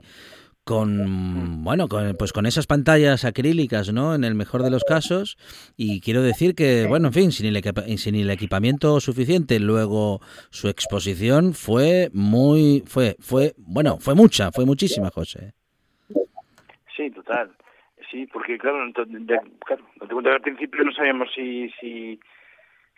con 0.62 1.64
bueno 1.64 1.88
con, 1.88 2.14
pues 2.16 2.32
con 2.32 2.46
esas 2.46 2.66
pantallas 2.68 3.24
acrílicas 3.24 3.92
no 3.92 4.14
en 4.14 4.22
el 4.22 4.36
mejor 4.36 4.62
de 4.62 4.70
los 4.70 4.84
casos. 4.84 5.36
Y 5.76 6.00
quiero 6.00 6.22
decir 6.22 6.54
que 6.54 6.86
bueno 6.86 7.08
en 7.08 7.12
fin 7.12 7.32
sin 7.32 7.46
el, 7.46 7.56
equipa- 7.56 7.84
sin 7.98 8.14
el 8.14 8.30
equipamiento 8.30 9.00
suficiente. 9.00 9.58
Luego 9.58 10.20
su 10.50 10.68
exposición 10.68 11.54
fue 11.54 12.08
muy 12.12 12.84
fue 12.86 13.16
fue 13.18 13.54
bueno 13.58 13.98
fue 13.98 14.14
mucha 14.14 14.52
fue 14.52 14.64
muchísima 14.64 15.10
José 15.10 15.54
Sí, 17.04 17.10
total. 17.10 17.50
Sí, 18.10 18.26
porque 18.32 18.56
claro, 18.58 18.82
ento- 18.86 19.04
de- 19.06 19.40
claro, 19.66 19.84
que 20.22 20.28
al 20.30 20.40
principio 20.40 20.84
no 20.84 20.92
sabíamos 20.92 21.30
si, 21.34 21.68
si, 21.80 22.18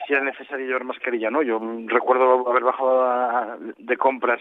si 0.06 0.12
era 0.12 0.22
necesario 0.22 0.64
llevar 0.64 0.84
mascarilla, 0.84 1.28
¿no? 1.28 1.42
Yo 1.42 1.60
recuerdo 1.86 2.48
haber 2.48 2.62
bajado 2.62 3.02
a- 3.04 3.58
de 3.76 3.96
compras 3.96 4.40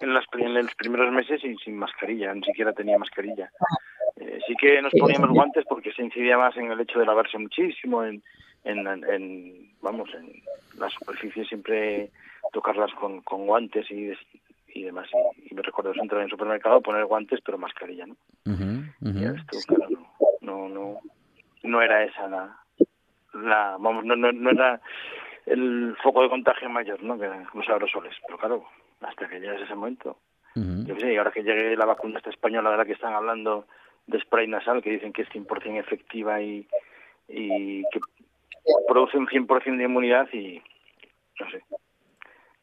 en, 0.00 0.14
las, 0.14 0.24
en 0.32 0.54
los 0.54 0.74
primeros 0.74 1.12
meses 1.12 1.44
y 1.44 1.54
sin 1.56 1.76
mascarilla, 1.76 2.32
ni 2.34 2.42
siquiera 2.44 2.72
tenía 2.72 2.96
mascarilla. 2.98 3.50
Eh, 4.16 4.38
sí 4.46 4.54
que 4.58 4.80
nos 4.80 4.92
poníamos 4.98 5.30
guantes 5.30 5.64
porque 5.68 5.92
se 5.92 6.02
incidía 6.02 6.38
más 6.38 6.56
en 6.56 6.72
el 6.72 6.80
hecho 6.80 6.98
de 6.98 7.06
lavarse 7.06 7.36
muchísimo, 7.38 8.04
en, 8.04 8.22
en, 8.64 8.86
en 8.86 9.70
vamos, 9.82 10.08
en 10.14 10.32
las 10.78 10.92
superficies 10.94 11.46
siempre 11.48 12.10
tocarlas 12.52 12.92
con, 12.94 13.20
con 13.20 13.46
guantes 13.46 13.90
y, 13.90 14.12
y 14.74 14.82
demás. 14.82 15.08
Y, 15.36 15.52
y 15.52 15.54
me 15.54 15.62
recuerdo 15.62 15.92
eso, 15.92 16.02
entrar 16.02 16.20
en 16.20 16.26
el 16.26 16.30
supermercado, 16.30 16.80
poner 16.80 17.06
guantes 17.06 17.40
pero 17.44 17.58
mascarilla, 17.58 18.06
¿no? 18.06 18.16
Y 19.00 19.24
esto, 19.24 19.58
claro, 19.66 19.88
no, 20.40 20.68
no, 20.68 20.68
no, 20.68 21.00
no 21.62 21.82
era 21.82 22.04
esa 22.04 22.28
la, 22.28 22.58
la 23.34 23.76
vamos, 23.78 24.04
no, 24.04 24.16
no, 24.16 24.32
no 24.32 24.50
era 24.50 24.80
el 25.46 25.96
foco 26.02 26.22
de 26.22 26.28
contagio 26.28 26.68
mayor, 26.68 27.02
¿no? 27.02 27.18
Que 27.18 27.26
eran 27.26 27.46
los 27.54 27.68
aerosoles, 27.68 28.14
pero 28.26 28.38
claro, 28.38 28.64
hasta 29.00 29.28
que 29.28 29.40
llegues 29.40 29.60
a 29.60 29.64
ese 29.64 29.74
momento. 29.74 30.18
Yo 30.56 30.94
qué 30.94 31.00
sé, 31.00 31.12
y 31.12 31.16
ahora 31.16 31.32
que 31.32 31.42
llegue 31.42 31.76
la 31.76 31.84
vacuna 31.84 32.18
esta 32.18 32.30
española 32.30 32.70
de 32.70 32.76
la 32.76 32.84
que 32.84 32.92
están 32.92 33.12
hablando 33.12 33.66
de 34.06 34.20
spray 34.20 34.46
nasal, 34.46 34.82
que 34.82 34.90
dicen 34.90 35.12
que 35.12 35.22
es 35.22 35.28
100% 35.30 35.80
efectiva 35.80 36.40
y, 36.40 36.68
y 37.26 37.82
que 37.90 37.98
produce 38.86 39.18
un 39.18 39.26
100% 39.26 39.76
de 39.76 39.84
inmunidad 39.84 40.28
y, 40.32 40.62
no 41.40 41.50
sé, 41.50 41.64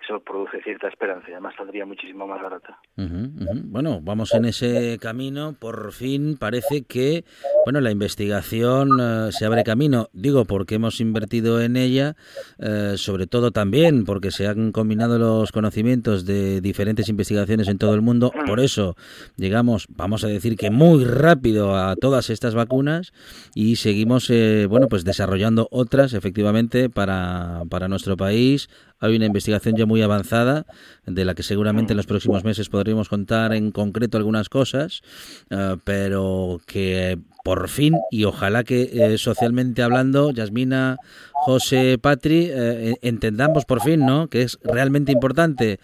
eso 0.03 0.19
produce 0.19 0.61
cierta 0.63 0.87
esperanza 0.87 1.27
y 1.29 1.33
además 1.33 1.53
saldría 1.57 1.85
muchísimo 1.85 2.27
más 2.27 2.41
barata. 2.41 2.79
Bueno, 2.95 3.99
vamos 4.01 4.33
en 4.33 4.45
ese 4.45 4.97
camino. 4.99 5.55
Por 5.59 5.91
fin 5.91 6.37
parece 6.37 6.83
que, 6.83 7.23
bueno, 7.65 7.81
la 7.81 7.91
investigación 7.91 8.89
eh, 8.99 9.29
se 9.31 9.45
abre 9.45 9.63
camino. 9.63 10.09
Digo, 10.13 10.45
porque 10.45 10.75
hemos 10.75 10.99
invertido 10.99 11.61
en 11.61 11.75
ella, 11.77 12.15
eh, 12.59 12.93
sobre 12.97 13.27
todo 13.27 13.51
también 13.51 14.05
porque 14.05 14.31
se 14.31 14.47
han 14.47 14.71
combinado 14.71 15.17
los 15.19 15.51
conocimientos 15.51 16.25
de 16.25 16.61
diferentes 16.61 17.09
investigaciones 17.09 17.67
en 17.67 17.77
todo 17.77 17.93
el 17.93 18.01
mundo. 18.01 18.31
Por 18.45 18.59
eso 18.59 18.95
llegamos, 19.37 19.87
vamos 19.89 20.23
a 20.23 20.27
decir 20.27 20.57
que 20.57 20.69
muy 20.71 21.05
rápido 21.05 21.75
a 21.75 21.95
todas 21.95 22.29
estas 22.29 22.55
vacunas 22.55 23.13
y 23.55 23.75
seguimos, 23.75 24.29
eh, 24.29 24.65
bueno, 24.69 24.87
pues 24.87 25.03
desarrollando 25.03 25.67
otras, 25.71 26.13
efectivamente, 26.13 26.89
para, 26.89 27.63
para 27.69 27.87
nuestro 27.87 28.17
país. 28.17 28.69
Hay 29.01 29.15
una 29.15 29.25
investigación 29.25 29.75
ya 29.75 29.85
muy 29.85 30.01
avanzada, 30.01 30.65
de 31.05 31.25
la 31.25 31.35
que 31.35 31.43
seguramente 31.43 31.93
en 31.93 31.97
los 31.97 32.05
próximos 32.05 32.43
meses 32.43 32.69
podremos 32.69 33.09
contar 33.09 33.53
en 33.53 33.71
concreto 33.71 34.17
algunas 34.17 34.47
cosas, 34.47 35.01
eh, 35.49 35.75
pero 35.83 36.61
que 36.65 37.19
por 37.43 37.67
fin, 37.67 37.97
y 38.11 38.25
ojalá 38.25 38.63
que 38.63 38.83
eh, 38.93 39.17
socialmente 39.17 39.81
hablando, 39.81 40.31
Yasmina, 40.31 40.97
José, 41.33 41.97
Patri, 41.97 42.49
eh, 42.51 42.93
entendamos 43.01 43.65
por 43.65 43.81
fin, 43.81 44.05
¿no? 44.05 44.29
Que 44.29 44.43
es 44.43 44.59
realmente 44.63 45.11
importante 45.11 45.79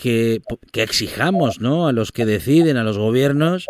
que, 0.00 0.42
que 0.72 0.82
exijamos, 0.82 1.60
¿no? 1.60 1.88
A 1.88 1.92
los 1.92 2.12
que 2.12 2.26
deciden, 2.26 2.76
a 2.76 2.84
los 2.84 2.98
gobiernos, 2.98 3.66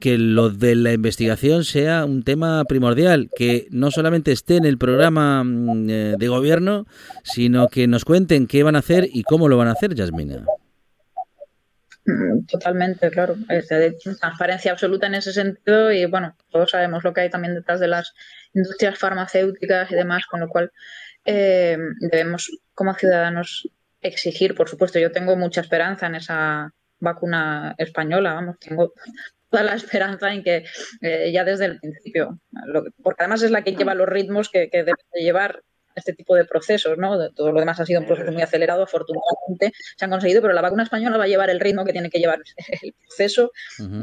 que 0.00 0.18
lo 0.18 0.50
de 0.50 0.74
la 0.74 0.92
investigación 0.92 1.64
sea 1.64 2.04
un 2.04 2.22
tema 2.22 2.64
primordial, 2.64 3.30
que 3.34 3.66
no 3.70 3.90
solamente 3.90 4.32
esté 4.32 4.56
en 4.56 4.64
el 4.64 4.78
programa 4.78 5.42
mm, 5.44 5.90
eh, 5.90 6.14
de 6.18 6.28
gobierno, 6.28 6.86
sino 7.24 7.68
que 7.68 7.86
nos 7.86 8.04
cuenten 8.04 8.46
qué 8.46 8.62
van 8.62 8.76
a 8.76 8.80
hacer 8.80 9.08
y 9.12 9.22
cómo 9.22 9.48
lo 9.48 9.56
van 9.56 9.68
a 9.68 9.72
hacer, 9.72 9.94
Yasmina. 9.94 10.44
Mm, 12.04 12.46
Totalmente, 12.46 13.10
claro. 13.10 13.36
Transparencia 14.20 14.72
absoluta 14.72 15.06
en 15.06 15.14
ese 15.16 15.32
sentido 15.32 15.90
y 15.92 16.06
bueno, 16.06 16.36
todos 16.50 16.70
sabemos 16.70 17.02
lo 17.02 17.12
que 17.12 17.22
hay 17.22 17.30
también 17.30 17.54
detrás 17.54 17.80
de 17.80 17.88
las 17.88 18.14
industrias 18.54 18.98
farmacéuticas 18.98 19.90
y 19.90 19.94
demás, 19.94 20.26
con 20.26 20.40
lo 20.40 20.48
cual 20.48 20.72
eh, 21.24 21.76
debemos 22.00 22.50
como 22.74 22.94
ciudadanos 22.94 23.68
exigir, 24.06 24.54
por 24.54 24.68
supuesto, 24.68 24.98
yo 24.98 25.12
tengo 25.12 25.36
mucha 25.36 25.60
esperanza 25.60 26.06
en 26.06 26.14
esa 26.16 26.72
vacuna 27.00 27.74
española, 27.78 28.34
vamos, 28.34 28.56
tengo 28.58 28.92
toda 29.50 29.62
la 29.62 29.74
esperanza 29.74 30.32
en 30.32 30.42
que 30.42 30.64
eh, 31.02 31.30
ya 31.32 31.44
desde 31.44 31.66
el 31.66 31.78
principio, 31.78 32.38
lo 32.66 32.84
que- 32.84 32.90
porque 33.02 33.22
además 33.22 33.42
es 33.42 33.50
la 33.50 33.62
que 33.62 33.74
lleva 33.74 33.94
los 33.94 34.08
ritmos 34.08 34.48
que, 34.50 34.68
que 34.70 34.78
debe 34.78 34.98
de 35.12 35.22
llevar 35.22 35.62
este 35.94 36.12
tipo 36.12 36.34
de 36.34 36.44
procesos, 36.44 36.98
¿no? 36.98 37.30
Todo 37.32 37.52
lo 37.52 37.60
demás 37.60 37.80
ha 37.80 37.86
sido 37.86 38.00
un 38.00 38.06
proceso 38.06 38.30
muy 38.32 38.42
acelerado, 38.42 38.82
afortunadamente 38.82 39.72
se 39.96 40.04
han 40.04 40.10
conseguido, 40.10 40.42
pero 40.42 40.52
la 40.52 40.60
vacuna 40.60 40.82
española 40.82 41.16
va 41.16 41.24
a 41.24 41.28
llevar 41.28 41.48
el 41.48 41.58
ritmo 41.60 41.84
que 41.86 41.92
tiene 41.92 42.10
que 42.10 42.18
llevar 42.18 42.40
el 42.82 42.94
proceso, 43.06 43.50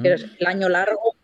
que 0.01 0.13
es 0.13 0.25
el 0.39 0.47
año 0.47 0.69
largo 0.69 1.15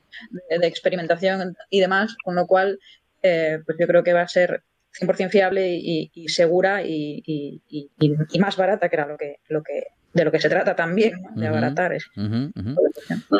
de, 0.49 0.59
de 0.59 0.67
experimentación 0.67 1.55
y 1.71 1.79
demás, 1.79 2.15
con 2.23 2.35
lo 2.35 2.45
cual, 2.45 2.79
eh, 3.23 3.59
pues 3.65 3.77
yo 3.79 3.87
creo 3.87 4.03
que 4.03 4.13
va 4.13 4.21
a 4.21 4.27
ser 4.27 4.61
100% 4.93 5.29
fiable 5.29 5.67
y, 5.69 6.11
y 6.13 6.27
segura 6.29 6.81
y, 6.83 7.21
y- 7.25 7.61
y- 7.69 7.89
y- 7.99 8.15
y 8.31 8.39
más 8.39 8.57
barata, 8.57 8.89
que 8.89 8.95
era 8.95 9.05
lo 9.07 9.17
que, 9.17 9.37
lo 9.49 9.61
que 9.63 9.83
de 10.13 10.25
lo 10.25 10.31
que 10.31 10.39
se 10.39 10.49
trata 10.49 10.75
también, 10.75 11.13
¿no? 11.21 11.41
de 11.41 11.47
abaratar. 11.47 11.93
Es, 11.93 12.07
Ujú, 12.17 12.49
ujú. 12.59 12.75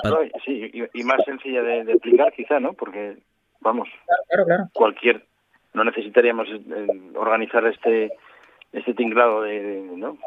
No, 0.04 0.20
sí, 0.46 0.70
y, 0.72 1.00
y 1.00 1.04
más 1.04 1.24
sencilla 1.26 1.64
de, 1.64 1.84
de 1.84 1.94
aplicar 1.94 2.32
quizá, 2.34 2.60
¿no? 2.60 2.74
Porque, 2.74 3.18
vamos, 3.62 3.90
Claro, 4.28 4.46
claro. 4.46 4.64
cualquier... 4.74 5.26
No 5.74 5.84
necesitaríamos 5.84 6.48
eh, 6.50 6.88
organizar 7.16 7.66
este 7.68 8.12
este 8.72 8.94
tinglado 8.96 9.44
de, 9.44 9.62
de- 9.64 9.82
¿no? 9.98 10.18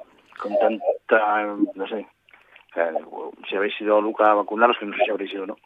Con 0.40 0.56
tanta, 0.58 1.56
no 1.74 1.86
sé, 1.88 2.06
eh, 2.76 2.92
si 3.48 3.56
habéis 3.56 3.80
ido 3.80 3.98
a 3.98 4.00
Luca 4.00 4.30
a 4.30 4.34
vacunaros, 4.34 4.76
que 4.78 4.86
no 4.86 4.96
sé 4.96 5.04
si 5.04 5.10
habréis 5.10 5.32
ido 5.32 5.42
o 5.44 5.46
no, 5.46 5.56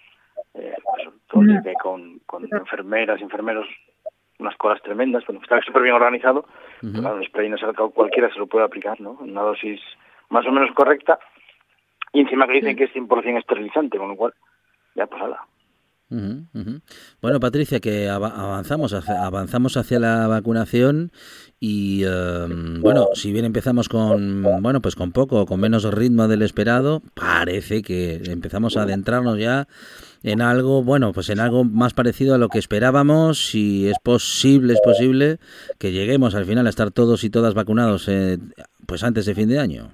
eh, 0.55 0.75
pues, 0.83 1.09
todo 1.29 1.43
el 1.43 1.75
con, 1.83 2.19
con 2.21 2.47
enfermeras, 2.51 3.21
enfermeros, 3.21 3.67
unas 4.39 4.57
colas 4.57 4.83
tremendas, 4.83 5.25
bueno, 5.27 5.41
está 5.43 5.61
súper 5.63 5.83
bien 5.83 5.95
organizado, 5.95 6.47
pero 6.81 6.93
claro, 7.01 7.17
un 7.17 7.25
spray 7.25 7.49
nasal 7.49 7.75
cal- 7.75 7.91
cualquiera 7.93 8.31
se 8.33 8.39
lo 8.39 8.47
puede 8.47 8.65
aplicar, 8.65 9.01
¿no? 9.01 9.13
Una 9.21 9.43
dosis 9.43 9.81
más 10.31 10.47
o 10.47 10.53
menos 10.53 10.71
correcta, 10.75 11.19
y 12.13 12.21
encima 12.21 12.47
que 12.47 12.55
dicen 12.55 12.77
que 12.77 12.85
es 12.85 12.95
100% 12.95 13.39
esterilizante, 13.39 13.99
con 13.99 14.09
lo 14.09 14.17
cual, 14.17 14.35
ya 14.95 15.07
pues 15.07 15.23
ala. 15.23 15.41
Bueno, 16.09 17.41
Patricia, 17.41 17.81
que 17.81 18.09
ava- 18.09 18.33
avanzamos 18.37 18.93
hacia, 18.93 19.25
avanzamos 19.27 19.77
hacia 19.77 19.99
la 19.99 20.27
vacunación 20.29 21.11
y 21.59 22.03
eh, 22.05 22.47
bueno, 22.81 23.09
si 23.15 23.33
bien 23.33 23.45
empezamos 23.45 23.89
con 23.89 24.43
bueno, 24.63 24.81
pues 24.81 24.95
con 24.95 25.11
poco 25.13 25.47
con 25.47 25.59
menos 25.61 25.83
ritmo 25.93 26.29
del 26.29 26.43
esperado, 26.43 27.03
parece 27.15 27.83
que 27.83 28.23
empezamos 28.27 28.77
a 28.77 28.83
adentrarnos 28.83 29.39
ya 29.39 29.67
en 30.23 30.43
algo, 30.43 30.83
bueno, 30.83 31.13
pues 31.13 31.29
en 31.31 31.41
algo 31.41 31.65
más 31.65 31.93
parecido 31.95 32.35
a 32.35 32.39
lo 32.39 32.49
que 32.49 32.59
esperábamos 32.59 33.55
y 33.55 33.89
es 33.89 33.99
posible, 34.03 34.75
es 34.75 34.81
posible 34.81 35.39
que 35.79 35.93
lleguemos 35.93 36.35
al 36.35 36.45
final 36.47 36.67
a 36.67 36.71
estar 36.71 36.91
todos 36.93 37.25
y 37.25 37.31
todas 37.31 37.55
vacunados 37.55 38.07
eh, 38.09 38.39
pues 38.87 39.03
antes 39.03 39.27
de 39.27 39.35
fin 39.35 39.49
de 39.49 39.59
año. 39.59 39.93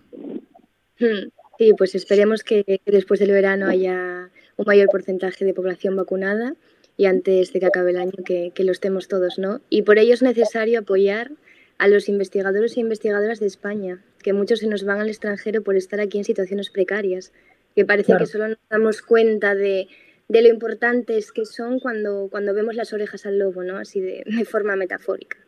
Hmm, 1.00 1.28
Sí, 1.58 1.72
pues 1.78 1.94
esperemos 1.94 2.42
que 2.42 2.80
después 2.86 3.20
del 3.20 3.30
verano 3.30 3.66
haya 3.66 4.30
un 4.56 4.64
mayor 4.66 4.88
porcentaje 4.88 5.44
de 5.44 5.54
población 5.54 5.96
vacunada 5.96 6.54
y 6.96 7.06
antes 7.06 7.52
de 7.52 7.60
que 7.60 7.66
acabe 7.66 7.90
el 7.92 7.98
año 7.98 8.12
que, 8.24 8.52
que 8.54 8.64
lo 8.64 8.72
estemos 8.72 9.08
todos, 9.08 9.38
¿no? 9.38 9.60
Y 9.70 9.82
por 9.82 9.98
ello 9.98 10.12
es 10.14 10.22
necesario 10.22 10.80
apoyar 10.80 11.32
a 11.78 11.88
los 11.88 12.08
investigadores 12.08 12.76
e 12.76 12.80
investigadoras 12.80 13.40
de 13.40 13.46
España, 13.46 14.02
que 14.22 14.32
muchos 14.32 14.60
se 14.60 14.66
nos 14.68 14.84
van 14.84 15.00
al 15.00 15.08
extranjero 15.08 15.62
por 15.62 15.76
estar 15.76 16.00
aquí 16.00 16.18
en 16.18 16.24
situaciones 16.24 16.70
precarias, 16.70 17.32
que 17.74 17.84
parece 17.84 18.06
Claro. 18.12 18.24
que 18.24 18.30
solo 18.30 18.48
nos 18.48 18.58
damos 18.70 19.02
cuenta 19.02 19.54
de, 19.54 19.88
de 20.28 20.42
lo 20.42 20.48
importantes 20.48 21.32
que 21.32 21.44
son 21.46 21.80
cuando, 21.80 22.28
cuando 22.30 22.54
vemos 22.54 22.76
las 22.76 22.92
orejas 22.92 23.26
al 23.26 23.38
lobo, 23.38 23.62
¿no? 23.64 23.78
Así 23.78 24.00
de, 24.00 24.22
de 24.26 24.44
forma 24.44 24.76
metafórica. 24.76 25.38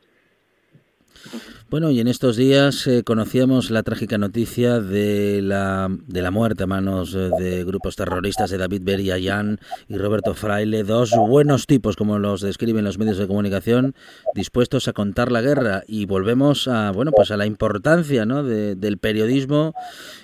Bueno, 1.71 1.91
y 1.91 1.99
en 1.99 2.07
estos 2.09 2.37
días 2.37 2.87
eh, 2.87 3.03
conocíamos 3.03 3.71
la 3.71 3.83
trágica 3.83 4.17
noticia 4.19 4.81
de 4.81 5.41
la, 5.43 5.89
de 6.07 6.23
la 6.23 6.31
muerte 6.31 6.65
a 6.65 6.67
manos 6.67 7.15
eh, 7.15 7.31
de 7.39 7.65
grupos 7.65 7.97
terroristas 7.97 8.51
de 8.51 8.59
David 8.59 8.83
Beriayan 8.85 9.59
y 9.89 9.97
Roberto 9.97 10.35
Fraile, 10.35 10.85
dos 10.85 11.12
buenos 11.17 11.67
tipos, 11.67 11.97
como 11.97 12.19
los 12.19 12.43
describen 12.43 12.85
los 12.85 12.99
medios 12.99 13.17
de 13.19 13.27
comunicación, 13.27 13.95
dispuestos 14.35 14.87
a 14.87 14.93
contar 14.93 15.33
la 15.33 15.41
guerra. 15.41 15.83
Y 15.89 16.07
volvemos 16.07 16.69
a, 16.69 16.93
bueno, 16.93 17.11
pues 17.11 17.31
a 17.33 17.37
la 17.37 17.47
importancia 17.47 18.25
¿no? 18.27 18.45
de- 18.45 18.77
del 18.77 18.99
periodismo 18.99 19.75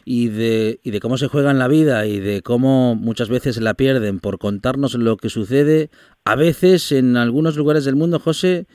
y 0.05 0.29
de, 0.29 0.79
y 0.85 0.91
de 0.93 1.01
cómo 1.01 1.19
se 1.19 1.27
juegan 1.27 1.59
la 1.59 1.67
vida 1.69 2.07
y 2.07 2.21
de 2.21 2.43
cómo 2.43 2.95
muchas 2.95 3.29
veces 3.29 3.61
la 3.61 3.75
pierden 3.75 4.21
por 4.21 4.39
contarnos 4.39 4.95
lo 4.95 5.17
que 5.17 5.31
sucede, 5.31 5.91
a 6.25 6.37
veces 6.37 6.93
en 6.93 7.17
algunos 7.17 7.57
lugares 7.57 7.85
del 7.87 7.97
mundo, 7.97 8.21
José, 8.21 8.67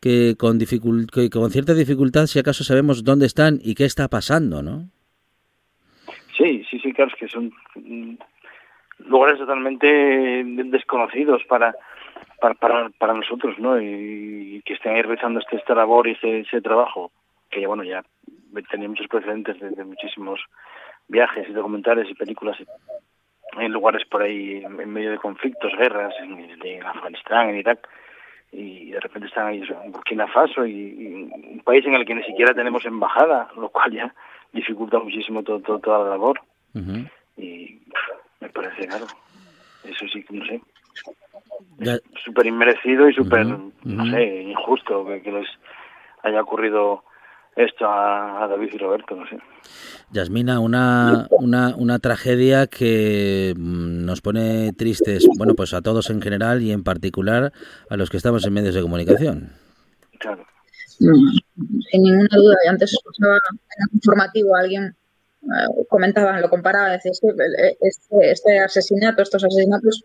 que 0.00 0.36
con, 0.38 0.60
cierta 0.60 1.74
dificultad, 1.74 2.26
si 2.26 2.38
acaso 2.38 2.64
sabemos 2.64 3.04
dónde 3.04 3.26
están 3.26 3.58
y 3.62 3.74
qué 3.74 3.84
está 3.84 4.08
pasando, 4.08 4.62
¿no? 4.62 4.88
Sí, 6.36 6.64
sí, 6.70 6.78
sí, 6.80 6.92
claro, 6.92 7.10
es 7.12 7.18
que 7.18 7.28
son 7.28 7.52
mm, 7.76 8.16
lugares 9.06 9.38
totalmente 9.38 9.86
desconocidos 10.44 11.42
para 11.48 11.74
para, 12.40 12.54
para, 12.54 12.90
para 12.90 13.14
nosotros, 13.14 13.58
¿no? 13.58 13.80
Y, 13.80 14.60
que 14.66 14.74
estén 14.74 14.94
ahí 14.94 15.02
realizando 15.02 15.40
este, 15.40 15.56
esta 15.56 15.74
labor 15.74 16.06
y 16.06 16.12
ese, 16.12 16.40
ese 16.40 16.60
trabajo, 16.60 17.10
que 17.50 17.60
ya, 17.62 17.68
bueno, 17.68 17.84
ya 17.84 18.02
tenía 18.70 18.88
muchos 18.88 19.08
precedentes 19.08 19.58
de, 19.60 19.70
de 19.70 19.84
muchísimos 19.84 20.40
viajes 21.08 21.48
y 21.48 21.52
documentales 21.52 22.08
y 22.10 22.14
películas 22.14 22.58
en 23.58 23.72
lugares 23.72 24.06
por 24.08 24.22
ahí 24.22 24.62
en 24.64 24.92
medio 24.92 25.10
de 25.10 25.18
conflictos, 25.18 25.72
guerras, 25.76 26.14
en, 26.20 26.58
en 26.62 26.82
Afganistán, 26.82 27.50
en 27.50 27.56
Irak, 27.56 27.88
y 28.54 28.90
de 28.92 29.00
repente 29.00 29.28
están 29.28 29.48
ahí 29.48 29.62
en 29.62 29.92
Burkina 29.92 30.26
Faso, 30.28 30.64
y, 30.64 30.72
y 30.72 31.06
un 31.54 31.62
país 31.64 31.84
en 31.86 31.94
el 31.94 32.04
que 32.06 32.14
ni 32.14 32.22
siquiera 32.22 32.54
tenemos 32.54 32.84
embajada, 32.86 33.48
lo 33.56 33.68
cual 33.68 33.92
ya 33.92 34.14
dificulta 34.52 34.98
muchísimo 34.98 35.42
todo, 35.42 35.60
todo- 35.60 35.80
toda 35.80 36.04
la 36.04 36.10
labor. 36.10 36.40
Y 37.36 37.80
me 38.40 38.48
parece, 38.50 38.86
claro, 38.86 39.06
eso 39.82 40.06
sí 40.08 40.24
no 40.30 40.44
sé, 40.46 40.60
súper 42.24 42.46
inmerecido 42.46 43.08
y 43.08 43.14
súper, 43.14 43.46
no 43.84 44.04
sé, 44.10 44.42
injusto 44.42 45.04
que, 45.06 45.22
que 45.22 45.32
les 45.32 45.48
haya 46.22 46.40
ocurrido 46.40 47.04
esto 47.56 47.86
a, 47.86 48.44
a 48.44 48.48
David 48.48 48.70
y 48.72 48.78
Roberto, 48.78 49.14
no 49.16 49.26
sé. 49.26 49.38
Yasmina, 50.10 50.60
una, 50.60 51.28
una, 51.30 51.74
una 51.76 51.98
tragedia 51.98 52.66
que 52.66 53.54
mm, 53.56 54.04
nos 54.04 54.20
pone 54.20 54.72
tristes, 54.72 55.26
bueno, 55.36 55.54
pues 55.54 55.74
a 55.74 55.82
todos 55.82 56.10
en 56.10 56.20
general 56.20 56.62
y 56.62 56.72
en 56.72 56.84
particular 56.84 57.52
a 57.88 57.96
los 57.96 58.10
que 58.10 58.16
estamos 58.16 58.46
en 58.46 58.52
medios 58.52 58.74
de 58.74 58.82
comunicación. 58.82 59.52
Claro. 60.18 60.44
Mm, 61.00 61.38
Sin 61.90 62.02
ninguna 62.02 62.36
duda. 62.36 62.56
Y 62.64 62.68
antes 62.68 62.92
escuchaba 62.92 63.34
en 63.34 63.88
un 63.90 63.94
informativo 63.94 64.54
a 64.56 64.60
alguien 64.60 64.96
eh, 65.44 65.84
comentaba, 65.88 66.40
lo 66.40 66.48
comparaba, 66.48 66.92
decía, 66.92 67.12
es 67.12 67.20
que 67.20 67.28
eh, 67.28 67.76
este, 67.80 68.30
este 68.30 68.58
asesinato, 68.60 69.22
estos 69.22 69.44
asesinatos, 69.44 70.04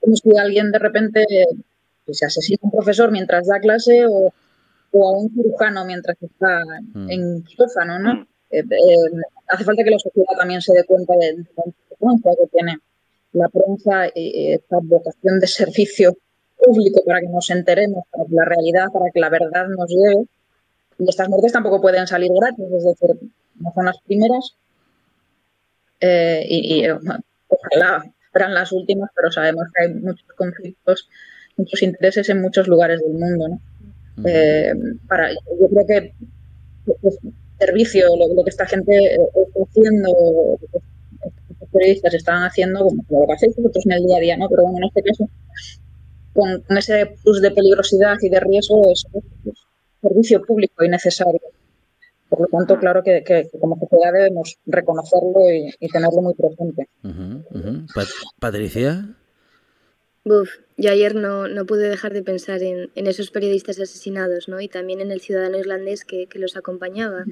como 0.00 0.16
si 0.16 0.36
alguien 0.38 0.72
de 0.72 0.78
repente 0.78 1.26
eh, 1.28 1.46
se 2.10 2.24
asesina 2.24 2.58
a 2.62 2.66
un 2.66 2.72
profesor 2.72 3.10
mientras 3.10 3.46
da 3.46 3.60
clase 3.60 4.06
o, 4.06 4.32
o 4.92 5.08
a 5.08 5.18
un 5.18 5.30
cirujano 5.34 5.84
mientras 5.84 6.16
está 6.22 6.62
en 7.08 7.42
quirófano, 7.44 7.98
¿no? 7.98 8.26
Eh, 8.50 8.60
eh, 8.60 8.96
hace 9.48 9.64
falta 9.64 9.82
que 9.82 9.90
la 9.90 9.98
sociedad 9.98 10.34
también 10.38 10.60
se 10.60 10.74
dé 10.74 10.84
cuenta 10.84 11.14
de, 11.18 11.32
de 11.32 11.46
la 11.56 11.64
importancia 11.66 12.32
que 12.40 12.48
tiene 12.48 12.78
la 13.32 13.48
prensa 13.48 14.08
y 14.14 14.52
esta 14.52 14.78
vocación 14.82 15.40
de 15.40 15.46
servicio 15.46 16.16
público 16.58 17.02
para 17.04 17.20
que 17.20 17.28
nos 17.28 17.48
enteremos, 17.50 18.04
para 18.10 18.24
que 18.26 18.34
la 18.34 18.44
realidad, 18.44 18.86
para 18.92 19.10
que 19.10 19.20
la 19.20 19.30
verdad 19.30 19.66
nos 19.68 19.88
llegue. 19.88 20.26
Y 20.98 21.08
estas 21.08 21.28
muertes 21.28 21.52
tampoco 21.52 21.80
pueden 21.80 22.06
salir 22.06 22.30
gratis, 22.32 22.66
es 22.70 22.84
decir, 22.84 23.30
no 23.58 23.72
son 23.74 23.86
las 23.86 23.98
primeras. 24.02 24.54
Eh, 26.00 26.44
y, 26.46 26.84
y, 26.84 26.90
ojalá 26.90 28.04
fueran 28.30 28.54
las 28.54 28.72
últimas, 28.72 29.10
pero 29.14 29.30
sabemos 29.32 29.64
que 29.74 29.84
hay 29.84 29.94
muchos 29.94 30.28
conflictos, 30.36 31.08
muchos 31.56 31.82
intereses 31.82 32.28
en 32.28 32.40
muchos 32.40 32.68
lugares 32.68 33.00
del 33.00 33.12
mundo. 33.12 33.48
¿no? 33.48 33.60
Eh, 34.24 34.72
para, 35.08 35.30
yo 35.32 35.68
creo 35.70 35.86
que 35.86 36.14
pues, 37.00 37.18
servicio, 37.58 38.06
lo, 38.16 38.34
lo 38.34 38.42
que 38.44 38.50
esta 38.50 38.66
gente 38.66 38.92
eh, 38.96 39.18
está 39.46 39.62
haciendo, 39.62 40.08
lo 40.10 40.58
que 40.58 40.78
estos 41.52 41.68
periodistas 41.72 42.14
están 42.14 42.42
haciendo, 42.44 42.84
como 42.84 43.20
lo 43.20 43.26
que 43.26 43.32
hacéis 43.34 43.56
vosotros 43.56 43.84
en 43.86 43.92
el 43.92 44.04
día 44.06 44.16
a 44.16 44.20
día, 44.20 44.36
¿no? 44.36 44.48
Pero 44.48 44.62
bueno, 44.64 44.78
en 44.78 44.84
este 44.84 45.02
caso, 45.02 45.28
con, 46.34 46.60
con 46.62 46.78
ese 46.78 47.06
plus 47.22 47.40
de 47.40 47.50
peligrosidad 47.52 48.16
y 48.20 48.28
de 48.28 48.40
riesgo, 48.40 48.82
es, 48.90 49.04
es 49.14 49.54
servicio 50.00 50.42
público 50.42 50.84
y 50.84 50.88
necesario. 50.88 51.40
Por 52.28 52.40
lo 52.40 52.46
tanto, 52.46 52.78
claro 52.78 53.02
que, 53.02 53.22
que- 53.22 53.48
que 53.52 53.58
como 53.58 53.78
sociedad 53.78 54.12
debemos 54.12 54.56
reconocerlo 54.66 55.50
y, 55.52 55.70
y 55.78 55.88
tenerlo 55.88 56.22
muy 56.22 56.34
presente. 56.34 56.88
Pat- 57.94 58.08
Patricia. 58.40 59.14
Buf, 60.24 60.50
yo 60.76 60.90
ayer 60.90 61.14
no, 61.16 61.48
no 61.48 61.66
pude 61.66 61.88
dejar 61.88 62.12
de 62.12 62.22
pensar 62.22 62.62
en, 62.62 62.90
en 62.94 63.06
esos 63.08 63.30
periodistas 63.30 63.80
asesinados, 63.80 64.48
¿no? 64.48 64.60
Y 64.60 64.68
también 64.68 65.00
en 65.00 65.10
el 65.10 65.20
ciudadano 65.20 65.58
irlandés 65.58 66.04
que, 66.04 66.26
que 66.26 66.38
los 66.38 66.56
acompañaba. 66.56 67.24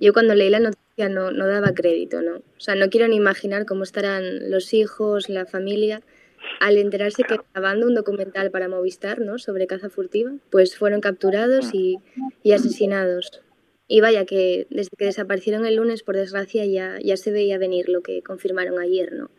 Yo 0.00 0.12
cuando 0.12 0.34
leí 0.34 0.50
la 0.50 0.58
noticia 0.58 1.08
no, 1.08 1.30
no 1.30 1.46
daba 1.46 1.74
crédito, 1.74 2.22
¿no? 2.22 2.36
O 2.36 2.60
sea, 2.60 2.74
no 2.74 2.88
quiero 2.88 3.06
ni 3.08 3.16
imaginar 3.16 3.66
cómo 3.66 3.82
estarán 3.82 4.50
los 4.50 4.72
hijos, 4.72 5.28
la 5.28 5.44
familia, 5.46 6.00
al 6.60 6.78
enterarse 6.78 7.22
que 7.22 7.38
grabando 7.52 7.86
un 7.86 7.94
documental 7.94 8.50
para 8.50 8.68
Movistar, 8.68 9.20
¿no? 9.20 9.38
Sobre 9.38 9.66
caza 9.66 9.90
furtiva, 9.90 10.32
pues 10.50 10.76
fueron 10.76 11.00
capturados 11.00 11.74
y, 11.74 11.98
y 12.42 12.52
asesinados. 12.52 13.42
Y 13.86 14.00
vaya 14.00 14.24
que 14.24 14.66
desde 14.70 14.96
que 14.96 15.04
desaparecieron 15.04 15.64
el 15.66 15.76
lunes, 15.76 16.02
por 16.02 16.16
desgracia, 16.16 16.64
ya, 16.64 16.98
ya 17.02 17.16
se 17.16 17.30
veía 17.30 17.58
venir 17.58 17.88
lo 17.88 18.00
que 18.00 18.22
confirmaron 18.22 18.78
ayer, 18.80 19.12
¿no? 19.12 19.30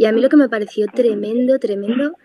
Y 0.00 0.06
a 0.06 0.12
mí 0.12 0.22
lo 0.22 0.30
que 0.30 0.38
me 0.38 0.48
pareció 0.48 0.86
tremendo, 0.86 1.58
tremendo, 1.58 2.16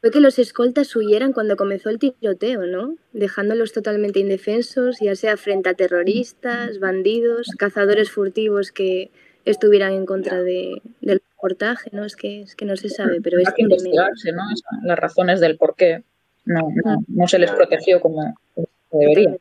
fue 0.00 0.12
que 0.12 0.20
los 0.20 0.38
escoltas 0.38 0.94
huyeran 0.94 1.32
cuando 1.32 1.56
comenzó 1.56 1.90
el 1.90 1.98
tiroteo, 1.98 2.64
¿no? 2.68 2.94
Dejándolos 3.12 3.72
totalmente 3.72 4.20
indefensos, 4.20 4.98
ya 5.00 5.16
sea 5.16 5.36
frente 5.36 5.68
a 5.68 5.74
terroristas, 5.74 6.78
bandidos, 6.78 7.48
cazadores 7.58 8.12
furtivos 8.12 8.70
que 8.70 9.10
estuvieran 9.44 9.94
en 9.94 10.06
contra 10.06 10.40
de, 10.44 10.80
del 11.00 11.20
reportaje, 11.32 11.90
¿no? 11.92 12.04
Es 12.04 12.14
que, 12.14 12.42
es 12.42 12.54
que 12.54 12.64
no 12.64 12.76
se 12.76 12.88
sabe, 12.88 13.20
pero 13.20 13.40
es 13.40 13.48
Habrá 13.48 13.56
que 13.56 13.62
tremendo. 13.64 13.84
investigarse, 13.84 14.30
¿no? 14.30 14.42
Las 14.84 14.98
razones 15.00 15.40
del 15.40 15.56
por 15.56 15.74
qué 15.74 16.04
no, 16.44 16.68
no, 16.84 17.04
no 17.08 17.26
se 17.26 17.40
les 17.40 17.50
protegió 17.50 18.00
como 18.00 18.32
como 18.54 18.68
debería. 18.92 19.36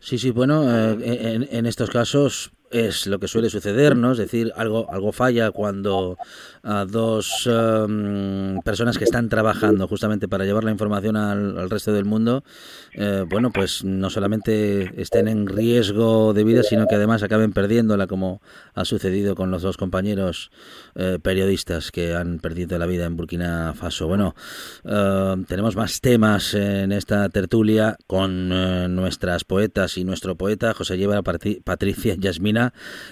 Sí, 0.00 0.18
sí, 0.18 0.32
bueno, 0.32 0.70
eh, 0.70 0.98
en, 1.32 1.48
en 1.50 1.64
estos 1.64 1.88
casos 1.88 2.52
es 2.74 3.06
lo 3.06 3.20
que 3.20 3.28
suele 3.28 3.50
suceder, 3.50 3.96
¿no? 3.96 4.12
Es 4.12 4.18
decir, 4.18 4.52
algo, 4.56 4.90
algo 4.90 5.12
falla 5.12 5.52
cuando 5.52 6.18
a 6.64 6.84
dos 6.84 7.46
em, 7.46 8.60
personas 8.62 8.98
que 8.98 9.04
están 9.04 9.28
trabajando 9.28 9.86
justamente 9.86 10.26
para 10.26 10.44
llevar 10.44 10.64
la 10.64 10.72
información 10.72 11.16
al, 11.16 11.70
resto 11.70 11.92
del 11.92 12.04
mundo, 12.04 12.42
eh, 12.94 13.24
bueno, 13.28 13.52
pues 13.52 13.84
no 13.84 14.10
solamente 14.10 15.00
estén 15.00 15.28
en 15.28 15.46
riesgo 15.46 16.34
de 16.34 16.42
vida, 16.42 16.64
sino 16.64 16.86
que 16.88 16.96
además 16.96 17.22
acaben 17.22 17.52
perdiéndola, 17.52 18.08
como 18.08 18.42
ha 18.74 18.84
sucedido 18.84 19.36
con 19.36 19.52
los 19.52 19.62
dos 19.62 19.76
compañeros 19.76 20.50
eh, 20.96 21.18
periodistas 21.22 21.92
que 21.92 22.16
han 22.16 22.40
perdido 22.40 22.76
la 22.78 22.86
vida 22.86 23.04
en 23.04 23.16
Burkina 23.16 23.72
Faso. 23.74 24.08
Bueno, 24.08 24.34
eh, 24.84 25.36
tenemos 25.46 25.76
más 25.76 26.00
temas 26.00 26.54
en 26.54 26.90
esta 26.90 27.28
tertulia 27.28 27.96
con 28.08 28.50
eh, 28.52 28.88
nuestras 28.88 29.44
poetas 29.44 29.96
y 29.96 30.04
nuestro 30.04 30.36
poeta 30.36 30.74
José 30.74 30.96
Lleva, 30.96 31.22
Patricia 31.22 32.16
y 32.20 32.26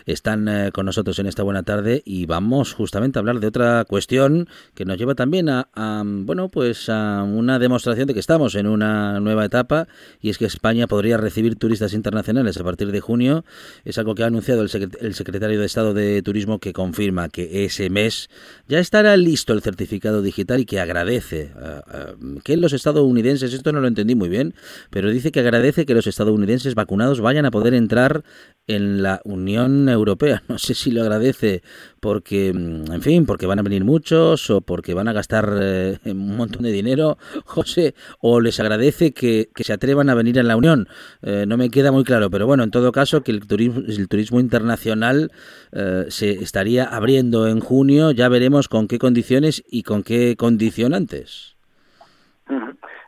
Están 0.07 0.49
eh, 0.49 0.71
con 0.73 0.87
nosotros 0.87 1.19
en 1.19 1.27
esta 1.27 1.43
buena 1.43 1.63
tarde 1.63 2.03
y 2.05 2.27
vamos 2.27 2.73
justamente 2.73 3.19
a 3.19 3.21
hablar 3.21 3.41
de 3.41 3.47
otra 3.49 3.85
cuestión 3.85 4.49
que 4.75 4.85
nos 4.85 4.97
lleva 4.99 5.15
también 5.15 5.49
a, 5.49 5.69
bueno 6.05 6.49
pues 6.49 6.89
a 6.89 7.23
una 7.23 7.59
demostración 7.59 8.07
de 8.07 8.15
que 8.15 8.21
estamos 8.21 8.55
en 8.55 8.67
una 8.67 9.21
nueva 9.21 9.45
etapa 9.45 9.89
y 10.21 10.31
es 10.31 10.39
que 10.39 10.45
España 10.47 10.87
podría 10.87 11.17
recibir 11.17 11.57
turistas 11.57 11.93
internacionales 11.93 12.57
a 12.57 12.65
partir 12.65 12.93
de 12.93 13.01
junio. 13.01 13.45
Es 13.85 13.99
algo 13.99 14.15
que 14.15 14.23
ha 14.23 14.27
anunciado 14.27 14.63
el, 14.63 14.69
secret- 14.69 14.99
el 15.01 15.15
secretario 15.15 15.59
de 15.61 15.67
Estado 15.67 15.95
de 15.95 16.23
Turismo 16.23 16.59
que 16.59 16.73
confirma 16.73 17.29
que 17.29 17.65
ese 17.65 17.91
mes 17.91 18.31
ya 18.69 18.79
estará 18.79 19.17
listo 19.17 19.53
el 19.53 19.63
certificado 19.63 20.23
digital 20.23 20.61
y 20.61 20.65
que 20.65 20.81
agradece 20.81 21.51
que 22.45 22.57
los 22.57 22.73
estadounidenses 22.73 23.53
esto 23.53 23.73
no 23.73 23.81
lo 23.81 23.89
entendí 23.89 24.15
muy 24.15 24.29
bien 24.29 24.55
pero 24.91 25.11
dice 25.11 25.33
que 25.33 25.41
agradece 25.41 25.87
que 25.87 25.95
los 25.95 26.07
estadounidenses 26.07 26.75
vacunados 26.75 27.21
vayan 27.21 27.47
a 27.47 27.51
poder 27.51 27.75
entrar 27.75 28.25
en 28.67 29.03
la 29.03 29.21
Unión 29.33 29.89
Europea. 29.89 30.43
No 30.53 30.59
sé 30.59 30.75
si 30.75 30.91
lo 30.91 31.03
agradece 31.03 31.63
porque, 32.01 32.53
mm, 32.53 32.93
en 32.93 33.03
fin, 33.03 33.27
porque 33.27 33.47
van 33.47 33.59
a 33.59 33.63
venir 33.63 33.85
muchos 33.85 34.51
o 34.51 34.61
porque 34.61 34.93
van 34.93 35.09
a 35.09 35.13
gastar 35.13 35.59
eh, 35.61 35.99
un 36.05 36.37
montón 36.37 36.63
de 36.63 36.73
dinero, 36.73 37.17
José, 37.45 37.95
o 38.21 38.41
les 38.41 38.61
agradece 38.61 39.13
que, 39.13 39.49
que 39.55 39.65
se 39.65 39.73
atrevan 39.73 40.11
a 40.11 40.15
venir 40.15 40.39
a 40.39 40.43
la 40.43 40.57
Unión. 40.57 40.89
Eh, 41.23 41.45
no 41.47 41.57
me 41.57 41.71
queda 41.71 41.93
muy 41.93 42.05
claro, 42.05 42.31
pero 42.31 42.47
bueno, 42.47 42.65
en 42.65 42.71
todo 42.71 42.93
caso, 42.93 43.23
que 43.23 43.33
el 43.33 43.47
turismo, 43.47 43.83
el 43.87 44.09
turismo 44.09 44.41
internacional 44.41 45.33
eh, 45.73 46.07
se 46.09 46.33
estaría 46.33 46.85
abriendo 46.85 47.49
en 47.49 47.61
junio, 47.61 48.11
ya 48.11 48.29
veremos 48.29 48.69
con 48.69 48.89
qué 48.89 48.99
condiciones 48.99 49.63
y 49.71 49.83
con 49.83 50.03
qué 50.03 50.37
condicionantes. 50.37 51.52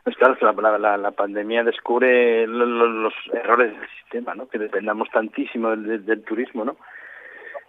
Pues 0.03 0.15
claro, 0.17 0.35
la, 0.77 0.97
la- 0.97 1.11
pandemia 1.11 1.63
descubre 1.63 2.45
lo- 2.47 2.65
lo- 2.65 2.87
los 2.87 3.13
errores 3.33 3.71
del 3.77 3.89
sistema, 4.01 4.35
¿no? 4.35 4.47
Que 4.47 4.59
dependamos 4.59 5.09
tantísimo 5.11 5.71
del, 5.71 5.83
del- 5.87 6.05
del 6.05 6.23
turismo, 6.23 6.65
¿no? 6.65 6.77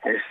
Es 0.05 0.23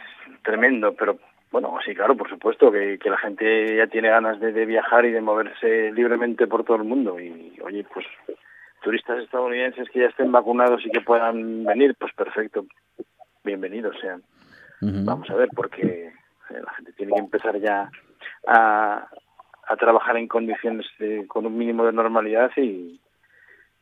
tremendo, 0.43 0.93
pero 0.93 1.17
bueno, 1.51 1.77
sí, 1.85 1.93
claro, 1.95 2.15
por 2.15 2.29
supuesto, 2.29 2.71
que, 2.71 2.97
que 2.99 3.09
la 3.09 3.17
gente 3.17 3.77
ya 3.77 3.87
tiene 3.87 4.09
ganas 4.09 4.39
de, 4.39 4.51
de 4.51 4.65
viajar 4.65 5.05
y 5.05 5.11
de 5.11 5.21
moverse 5.21 5.91
libremente 5.93 6.47
por 6.47 6.63
todo 6.63 6.77
el 6.77 6.83
mundo. 6.83 7.19
Y, 7.19 7.57
oye, 7.63 7.85
pues 7.93 8.05
turistas 8.81 9.19
estadounidenses 9.23 9.89
que 9.89 10.01
ya 10.01 10.07
estén 10.07 10.31
vacunados 10.31 10.85
y 10.85 10.91
que 10.91 11.01
puedan 11.01 11.63
venir, 11.63 11.95
pues 11.99 12.13
perfecto, 12.13 12.65
bienvenidos 13.43 13.95
sean. 14.01 14.21
Vamos 15.05 15.29
a 15.29 15.35
ver, 15.35 15.49
porque 15.55 15.81
eh, 16.51 16.61
la 16.63 16.71
gente 16.73 16.91
tiene 16.93 17.13
que 17.13 17.19
empezar 17.19 17.57
ya 17.59 17.89
a, 18.47 19.07
a 19.67 19.75
trabajar 19.75 20.17
en 20.17 20.27
condiciones 20.27 20.85
de- 20.99 21.25
con 21.27 21.45
un 21.45 21.57
mínimo 21.57 21.85
de 21.85 21.93
normalidad 21.93 22.51
y, 22.57 22.99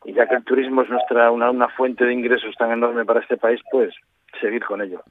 y 0.04 0.12
ya 0.14 0.26
que 0.28 0.36
el 0.36 0.44
turismo 0.44 0.82
es 0.82 0.88
nuestra 0.90 1.30
una, 1.30 1.50
una 1.50 1.68
fuente 1.68 2.04
de 2.04 2.12
ingresos 2.12 2.54
tan 2.56 2.72
enorme 2.72 3.04
para 3.04 3.20
este 3.20 3.36
país, 3.36 3.60
pues 3.70 3.94
seguir 4.40 4.64
con 4.64 4.82
ello. 4.82 5.02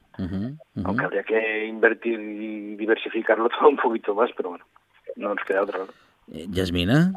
Aunque 0.84 1.04
habría 1.04 1.22
que 1.22 1.66
invertir 1.66 2.18
y 2.20 2.76
diversificarlo 2.76 3.48
todo 3.58 3.68
un 3.68 3.76
poquito 3.76 4.14
más, 4.14 4.30
pero 4.36 4.50
bueno, 4.50 4.64
no 5.16 5.34
nos 5.34 5.44
queda 5.46 5.62
otra. 5.62 5.80
Eh, 6.32 6.46
Yasmina. 6.50 7.12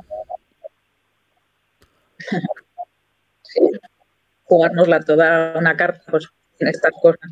jugárnosla 4.43 4.99
toda 5.01 5.58
una 5.58 5.76
carta 5.76 6.01
pues, 6.10 6.30
en 6.60 6.68
estas 6.70 6.91
cosas. 7.01 7.32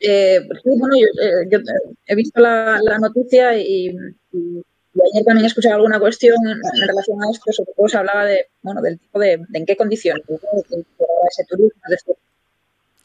Eh, 0.00 0.38
sí, 0.62 0.70
bueno, 0.78 0.96
yo, 0.98 1.06
eh, 1.22 1.48
yo 1.50 1.58
he 2.06 2.14
visto 2.14 2.40
la, 2.40 2.78
la 2.82 2.98
noticia 2.98 3.56
y, 3.56 3.94
y- 4.32 4.62
y 4.94 5.00
ayer 5.00 5.24
también 5.24 5.44
he 5.44 5.48
escuchado 5.48 5.76
alguna 5.76 5.98
cuestión 5.98 6.36
en, 6.46 6.88
relación 6.88 7.22
a 7.22 7.30
esto, 7.30 7.52
sobre 7.52 7.72
todo 7.76 7.88
se 7.88 7.96
hablaba 7.96 8.24
de, 8.24 8.46
bueno, 8.62 8.80
del 8.80 8.98
tipo 8.98 9.18
de, 9.18 9.38
de 9.48 9.58
en 9.58 9.66
qué 9.66 9.76
condiciones 9.76 10.24
de 10.26 10.36
ese 10.36 11.44
turismo, 11.48 11.80
decir, 11.88 12.14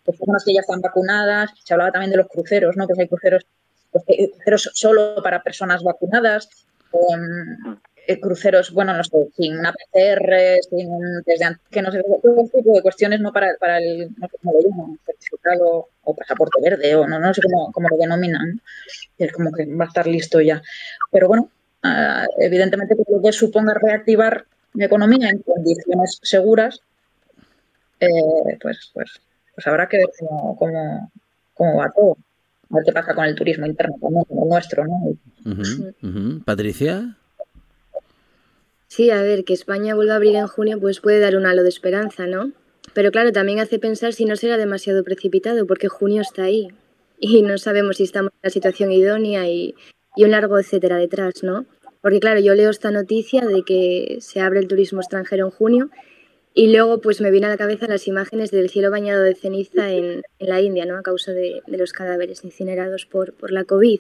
pues 0.06 0.18
personas 0.18 0.44
que 0.44 0.54
ya 0.54 0.62
están 0.62 0.82
vacunadas, 0.82 1.52
se 1.64 1.74
hablaba 1.74 1.92
también 1.92 2.12
de 2.12 2.18
los 2.18 2.28
cruceros, 2.28 2.78
¿no? 2.78 2.86
Pues 2.88 3.00
hay 3.00 3.08
cruceros, 3.08 3.46
pues, 3.92 4.04
eh, 4.08 4.32
cruceros 4.32 4.72
solo 4.74 5.16
para 5.24 5.42
personas 5.42 5.84
vacunadas, 5.84 6.50
eh, 8.08 8.20
cruceros, 8.20 8.72
bueno, 8.72 8.96
no 8.96 9.04
sé, 9.04 9.30
sin 9.36 9.58
una 9.58 9.72
PCR, 9.72 10.60
sin 10.68 10.92
un 10.92 11.24
test 11.24 11.40
de 11.40 11.46
antígenos, 11.46 11.96
todo 12.22 12.42
ese 12.42 12.58
tipo 12.58 12.74
de 12.74 12.82
cuestiones, 12.82 13.20
no 13.20 13.32
para, 13.32 13.56
para 13.60 13.78
el, 13.78 14.10
no 14.18 14.28
sé 14.28 14.38
cómo 14.42 14.54
lo 14.54 14.62
llaman, 14.62 15.00
certificado 15.06 15.90
o 16.04 16.16
pasaporte 16.16 16.62
verde, 16.62 16.96
o 16.96 17.08
no, 17.08 17.20
no 17.20 17.34
sé 17.34 17.42
cómo, 17.42 17.72
cómo 17.72 17.88
lo 17.90 17.98
denominan, 17.98 18.56
¿no? 18.56 18.62
es 19.18 19.32
como 19.32 19.52
que 19.52 19.66
va 19.76 19.86
a 19.86 19.88
estar 19.88 20.08
listo 20.08 20.42
ya. 20.42 20.62
Pero 21.12 21.28
bueno, 21.28 21.52
ah, 21.84 22.26
evidentemente 22.40 22.96
que 22.96 23.04
lo 23.12 23.22
que 23.22 23.32
suponga 23.32 23.74
reactivar 23.74 24.46
la 24.74 24.86
economía 24.86 25.30
en 25.30 25.40
condiciones 25.40 26.20
seguras, 26.22 26.82
eh, 28.00 28.08
pues, 28.62 28.92
pues, 28.94 29.22
pues 29.56 29.68
habrá 29.68 29.88
que 29.88 29.98
ver 29.98 30.10
cómo, 30.20 30.56
cómo, 30.58 31.12
cómo 31.54 31.78
va 31.78 31.92
todo. 31.96 32.18
A 32.72 32.76
ver 32.76 32.86
qué 32.86 32.92
pasa 32.92 33.16
con 33.16 33.26
el 33.26 33.36
turismo 33.36 33.66
interno 33.66 33.96
también, 34.00 34.24
como 34.26 34.44
el 34.44 34.50
nuestro, 34.50 34.86
¿no? 34.86 36.44
Patricia. 36.46 37.18
Sí, 38.88 39.12
a 39.12 39.22
ver, 39.22 39.44
que 39.44 39.54
España 39.54 39.96
vuelva 39.96 40.14
a 40.14 40.16
abrir 40.18 40.36
en 40.36 40.48
junio 40.48 40.80
pues 40.80 41.00
puede 41.00 41.20
dar 41.20 41.36
un 41.36 41.46
halo 41.46 41.64
de 41.64 41.70
esperanza, 41.70 42.28
¿no? 42.28 42.52
Pero 42.94 43.12
claro, 43.12 43.32
también 43.32 43.60
hace 43.60 43.80
pensar 43.80 44.14
si 44.14 44.26
no 44.26 44.36
será 44.36 44.58
demasiado 44.58 45.04
precipitado, 45.04 45.68
porque 45.68 45.88
junio 45.88 46.22
está 46.22 46.44
ahí 46.44 46.70
y 47.20 47.42
no 47.42 47.58
sabemos 47.58 47.98
si 47.98 48.04
estamos 48.04 48.32
en 48.34 48.40
la 48.44 48.50
situación 48.50 48.92
idónea 48.92 49.48
y, 49.48 49.76
y 50.16 50.24
un 50.24 50.32
largo 50.32 50.60
etcétera 50.60 50.98
detrás, 50.98 51.44
¿no? 51.44 51.66
Porque 52.02 52.20
claro, 52.20 52.40
yo 52.40 52.56
leo 52.56 52.70
esta 52.70 52.92
noticia 52.92 53.46
de 53.46 53.64
que 53.64 54.18
se 54.22 54.40
abre 54.40 54.60
el 54.60 54.68
turismo 54.68 55.02
extranjero 55.02 55.46
en 55.46 55.52
junio 55.52 55.90
y 56.54 56.72
luego 56.72 57.02
pues 57.02 57.22
me 57.22 57.32
viene 57.32 57.48
a 57.48 57.50
la 57.50 57.58
cabeza 57.58 57.88
las 57.88 58.08
imágenes 58.08 58.52
del 58.52 58.70
cielo 58.70 58.92
bañado 58.92 59.22
de 59.22 59.36
ceniza 59.36 59.92
en, 59.92 60.24
la 60.40 60.62
India, 60.62 60.86
¿no? 60.86 60.98
A 60.98 61.04
causa 61.04 61.32
de, 61.32 61.62
de 61.68 61.78
los 61.78 61.94
cadáveres 61.94 62.44
incinerados 62.44 63.06
por, 63.06 63.34
por 63.34 63.52
la 63.52 63.66
COVID. 63.66 64.00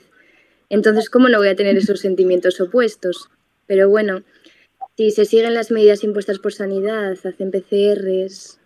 Entonces, 0.70 1.10
¿cómo 1.10 1.30
no 1.30 1.40
voy 1.40 1.50
a 1.50 1.56
tener 1.56 1.78
esos 1.78 2.00
sentimientos 2.00 2.62
opuestos? 2.62 3.30
Pero 3.66 3.90
bueno, 3.90 4.24
si 4.98 5.12
se 5.12 5.26
siguen 5.26 5.54
las 5.54 5.72
medidas 5.72 6.04
impuestas 6.04 6.40
por 6.40 6.54
sanidad, 6.54 7.12
hacen 7.12 7.52
PCRs, 7.52 8.60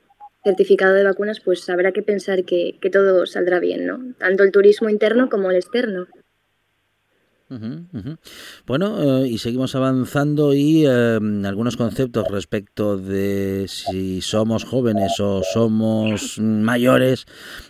certificado 0.44 0.94
de 0.94 1.04
vacunas, 1.04 1.40
pues 1.40 1.70
habrá 1.70 1.92
que 1.92 2.04
pensar 2.04 2.44
que, 2.44 2.78
que 2.82 2.90
todo 2.90 3.26
saldrá 3.26 3.60
bien, 3.60 3.86
¿no? 3.86 4.14
Tanto 4.18 4.44
el 4.44 4.52
turismo 4.52 4.90
interno 4.90 5.30
como 5.30 5.52
el 5.52 5.58
externo. 5.58 6.08
Bueno, 8.66 9.24
eh, 9.24 9.28
y 9.28 9.38
seguimos 9.38 9.76
avanzando 9.76 10.54
y 10.54 10.86
eh, 10.86 11.20
algunos 11.46 11.78
conceptos 11.78 12.28
respecto 12.30 12.98
de 12.98 13.66
si 13.68 14.22
somos 14.22 14.64
jóvenes 14.64 15.20
o 15.20 15.42
somos 15.44 16.40
mayores, 16.40 17.26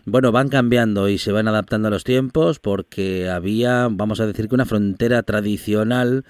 bueno, 0.06 0.32
van 0.32 0.50
cambiando 0.50 1.10
y 1.10 1.18
se 1.18 1.32
van 1.32 1.48
adaptando 1.48 1.88
a 1.88 1.92
los 1.92 2.04
tiempos 2.04 2.60
porque 2.60 3.30
había, 3.30 3.88
vamos 3.90 4.20
a 4.20 4.28
decir 4.28 4.48
que 4.48 4.56
una 4.56 4.66
frontera 4.66 5.24
tradicional 5.24 6.26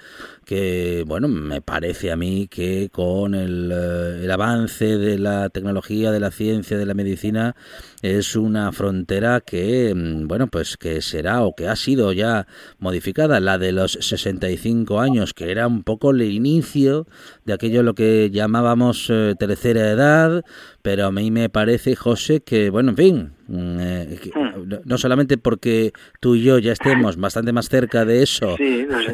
que, 0.46 1.04
bueno, 1.08 1.28
me 1.28 1.62
parece 1.62 2.12
a 2.12 2.16
mí 2.16 2.48
que 2.48 2.90
con 2.92 3.34
el, 3.34 3.72
eh, 3.72 4.24
el 4.24 4.32
avance 4.32 4.98
de 4.98 5.18
la 5.18 5.50
tecnología, 5.50 6.12
de 6.12 6.20
la 6.20 6.32
ciencia, 6.32 6.78
de 6.78 6.86
la 6.86 6.94
medicina, 6.94 7.56
es 8.02 8.36
una 8.36 8.72
frontera 8.72 9.42
que, 9.42 9.94
mm, 9.96 10.28
bueno, 10.28 10.48
pues 10.48 10.78
que 10.78 11.02
será 11.02 11.44
o 11.44 11.56
que 11.56 11.68
ha 11.68 11.76
sido 11.76 12.12
ya 12.14 12.48
modificada, 12.80 13.40
la 13.44 13.58
de 13.58 13.72
los 13.72 13.94
65 13.94 15.00
años, 15.00 15.34
que 15.34 15.52
era 15.52 15.68
un 15.68 15.84
poco 15.84 16.12
el 16.12 16.22
inicio 16.22 17.08
de 17.46 17.54
aquello 17.54 17.84
lo 17.84 17.96
que 17.96 18.30
llamábamos 18.32 19.08
eh, 19.10 19.36
tercera 19.38 19.90
edad, 19.90 20.44
pero 20.82 21.06
a 21.08 21.12
mí 21.12 21.32
me 21.32 21.50
parece, 21.50 21.96
José, 21.96 22.42
que, 22.42 22.70
bueno, 22.70 22.92
en 22.92 22.98
fin, 22.98 23.32
no- 23.54 24.80
no 24.84 24.98
solamente 24.98 25.38
porque 25.38 25.92
tú 26.20 26.36
y 26.36 26.44
yo 26.44 26.58
ya 26.60 26.72
estemos 26.74 27.18
bastante 27.18 27.52
más 27.54 27.70
cerca 27.70 28.06
de 28.06 28.24
eso, 28.24 28.56
Sí, 28.58 28.86
los, 28.88 29.06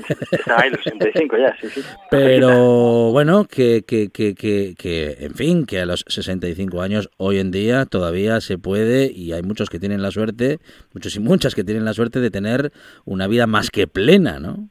ahí 0.56 0.70
los 0.70 0.84
65 0.84 1.38
ya, 1.38 1.56
sí, 1.60 1.68
sí. 1.70 1.82
pero 2.10 3.12
bueno, 3.12 3.46
que, 3.46 3.84
que, 3.86 4.10
que, 4.10 4.36
que, 4.36 4.76
que, 4.78 5.18
en 5.20 5.34
fin, 5.36 5.66
que 5.66 5.80
a 5.82 5.86
los 5.86 6.06
65 6.08 6.82
años 6.82 7.10
hoy 7.18 7.40
en 7.40 7.52
día 7.52 7.86
todavía 7.86 8.42
se 8.42 8.58
puede 8.58 9.12
y 9.12 9.34
hay 9.34 9.42
muchos 9.44 9.70
que 9.70 9.80
tienen 9.80 10.02
la 10.02 10.12
suerte, 10.12 10.60
muchos 10.94 11.16
y 11.16 11.20
muchas 11.20 11.56
que 11.56 11.64
tienen 11.64 11.86
la 11.86 11.94
suerte 11.94 12.20
de 12.20 12.32
tener 12.32 12.72
una 13.06 13.28
vida 13.28 13.48
más 13.48 13.70
que 13.70 13.88
plena, 13.88 14.40
¿no? 14.40 14.70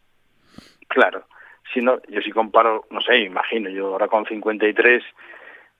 Claro. 0.88 1.26
Si 1.74 1.82
no, 1.82 2.00
yo 2.08 2.20
si 2.22 2.30
comparo, 2.30 2.86
no 2.90 3.00
sé, 3.02 3.18
imagino, 3.18 3.68
yo 3.68 3.88
ahora 3.88 4.08
con 4.08 4.24
53, 4.24 5.02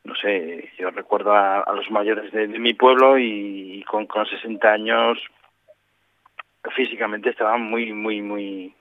no 0.08 0.14
sé, 0.14 0.70
yo 0.78 0.90
recuerdo 0.90 1.32
a, 1.32 1.60
a 1.60 1.72
los 1.74 1.90
mayores 1.90 2.32
de, 2.32 2.48
de 2.48 2.58
mi 2.58 2.72
pueblo 2.72 3.18
y, 3.18 3.84
con, 3.86 4.06
con 4.06 4.24
60 4.24 4.66
años 4.66 5.18
físicamente 6.74 7.30
estaban 7.30 7.62
muy, 7.62 7.92
muy, 7.92 8.22
muy, 8.22 8.74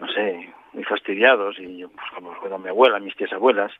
no 0.00 0.08
sé, 0.08 0.52
muy 0.72 0.82
fastidiados. 0.84 1.58
Y 1.60 1.78
yo, 1.78 1.88
pues 1.88 2.06
como 2.14 2.34
recuerdo 2.34 2.56
a 2.56 2.58
mi 2.58 2.68
abuela, 2.68 2.96
a 2.96 3.00
mis 3.00 3.14
tías 3.14 3.32
abuelas, 3.32 3.72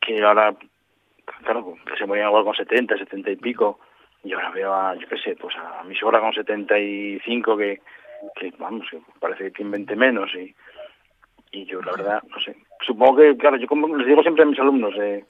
que 0.00 0.22
ahora, 0.22 0.54
claro, 1.42 1.74
que 1.84 1.96
se 1.96 2.06
morían 2.06 2.28
igual 2.28 2.44
con 2.44 2.54
70, 2.54 2.96
70 2.96 3.30
y 3.32 3.36
pico, 3.36 3.80
y 4.22 4.32
ahora 4.32 4.50
veo 4.50 4.72
a, 4.72 4.94
yo 4.94 5.08
qué 5.08 5.18
sé, 5.18 5.34
pues 5.34 5.56
a 5.56 5.82
mi 5.82 5.96
suegra 5.96 6.20
con 6.20 6.32
75 6.32 7.56
que, 7.56 7.80
que 8.36 8.52
vamos, 8.58 8.86
que 8.90 9.00
parece 9.18 9.44
que 9.44 9.50
tiene 9.50 9.72
20 9.72 9.96
menos. 9.96 10.32
Y, 10.36 10.54
y 11.50 11.64
yo 11.64 11.82
la 11.82 11.92
verdad, 11.92 12.22
no 12.28 12.40
sé, 12.40 12.56
supongo 12.86 13.16
que, 13.16 13.36
claro, 13.36 13.56
yo 13.56 13.66
como 13.66 13.96
les 13.96 14.06
digo 14.06 14.22
siempre 14.22 14.44
a 14.44 14.46
mis 14.46 14.58
alumnos, 14.60 14.94
eh, 14.96 15.24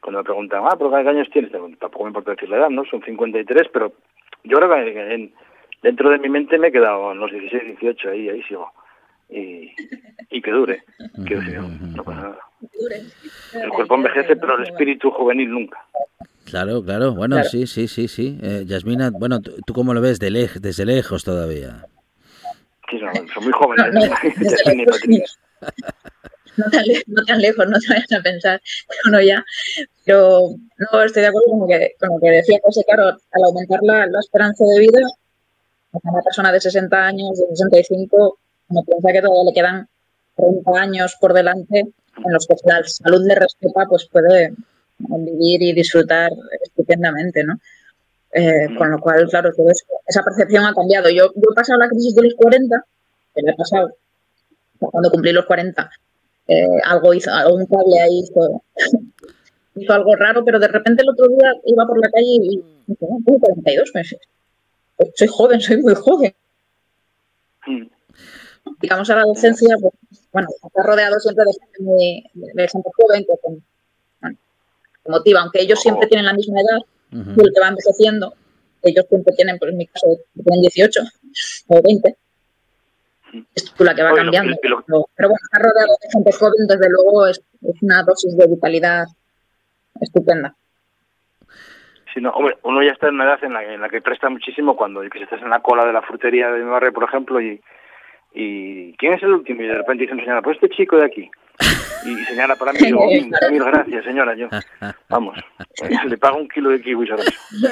cuando 0.00 0.18
me 0.20 0.24
preguntan, 0.24 0.62
ah, 0.64 0.74
pero 0.78 0.90
¿qué 0.90 0.96
años 1.08 1.28
tienes? 1.32 1.50
Tampoco 1.52 2.04
me 2.04 2.10
importa 2.10 2.30
decir 2.32 2.48
la 2.48 2.58
edad, 2.58 2.70
¿no? 2.70 2.84
Son 2.84 3.02
53, 3.02 3.68
pero 3.72 3.92
yo 4.44 4.56
creo 4.56 4.70
que 4.70 5.14
en- 5.14 5.32
dentro 5.82 6.10
de 6.10 6.18
mi 6.18 6.28
mente 6.28 6.58
me 6.58 6.68
he 6.68 6.72
quedado 6.72 7.12
en 7.12 7.18
los 7.18 7.30
16, 7.30 7.62
18, 7.80 8.10
ahí, 8.10 8.28
ahí 8.28 8.42
sigo. 8.44 8.70
Y, 9.30 9.70
y 10.30 10.40
que 10.40 10.50
dure, 10.50 10.82
que 11.26 11.34
dure, 11.34 11.58
no 11.94 12.02
pasa 12.04 12.20
nada. 12.22 12.38
El 13.62 13.68
cuerpo 13.70 13.94
envejece, 13.96 14.36
pero 14.36 14.56
el 14.56 14.64
espíritu 14.64 15.10
juvenil 15.10 15.50
nunca. 15.50 15.78
Claro, 16.46 16.82
claro, 16.82 17.12
bueno, 17.12 17.36
Claro. 17.36 17.48
sí, 17.50 17.66
sí, 17.66 17.88
sí, 17.88 18.08
sí. 18.08 18.38
Eh, 18.42 18.62
Yasmina, 18.66 19.10
bueno, 19.12 19.40
¿tú, 19.42 19.52
tú 19.66 19.74
cómo 19.74 19.92
lo 19.92 20.00
ves 20.00 20.18
de 20.18 20.30
lej- 20.30 20.60
desde 20.60 20.86
lejos 20.86 21.24
todavía? 21.24 21.84
Sí, 22.90 22.98
son, 22.98 23.28
son 23.28 23.44
muy 23.44 23.52
jóvenes. 23.52 23.92
No, 23.92 24.00
no, 24.00 24.50
Yasmina 24.50 24.82
y 24.82 24.86
Patricia. 24.86 25.24
No 26.58 26.70
tan, 26.70 26.84
le- 26.84 27.02
no 27.06 27.24
tan 27.24 27.40
lejos, 27.40 27.66
no 27.68 27.78
te 27.78 27.88
vayas 27.88 28.12
a 28.12 28.22
pensar 28.22 28.60
uno 29.08 29.20
ya. 29.22 29.44
Pero 30.04 30.40
no 30.92 31.02
estoy 31.02 31.22
de 31.22 31.28
acuerdo 31.28 31.50
con 31.50 31.60
lo 31.60 31.66
que, 31.66 31.92
con 31.98 32.08
lo 32.10 32.18
que 32.20 32.30
decía 32.30 32.58
José, 32.62 32.82
claro, 32.86 33.08
al 33.32 33.42
aumentar 33.44 33.80
la, 33.82 34.06
la 34.06 34.20
esperanza 34.20 34.64
de 34.64 34.80
vida, 34.80 35.00
una 35.92 36.22
persona 36.22 36.52
de 36.52 36.60
60 36.60 37.06
años, 37.06 37.30
de 37.38 37.46
65, 37.56 38.38
uno 38.68 38.82
piensa 38.84 39.12
que 39.12 39.22
todavía 39.22 39.44
le 39.50 39.54
quedan 39.54 39.88
30 40.36 40.80
años 40.80 41.16
por 41.20 41.32
delante 41.32 41.80
en 41.80 42.32
los 42.32 42.46
que 42.46 42.54
la 42.64 42.82
salud 42.84 43.22
le 43.26 43.34
respeta, 43.34 43.86
pues 43.88 44.08
puede 44.10 44.52
vivir 44.98 45.62
y 45.62 45.72
disfrutar 45.72 46.30
estupendamente, 46.64 47.44
¿no? 47.44 47.54
Eh, 48.32 48.68
con 48.76 48.90
lo 48.90 48.98
cual, 49.00 49.26
claro, 49.28 49.52
todo 49.54 49.70
eso- 49.70 49.86
esa 50.06 50.22
percepción 50.22 50.64
ha 50.66 50.74
cambiado. 50.74 51.08
Yo, 51.08 51.32
yo 51.34 51.42
he 51.50 51.54
pasado 51.54 51.78
la 51.78 51.88
crisis 51.88 52.14
de 52.14 52.22
los 52.24 52.34
40, 52.34 52.84
que 53.34 53.42
la 53.42 53.52
he 53.52 53.56
pasado 53.56 53.90
cuando 54.78 55.10
cumplí 55.10 55.32
los 55.32 55.46
40, 55.46 55.90
eh, 56.48 56.66
algo 56.84 57.14
hizo, 57.14 57.30
algún 57.32 57.66
cable 57.66 58.00
ahí 58.00 58.20
hizo, 58.20 58.62
hizo 59.76 59.92
algo 59.92 60.16
raro, 60.16 60.44
pero 60.44 60.58
de 60.58 60.68
repente 60.68 61.02
el 61.02 61.10
otro 61.10 61.28
día 61.28 61.52
iba 61.66 61.86
por 61.86 62.00
la 62.00 62.10
calle 62.10 62.26
y 62.26 62.54
y 62.88 62.92
dije, 62.92 63.06
"No, 63.08 63.18
tengo 63.24 63.38
42 63.40 63.90
meses. 63.94 64.18
Pues 64.96 65.10
soy 65.14 65.28
joven, 65.28 65.60
soy 65.60 65.76
muy 65.82 65.94
joven. 65.94 66.34
Digamos 68.80 69.08
a 69.10 69.16
la 69.16 69.24
docencia, 69.24 69.76
pues, 69.80 69.92
bueno, 70.32 70.48
está 70.64 70.82
rodeado 70.82 71.18
siempre 71.20 71.44
de 71.44 71.52
gente, 71.52 71.82
muy, 71.82 72.24
de 72.34 72.68
gente 72.68 72.88
joven 72.96 73.24
que, 73.24 73.32
con- 73.42 73.62
bueno, 74.20 74.36
que 75.04 75.10
motiva, 75.10 75.40
aunque 75.40 75.62
ellos 75.62 75.80
siempre 75.80 76.06
tienen 76.06 76.26
la 76.26 76.34
misma 76.34 76.60
edad, 76.60 76.78
y 77.10 77.40
el 77.40 77.52
que 77.54 77.60
va 77.60 77.68
envejeciendo, 77.68 78.34
ellos 78.82 79.06
siempre 79.08 79.34
tienen, 79.34 79.58
pues 79.58 79.72
en 79.72 79.78
mi 79.78 79.86
caso, 79.86 80.06
tienen 80.34 80.60
18 80.62 81.00
o 81.68 81.82
20. 81.82 82.16
Es 83.54 83.74
la 83.78 83.94
que 83.94 84.02
va 84.02 84.14
cambiando. 84.14 84.50
lo- 84.50 84.56
Pero, 84.62 84.84
pero 85.16 85.28
bueno, 85.28 85.40
estar 85.44 85.62
rodeado 85.62 85.96
de 86.02 86.08
gente 86.12 86.32
joven, 86.32 86.66
desde 86.68 86.88
luego, 86.90 87.26
es, 87.26 87.38
es 87.62 87.82
una 87.82 88.02
dosis 88.02 88.36
de 88.36 88.46
vitalidad 88.46 89.06
estupenda. 90.00 90.54
No, 92.16 92.30
hombre, 92.30 92.56
uno 92.64 92.82
ya 92.82 92.90
está 92.90 93.06
en 93.06 93.14
una 93.14 93.26
edad 93.26 93.44
en 93.44 93.52
la, 93.52 93.62
en 93.62 93.80
la 93.80 93.88
que 93.88 94.00
presta 94.02 94.28
muchísimo 94.28 94.74
cuando 94.76 95.02
que 95.02 95.22
estás 95.22 95.40
en 95.40 95.50
la 95.50 95.60
cola 95.60 95.86
de 95.86 95.92
la 95.92 96.02
frutería 96.02 96.50
de 96.50 96.64
mi 96.64 96.68
barrio, 96.68 96.92
por 96.92 97.04
ejemplo, 97.04 97.40
y, 97.40 97.60
y 98.34 98.92
¿quién 98.96 99.12
es 99.12 99.22
el 99.22 99.34
último? 99.34 99.62
Y 99.62 99.68
de 99.68 99.74
repente 99.74 100.02
dice 100.02 100.14
una 100.14 100.24
señora, 100.24 100.42
pues 100.42 100.56
este 100.56 100.68
chico 100.74 100.96
de 100.96 101.04
aquí. 101.04 101.30
Y 102.04 102.16
señala 102.24 102.56
para 102.56 102.72
mí, 102.72 102.78
digo, 102.80 103.06
mil, 103.06 103.30
mil 103.52 103.62
gracias, 103.62 104.04
señora. 104.04 104.34
Yo, 104.34 104.48
vamos, 105.08 105.38
le 106.08 106.18
pago 106.18 106.38
un 106.38 106.48
kilo 106.48 106.70
de 106.70 106.80
kiwis 106.82 107.08
ahora 107.12 107.22
mismo. 107.22 107.68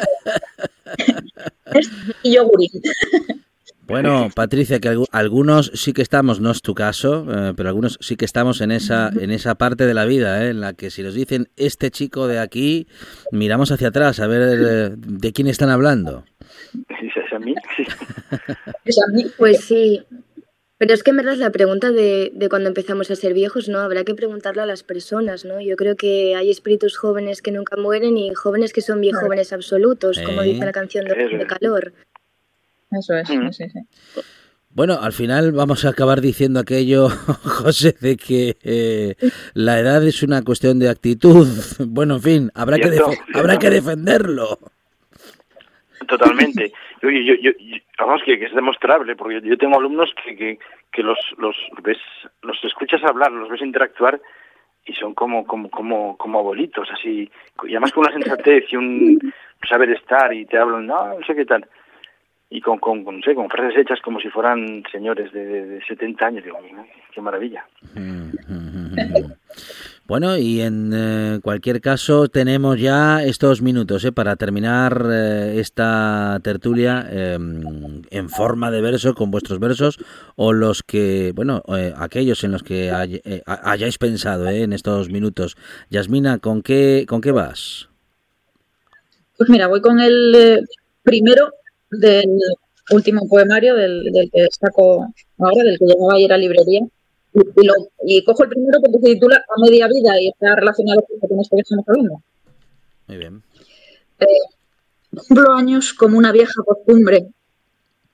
Y 2.22 2.36
yogurí. 2.36 2.70
Bueno, 3.86 4.28
Patricia, 4.34 4.80
que 4.80 4.90
algu- 4.90 5.06
algunos 5.12 5.70
sí 5.74 5.92
que 5.92 6.02
estamos, 6.02 6.40
no 6.40 6.50
es 6.50 6.60
tu 6.60 6.74
caso, 6.74 7.26
eh, 7.30 7.52
pero 7.56 7.68
algunos 7.68 7.98
sí 8.00 8.16
que 8.16 8.24
estamos 8.24 8.60
en 8.60 8.72
esa 8.72 9.10
en 9.20 9.30
esa 9.30 9.54
parte 9.54 9.86
de 9.86 9.94
la 9.94 10.04
vida, 10.06 10.44
eh, 10.44 10.50
en 10.50 10.60
la 10.60 10.72
que 10.74 10.90
si 10.90 11.02
nos 11.02 11.14
dicen 11.14 11.48
este 11.56 11.90
chico 11.90 12.26
de 12.26 12.38
aquí, 12.40 12.88
miramos 13.30 13.70
hacia 13.70 13.88
atrás 13.88 14.18
a 14.20 14.26
ver 14.26 14.42
eh, 14.42 14.94
de 14.96 15.32
quién 15.32 15.46
están 15.48 15.70
hablando. 15.70 16.24
Es 16.88 17.32
a 17.32 17.38
mí, 17.38 17.54
sí. 17.76 17.84
Pues 19.38 19.60
sí. 19.60 20.02
Pero 20.78 20.92
es 20.92 21.02
que 21.02 21.10
en 21.10 21.16
verdad 21.16 21.36
la 21.36 21.50
pregunta 21.50 21.90
de, 21.90 22.32
de 22.34 22.48
cuando 22.50 22.68
empezamos 22.68 23.10
a 23.10 23.16
ser 23.16 23.32
viejos, 23.32 23.66
¿no? 23.68 23.78
Habrá 23.78 24.04
que 24.04 24.14
preguntarle 24.14 24.60
a 24.60 24.66
las 24.66 24.82
personas, 24.82 25.46
¿no? 25.46 25.58
Yo 25.60 25.74
creo 25.76 25.96
que 25.96 26.34
hay 26.36 26.50
espíritus 26.50 26.98
jóvenes 26.98 27.40
que 27.40 27.50
nunca 27.50 27.76
mueren 27.78 28.18
y 28.18 28.34
jóvenes 28.34 28.74
que 28.74 28.82
son 28.82 29.00
bien 29.00 29.14
jóvenes 29.14 29.54
absolutos, 29.54 30.20
como 30.20 30.42
Eh, 30.42 30.52
dice 30.52 30.66
la 30.66 30.72
canción 30.72 31.06
de, 31.06 31.14
de. 31.38 31.46
Calor. 31.46 31.94
Eso 32.90 33.14
es, 33.14 33.28
sí, 33.28 33.36
sí, 33.52 33.68
sí. 33.68 33.80
Bueno, 34.70 34.98
al 35.00 35.12
final 35.12 35.52
vamos 35.52 35.84
a 35.84 35.88
acabar 35.90 36.20
diciendo 36.20 36.60
aquello, 36.60 37.08
José, 37.44 37.94
de 38.00 38.16
que 38.16 38.56
eh, 38.62 39.14
la 39.54 39.78
edad 39.78 40.06
es 40.06 40.22
una 40.22 40.42
cuestión 40.42 40.78
de 40.78 40.88
actitud. 40.90 41.46
Bueno, 41.86 42.16
en 42.16 42.22
fin, 42.22 42.50
habrá 42.54 42.78
que 42.78 42.90
defe- 42.90 43.18
habrá 43.34 43.58
que 43.58 43.70
defenderlo. 43.70 44.58
Totalmente. 46.08 46.72
Yo, 47.02 47.10
yo, 47.10 47.34
yo, 47.34 47.50
yo- 47.60 47.76
vamos, 47.98 48.22
que, 48.24 48.38
que 48.38 48.46
es 48.46 48.54
demostrable, 48.54 49.14
porque 49.16 49.34
yo, 49.34 49.40
yo 49.50 49.58
tengo 49.58 49.78
alumnos 49.78 50.10
que, 50.24 50.34
que, 50.34 50.58
que 50.90 51.02
los, 51.02 51.18
los 51.36 51.54
ves, 51.82 51.98
los 52.42 52.56
escuchas 52.64 53.04
hablar, 53.04 53.30
los 53.30 53.50
ves 53.50 53.60
interactuar 53.60 54.18
y 54.86 54.94
son 54.94 55.12
como, 55.14 55.46
como, 55.46 55.70
como, 55.70 56.16
como 56.16 56.38
abuelitos, 56.38 56.88
así, 56.90 57.30
y 57.64 57.70
además 57.72 57.92
con 57.92 58.04
una 58.06 58.14
sensatez 58.14 58.64
y 58.72 58.76
un 58.76 59.18
saber 59.68 59.90
estar 59.90 60.32
y 60.32 60.46
te 60.46 60.56
hablan, 60.56 60.86
no, 60.86 61.18
no 61.18 61.26
sé 61.26 61.34
qué 61.34 61.44
tal. 61.44 61.68
Y 62.48 62.60
con, 62.60 62.78
con, 62.78 63.02
con, 63.04 63.16
no 63.16 63.22
sé, 63.22 63.34
con 63.34 63.48
frases 63.50 63.76
hechas 63.78 63.98
como 64.04 64.20
si 64.20 64.28
fueran 64.28 64.84
señores 64.92 65.32
de, 65.32 65.44
de, 65.44 65.66
de 65.66 65.84
70 65.84 66.26
años. 66.26 66.44
Digo, 66.44 66.58
"Mira, 66.62 66.84
qué 67.12 67.20
maravilla. 67.20 67.66
Bueno, 70.06 70.36
y 70.36 70.60
en 70.60 70.92
eh, 70.94 71.40
cualquier 71.42 71.80
caso 71.80 72.28
tenemos 72.28 72.78
ya 72.78 73.24
estos 73.24 73.60
minutos 73.60 74.04
eh, 74.04 74.12
para 74.12 74.36
terminar 74.36 75.04
eh, 75.10 75.56
esta 75.58 76.38
tertulia 76.44 77.08
eh, 77.10 77.34
en 77.34 78.28
forma 78.28 78.70
de 78.70 78.80
verso 78.82 79.14
con 79.14 79.32
vuestros 79.32 79.58
versos 79.58 79.98
o 80.36 80.52
los 80.52 80.84
que, 80.84 81.32
bueno, 81.34 81.62
eh, 81.76 81.92
aquellos 81.96 82.44
en 82.44 82.52
los 82.52 82.62
que 82.62 82.92
hay- 82.92 83.20
eh, 83.24 83.42
hayáis 83.46 83.98
pensado 83.98 84.46
eh, 84.48 84.62
en 84.62 84.72
estos 84.72 85.10
minutos. 85.10 85.56
Yasmina, 85.90 86.38
¿con 86.38 86.62
qué, 86.62 87.04
con 87.08 87.20
qué 87.20 87.32
vas? 87.32 87.88
Pues 89.36 89.50
mira, 89.50 89.66
voy 89.66 89.80
con 89.80 89.98
el 89.98 90.34
eh, 90.36 90.60
primero 91.02 91.50
del 91.98 92.38
último 92.92 93.26
poemario 93.28 93.74
del, 93.74 94.04
del 94.12 94.30
que 94.30 94.46
saco 94.58 95.06
ahora, 95.38 95.64
del 95.64 95.78
que 95.78 95.84
llegaba 95.86 96.14
ayer 96.14 96.32
a 96.32 96.38
librería. 96.38 96.80
Y, 97.34 97.40
y 97.60 97.66
lo- 97.66 97.88
y 98.04 98.24
cojo 98.24 98.44
el 98.44 98.48
primero 98.50 98.78
porque 98.80 98.98
se 99.06 99.14
titula 99.14 99.36
A 99.36 99.60
media 99.60 99.86
vida 99.88 100.20
y 100.20 100.28
está 100.28 100.54
relacionado 100.56 101.00
con 101.20 101.40
esto 101.40 101.56
que 101.56 101.60
estamos 101.62 101.84
hablando. 101.88 102.22
Muy 103.08 103.16
bien. 103.18 103.42
Eh, 104.20 104.26
cumplo 105.28 105.52
años 105.52 105.92
como 105.92 106.16
una 106.18 106.32
vieja 106.32 106.54
costumbre, 106.64 107.26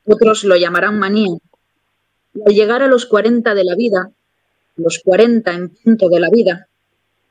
otros 0.07 0.45
lo 0.45 0.57
llamarán 0.57 0.99
manía. 0.99 1.37
Y 2.35 2.41
al 2.47 2.55
llegar 2.55 2.83
a 2.83 2.87
los 2.89 3.07
40 3.07 3.55
de 3.55 3.65
la 3.65 3.75
vida, 3.77 4.11
los 4.77 4.99
40 5.05 5.53
en 5.53 5.69
punto 5.71 6.09
de 6.09 6.19
la 6.21 6.31
vida, 6.31 6.67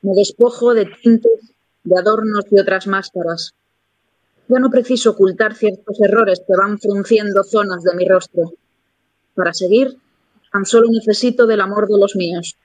me 0.02 0.12
despojo 0.14 0.74
de 0.74 0.86
tintes, 1.02 1.52
de 1.84 1.98
adornos 1.98 2.44
y 2.50 2.58
otras 2.58 2.86
máscaras. 2.86 3.52
Ya 4.52 4.58
no 4.58 4.68
preciso 4.68 5.12
ocultar 5.12 5.54
ciertos 5.54 5.98
errores 5.98 6.42
que 6.46 6.54
van 6.54 6.78
frunciendo 6.78 7.42
zonas 7.42 7.82
de 7.84 7.94
mi 7.96 8.06
rostro. 8.06 8.52
Para 9.34 9.54
seguir, 9.54 9.96
tan 10.52 10.66
solo 10.66 10.88
necesito 10.90 11.46
del 11.46 11.62
amor 11.62 11.88
de 11.88 11.98
los 11.98 12.14
míos. 12.16 12.56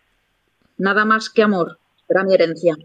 Nada 0.77 1.05
más 1.05 1.29
que 1.29 1.43
amor 1.43 1.79
será 2.05 2.25
mi 2.25 2.33
herencia. 2.33 2.75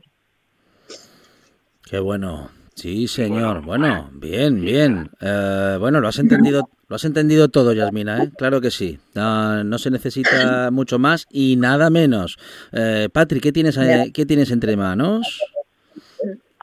Qué 1.84 1.98
bueno. 1.98 2.50
Sí, 2.76 3.08
señor. 3.08 3.64
Bueno, 3.64 4.08
bien, 4.12 4.60
bien. 4.60 5.10
Eh, 5.20 5.76
bueno, 5.80 6.00
lo 6.00 6.08
has 6.08 6.18
entendido, 6.18 6.70
lo 6.88 6.96
has 6.96 7.04
entendido 7.04 7.48
todo, 7.48 7.72
Yasmina, 7.72 8.22
¿eh? 8.22 8.30
Claro 8.38 8.60
que 8.60 8.70
sí. 8.70 8.98
No, 9.14 9.62
no 9.64 9.78
se 9.78 9.90
necesita 9.90 10.70
mucho 10.70 10.98
más 10.98 11.26
y 11.30 11.56
nada 11.56 11.90
menos. 11.90 12.38
Eh, 12.70 13.08
Patri, 13.12 13.40
¿qué 13.40 13.52
tienes, 13.52 13.76
eh, 13.76 14.10
¿qué 14.14 14.26
tienes 14.26 14.50
entre 14.52 14.76
manos? 14.76 15.40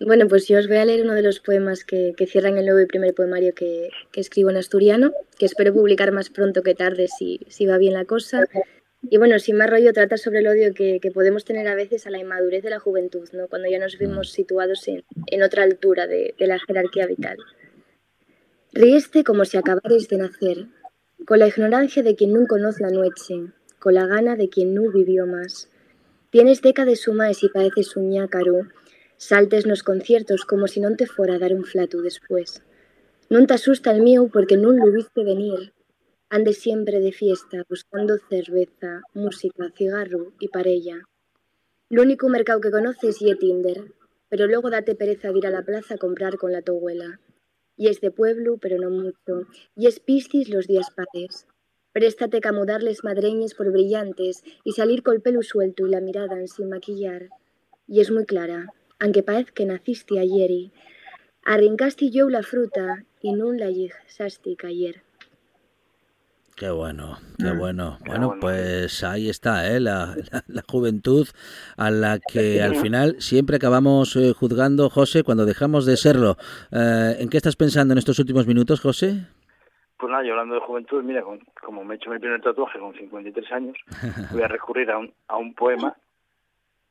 Bueno, 0.01 0.27
pues 0.27 0.47
yo 0.47 0.59
os 0.59 0.67
voy 0.67 0.77
a 0.77 0.85
leer 0.85 1.03
uno 1.03 1.13
de 1.13 1.21
los 1.21 1.39
poemas 1.39 1.83
que, 1.83 2.13
que 2.15 2.25
cierran 2.25 2.57
el 2.57 2.65
nuevo 2.65 2.79
y 2.79 2.85
primer 2.85 3.13
poemario 3.13 3.53
que, 3.53 3.89
que 4.11 4.21
escribo 4.21 4.49
en 4.49 4.57
asturiano, 4.57 5.11
que 5.37 5.45
espero 5.45 5.73
publicar 5.73 6.11
más 6.11 6.29
pronto 6.29 6.63
que 6.63 6.73
tarde 6.73 7.07
si, 7.07 7.41
si 7.49 7.65
va 7.65 7.77
bien 7.77 7.93
la 7.93 8.05
cosa. 8.05 8.45
Y 9.01 9.17
bueno, 9.17 9.39
sin 9.39 9.57
más 9.57 9.69
rollo, 9.69 9.91
trata 9.93 10.17
sobre 10.17 10.39
el 10.39 10.47
odio 10.47 10.73
que, 10.73 10.99
que 11.01 11.11
podemos 11.11 11.43
tener 11.43 11.67
a 11.67 11.75
veces 11.75 12.07
a 12.07 12.09
la 12.09 12.17
inmadurez 12.17 12.63
de 12.63 12.69
la 12.69 12.79
juventud, 12.79 13.27
¿no? 13.33 13.47
Cuando 13.47 13.69
ya 13.69 13.79
nos 13.79 13.97
vimos 13.97 14.31
situados 14.31 14.87
en, 14.87 15.03
en 15.27 15.43
otra 15.43 15.63
altura 15.63 16.07
de, 16.07 16.33
de 16.37 16.47
la 16.47 16.59
jerarquía 16.59 17.05
vital. 17.05 17.37
Ríeste 18.71 19.23
como 19.23 19.45
si 19.45 19.57
acabares 19.57 20.07
de 20.09 20.17
nacer, 20.17 20.65
con 21.25 21.39
la 21.39 21.47
ignorancia 21.47 22.03
de 22.03 22.15
quien 22.15 22.33
no 22.33 22.45
conoce 22.47 22.83
la 22.83 22.91
noche, 22.91 23.35
con 23.79 23.95
la 23.95 24.05
gana 24.05 24.35
de 24.35 24.49
quien 24.49 24.73
no 24.73 24.91
vivió 24.91 25.25
más. 25.25 25.69
Tienes 26.29 26.61
décades 26.61 27.01
sumaes 27.01 27.43
y 27.43 27.49
pareces 27.49 27.95
un 27.95 28.09
ñácaro, 28.09 28.67
saltes 29.19 29.67
nos 29.67 29.83
conciertos 29.83 30.47
como 30.47 30.71
si 30.71 30.79
non 30.79 30.95
te 30.95 31.03
fora 31.03 31.35
a 31.35 31.43
dar 31.43 31.51
un 31.51 31.67
flatu 31.67 31.99
después. 31.99 32.63
Non 33.27 33.43
te 33.43 33.59
asusta 33.59 33.91
el 33.91 33.99
mío 33.99 34.31
porque 34.31 34.55
non 34.55 34.79
lo 34.79 34.87
viste 34.95 35.27
venir. 35.27 35.75
Ande 36.31 36.55
siempre 36.55 37.03
de 37.03 37.11
fiesta, 37.11 37.67
buscando 37.67 38.15
cerveza, 38.31 39.03
música, 39.13 39.75
cigarro 39.75 40.31
y 40.39 40.47
parella. 40.47 41.03
Lo 41.91 42.01
único 42.07 42.31
mercado 42.31 42.63
que 42.63 42.71
conoces 42.71 43.19
y 43.19 43.35
Tinder, 43.35 43.91
pero 44.29 44.47
luego 44.47 44.71
date 44.71 44.95
pereza 44.95 45.35
de 45.35 45.39
ir 45.39 45.47
a 45.47 45.51
la 45.51 45.67
plaza 45.67 45.95
a 45.95 46.01
comprar 46.05 46.37
con 46.37 46.53
la 46.53 46.61
tohuela. 46.61 47.19
Y 47.75 47.89
es 47.91 47.99
de 47.99 48.11
pueblo, 48.11 48.57
pero 48.57 48.79
no 48.79 48.89
mucho, 48.89 49.51
y 49.75 49.87
es 49.87 49.99
piscis 49.99 50.47
los 50.47 50.65
días 50.65 50.91
pares. 50.95 51.45
Préstate 51.91 52.39
a 52.41 52.51
mudarles 52.53 53.03
madreñes 53.03 53.53
por 53.53 53.69
brillantes 53.71 54.43
y 54.63 54.71
salir 54.71 55.03
col 55.03 55.19
pelo 55.19 55.43
suelto 55.43 55.87
y 55.87 55.89
la 55.89 55.99
mirada 55.99 56.39
en 56.39 56.47
sin 56.47 56.69
maquillar. 56.69 57.29
Y 57.87 58.01
es 58.01 58.11
muy 58.11 58.25
clara, 58.25 58.71
aunque 58.99 59.23
parez 59.23 59.51
que 59.51 59.65
naciste 59.65 60.19
ayer 60.19 60.51
y 60.51 60.71
arrincaste 61.45 62.09
yo 62.11 62.29
la 62.29 62.43
fruta 62.43 63.03
y 63.21 63.33
nun 63.33 63.57
la 63.59 63.69
llegaste 63.71 64.55
ayer. 64.63 65.01
Qué 66.55 66.69
bueno, 66.69 67.17
qué 67.37 67.51
bueno. 67.51 67.99
Bueno, 68.05 68.35
pues 68.41 69.01
ahí 69.05 69.29
está, 69.29 69.71
¿eh? 69.71 69.79
la, 69.79 70.13
la- 70.29 70.43
la 70.47 70.61
juventud 70.67 71.25
a 71.77 71.89
la 71.89 72.19
que 72.19 72.61
al 72.61 72.75
final 72.75 73.15
siempre 73.19 73.55
acabamos 73.55 74.13
eh, 74.17 74.33
juzgando, 74.33 74.89
José, 74.89 75.23
cuando 75.23 75.45
dejamos 75.45 75.85
de 75.85 75.95
serlo. 75.95 76.35
Eh, 76.73 77.15
¿En 77.19 77.29
qué 77.29 77.37
estás 77.37 77.55
pensando 77.55 77.93
en 77.93 77.97
estos 77.97 78.19
últimos 78.19 78.45
minutos, 78.45 78.81
José? 78.81 79.25
Pues 79.97 80.11
nada, 80.11 80.23
yo 80.25 80.31
hablando 80.31 80.55
de 80.55 80.61
juventud, 80.61 81.01
mira, 81.01 81.21
con- 81.23 81.39
como 81.65 81.85
me 81.85 81.93
he 81.93 81.97
hecho 81.97 82.09
mi 82.09 82.19
primer 82.19 82.41
tatuaje 82.41 82.77
con 82.77 82.93
53 82.93 83.51
años, 83.53 83.77
voy 84.33 84.41
a 84.41 84.47
recurrir 84.49 84.91
a 84.91 84.97
un, 84.97 85.13
a 85.29 85.37
un 85.37 85.53
poema 85.53 85.95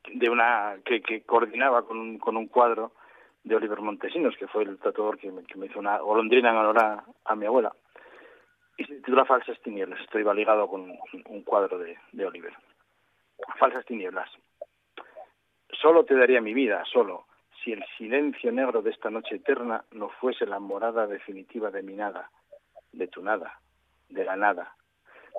de 0.07 0.29
una 0.29 0.77
que, 0.85 1.01
que 1.01 1.21
coordinaba 1.21 1.85
con 1.85 1.97
un, 1.97 2.19
con 2.19 2.37
un 2.37 2.47
cuadro 2.47 2.93
de 3.43 3.55
Oliver 3.55 3.81
Montesinos, 3.81 4.35
que 4.37 4.47
fue 4.47 4.63
el 4.63 4.77
tatuador 4.79 5.17
que 5.17 5.31
me, 5.31 5.43
que 5.43 5.57
me 5.57 5.67
hizo 5.67 5.79
una 5.79 5.99
golondrina 5.99 6.49
en 6.49 6.57
honor 6.57 6.79
a, 6.79 7.03
a 7.25 7.35
mi 7.35 7.45
abuela. 7.45 7.73
Y 8.77 8.85
se 8.85 8.95
titula 8.95 9.25
Falsas 9.25 9.59
Tinieblas. 9.61 9.99
Esto 10.01 10.19
iba 10.19 10.33
ligado 10.33 10.67
con 10.67 10.89
un, 11.25 11.43
cuadro 11.43 11.77
de, 11.77 11.97
de 12.11 12.25
Oliver. 12.25 12.53
Falsas 13.57 13.85
Tinieblas. 13.85 14.29
Solo 15.71 16.03
te 16.05 16.15
daría 16.15 16.41
mi 16.41 16.53
vida, 16.53 16.83
solo, 16.85 17.25
si 17.63 17.73
el 17.73 17.83
silencio 17.97 18.51
negro 18.51 18.81
de 18.81 18.91
esta 18.91 19.09
noche 19.09 19.35
eterna 19.35 19.83
no 19.91 20.09
fuese 20.09 20.45
la 20.45 20.59
morada 20.59 21.07
definitiva 21.07 21.71
de 21.71 21.83
mi 21.83 21.93
nada, 21.93 22.29
de 22.91 23.07
tu 23.07 23.21
nada, 23.21 23.59
de 24.09 24.25
la 24.25 24.35
nada, 24.35 24.75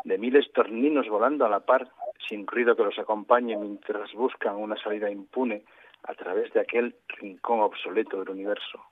de 0.04 0.18
miles 0.18 0.50
torninos 0.52 1.08
volando 1.08 1.44
a 1.44 1.48
la 1.48 1.60
par, 1.60 1.88
sin 2.28 2.46
ruido 2.46 2.76
que 2.76 2.84
los 2.84 2.98
acompañe 2.98 3.56
mientras 3.56 4.12
buscan 4.12 4.56
una 4.56 4.76
salida 4.76 5.10
impune 5.10 5.64
a 6.04 6.14
través 6.14 6.52
de 6.52 6.60
aquel 6.60 6.94
rincón 7.08 7.60
obsoleto 7.60 8.18
del 8.18 8.30
universo, 8.30 8.84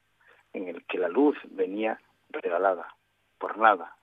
en 0.52 0.68
el 0.68 0.84
que 0.84 0.98
la 0.98 1.08
luz 1.08 1.36
venía 1.50 2.00
regalada, 2.30 2.94
por 3.38 3.58
nada, 3.58 3.96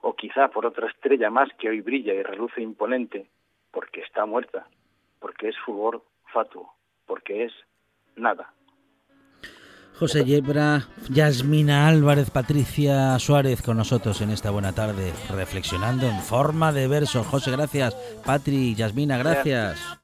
o 0.00 0.14
quizá 0.14 0.48
por 0.48 0.66
otra 0.66 0.88
estrella 0.88 1.30
más 1.30 1.48
que 1.58 1.68
hoy 1.68 1.80
brilla 1.80 2.14
y 2.14 2.22
reluce 2.22 2.60
imponente, 2.60 3.28
porque 3.70 4.00
está 4.00 4.26
muerta, 4.26 4.66
porque 5.20 5.48
es 5.48 5.58
fulgor 5.58 6.02
fatuo, 6.32 6.74
porque 7.06 7.44
es 7.44 7.52
nada. 8.16 8.52
José 10.00 10.24
Yebra, 10.24 10.88
Yasmina 11.10 11.86
Álvarez, 11.86 12.30
Patricia 12.30 13.18
Suárez 13.18 13.60
con 13.60 13.76
nosotros 13.76 14.22
en 14.22 14.30
esta 14.30 14.50
buena 14.50 14.72
tarde, 14.72 15.12
reflexionando 15.28 16.08
en 16.08 16.18
forma 16.22 16.72
de 16.72 16.88
verso. 16.88 17.22
José, 17.22 17.50
gracias. 17.50 17.94
Patri, 18.24 18.74
Yasmina, 18.74 19.18
gracias. 19.18 19.98